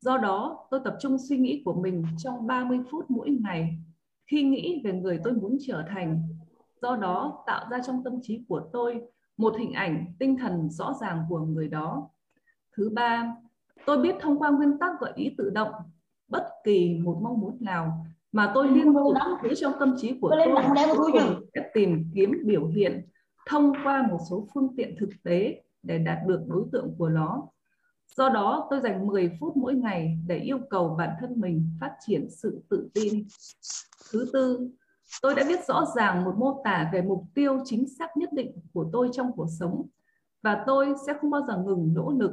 [0.01, 3.78] Do đó tôi tập trung suy nghĩ của mình trong 30 phút mỗi ngày.
[4.27, 6.23] Khi nghĩ về người tôi muốn trở thành
[6.82, 9.01] do đó tạo ra trong tâm trí của tôi
[9.36, 12.09] một hình ảnh tinh thần rõ ràng của người đó.
[12.77, 13.36] Thứ ba
[13.86, 15.73] tôi biết thông qua nguyên tắc gợi ý tự động
[16.28, 20.28] bất kỳ một mong muốn nào mà tôi liên tục giữ trong tâm trí của
[20.31, 21.12] tôi
[21.55, 23.09] sẽ tìm kiếm biểu hiện
[23.47, 27.48] thông qua một số phương tiện thực tế để đạt được đối tượng của nó.
[28.16, 31.93] Do đó, tôi dành 10 phút mỗi ngày để yêu cầu bản thân mình phát
[32.06, 33.27] triển sự tự tin.
[34.12, 34.70] Thứ tư,
[35.23, 38.52] tôi đã viết rõ ràng một mô tả về mục tiêu chính xác nhất định
[38.73, 39.86] của tôi trong cuộc sống
[40.43, 42.32] và tôi sẽ không bao giờ ngừng nỗ lực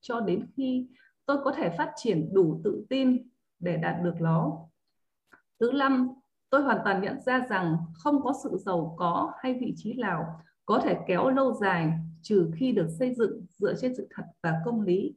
[0.00, 0.88] cho đến khi
[1.26, 3.28] tôi có thể phát triển đủ tự tin
[3.58, 4.58] để đạt được nó.
[5.60, 6.08] Thứ năm,
[6.50, 10.40] tôi hoàn toàn nhận ra rằng không có sự giàu có hay vị trí nào
[10.70, 11.92] có thể kéo lâu dài
[12.22, 15.14] trừ khi được xây dựng dựa trên sự thật và công lý.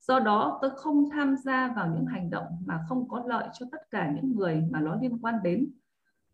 [0.00, 3.66] Do đó, tôi không tham gia vào những hành động mà không có lợi cho
[3.72, 5.72] tất cả những người mà nó liên quan đến.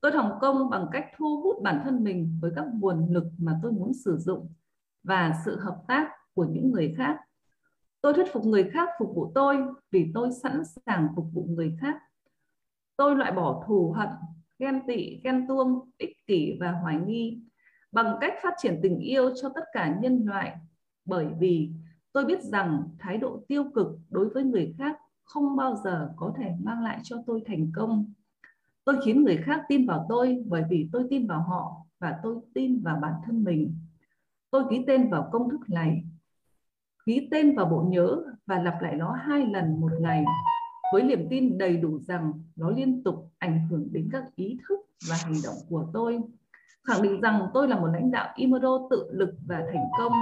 [0.01, 3.59] Tôi thành công bằng cách thu hút bản thân mình với các nguồn lực mà
[3.63, 4.53] tôi muốn sử dụng
[5.03, 7.17] và sự hợp tác của những người khác.
[8.01, 9.57] Tôi thuyết phục người khác phục vụ tôi
[9.91, 11.97] vì tôi sẵn sàng phục vụ người khác.
[12.97, 14.09] Tôi loại bỏ thù hận,
[14.59, 17.43] ghen tị, ghen tuông, ích kỷ và hoài nghi
[17.93, 20.57] bằng cách phát triển tình yêu cho tất cả nhân loại.
[21.05, 21.71] Bởi vì
[22.13, 26.35] tôi biết rằng thái độ tiêu cực đối với người khác không bao giờ có
[26.37, 28.13] thể mang lại cho tôi thành công.
[28.85, 32.37] Tôi khiến người khác tin vào tôi bởi vì tôi tin vào họ và tôi
[32.55, 33.75] tin vào bản thân mình.
[34.51, 36.05] Tôi ký tên vào công thức này,
[37.07, 40.25] ký tên vào bộ nhớ và lặp lại nó hai lần một ngày
[40.93, 44.81] với niềm tin đầy đủ rằng nó liên tục ảnh hưởng đến các ý thức
[45.09, 46.21] và hành động của tôi
[46.87, 50.13] khẳng định rằng tôi là một lãnh đạo imodo tự lực và thành công.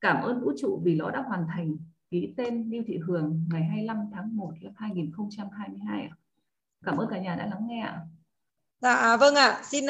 [0.00, 1.76] Cảm ơn vũ trụ vì nó đã hoàn thành
[2.10, 6.10] ký tên Lưu Thị Hường ngày 25 tháng 1 năm 2022
[6.84, 8.00] Cảm ơn cả nhà đã lắng nghe ạ.
[8.80, 9.62] Dạ vâng ạ, à.
[9.64, 9.86] xin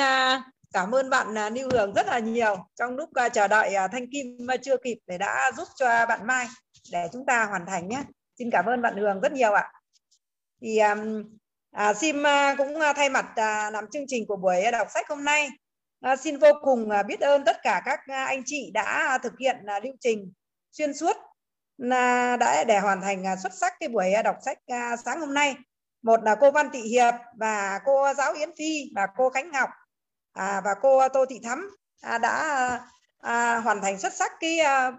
[0.73, 3.89] cảm ơn bạn à, Lưu Hường rất là nhiều trong lúc à, chờ đợi à,
[3.89, 6.47] Thanh Kim chưa kịp để đã giúp cho bạn Mai
[6.93, 8.03] để chúng ta hoàn thành nhé.
[8.39, 9.73] Xin cảm ơn bạn Hường rất nhiều ạ.
[10.63, 10.79] Thì
[11.71, 12.23] à, Sim
[12.59, 13.27] cũng thay mặt
[13.73, 15.49] làm chương trình của buổi đọc sách hôm nay
[16.01, 19.19] À, xin vô cùng à, biết ơn tất cả các à, anh chị đã à,
[19.19, 20.33] thực hiện lưu trình
[20.73, 21.17] xuyên suốt
[21.77, 24.59] là đã để hoàn thành xuất sắc cái buổi đọc sách
[25.05, 25.57] sáng hôm nay.
[26.03, 29.71] Một là cô Văn Thị Hiệp và cô giáo Yến Phi và cô Khánh Ngọc
[30.33, 31.71] à, và cô Tô Thị Thắm
[32.01, 32.81] à, đã
[33.21, 34.93] à, hoàn thành xuất sắc cái à,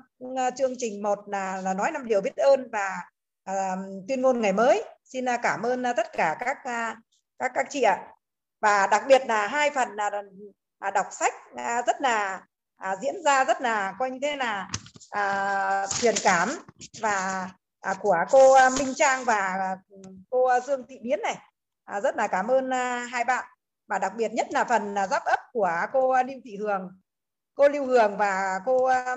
[0.57, 3.01] chương trình một là là nói năm điều biết ơn và
[3.43, 3.75] à,
[4.07, 4.83] tuyên ngôn ngày mới.
[5.03, 6.57] Xin cảm ơn tất cả các
[7.39, 8.07] các các chị ạ.
[8.61, 10.11] Và đặc biệt là hai phần là
[10.79, 12.41] à, đọc sách à, rất là
[12.77, 14.69] à, diễn ra rất là coi như thế là
[15.09, 16.49] à, truyền cảm
[17.01, 17.49] và
[17.81, 19.77] à, của cô à, Minh Trang và à,
[20.29, 21.37] cô à, Dương Thị Biến này.
[21.85, 23.45] À, rất là cảm ơn à, hai bạn.
[23.87, 27.01] Và đặc biệt nhất là phần à, giáp ấp của cô Lưu Thị Hường.
[27.55, 29.15] Cô Lưu Hường và cô à,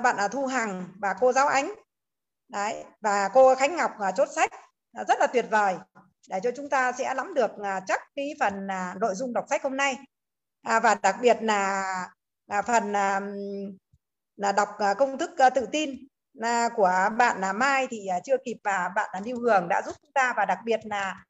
[0.00, 1.74] bạn là Thu Hằng và cô giáo Ánh.
[2.48, 4.50] Đấy và cô Khánh Ngọc à, chốt sách.
[4.92, 5.76] À, rất là tuyệt vời.
[6.28, 9.44] Để cho chúng ta sẽ nắm được à, chắc cái phần à, nội dung đọc
[9.50, 9.96] sách hôm nay
[10.66, 11.84] à, và đặc biệt là,
[12.46, 13.20] là phần là,
[14.36, 15.90] là đọc à, công thức à, tự tin
[16.32, 19.82] là của bạn là Mai thì à, chưa kịp và bạn là Lưu Hường đã
[19.86, 20.34] giúp chúng ta.
[20.36, 21.24] Và đặc biệt là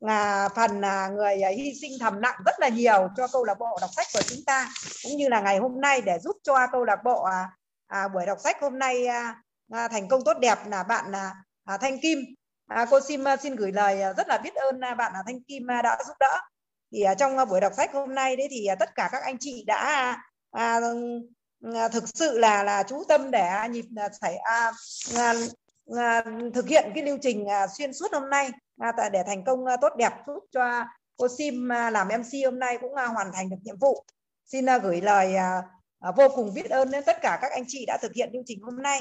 [0.00, 3.58] là phần là người à, hy sinh thầm lặng rất là nhiều cho câu lạc
[3.58, 4.68] bộ đọc sách của chúng ta.
[5.02, 7.50] Cũng như là ngày hôm nay để giúp cho câu lạc bộ à,
[7.86, 9.42] à, buổi đọc sách hôm nay à,
[9.72, 11.34] à, thành công tốt đẹp là bạn là
[11.64, 12.18] à, Thanh Kim.
[12.68, 15.42] À, cô xin à, xin gửi lời à, rất là biết ơn bạn là Thanh
[15.48, 16.40] Kim đã giúp đỡ
[16.94, 19.22] thì à, trong à, buổi đọc sách hôm nay đấy thì à, tất cả các
[19.22, 20.16] anh chị đã
[20.50, 20.80] à,
[21.92, 23.84] thực sự là là chú tâm để nhịp
[24.20, 24.72] phải à,
[25.16, 25.34] à,
[25.96, 29.66] à, thực hiện cái lưu trình à, xuyên suốt hôm nay à, để thành công
[29.66, 30.84] à, tốt đẹp giúp cho
[31.16, 34.04] cô Sim à, làm MC hôm nay cũng à, hoàn thành được nhiệm vụ.
[34.44, 35.62] Xin à, gửi lời à,
[36.00, 38.42] à, vô cùng biết ơn đến tất cả các anh chị đã thực hiện lưu
[38.46, 39.00] trình hôm nay.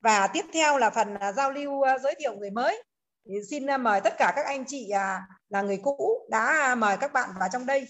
[0.00, 2.82] Và tiếp theo là phần à, giao lưu à, giới thiệu người mới
[3.50, 6.96] xin à, mời tất cả các anh chị à, là người cũ đã à, mời
[7.00, 7.86] các bạn vào trong đây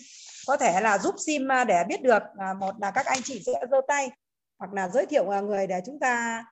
[0.47, 2.23] có thể là giúp sim để biết được
[2.59, 4.11] một là các anh chị sẽ giơ tay,
[4.59, 6.45] hoặc là giới thiệu người để chúng ta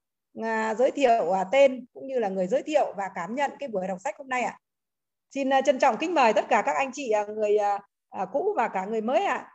[0.78, 4.00] giới thiệu tên, cũng như là người giới thiệu và cảm nhận cái buổi đọc
[4.00, 4.58] sách hôm nay ạ.
[5.34, 7.58] Xin trân trọng kính mời tất cả các anh chị người
[8.32, 9.50] cũ và cả người mới ạ.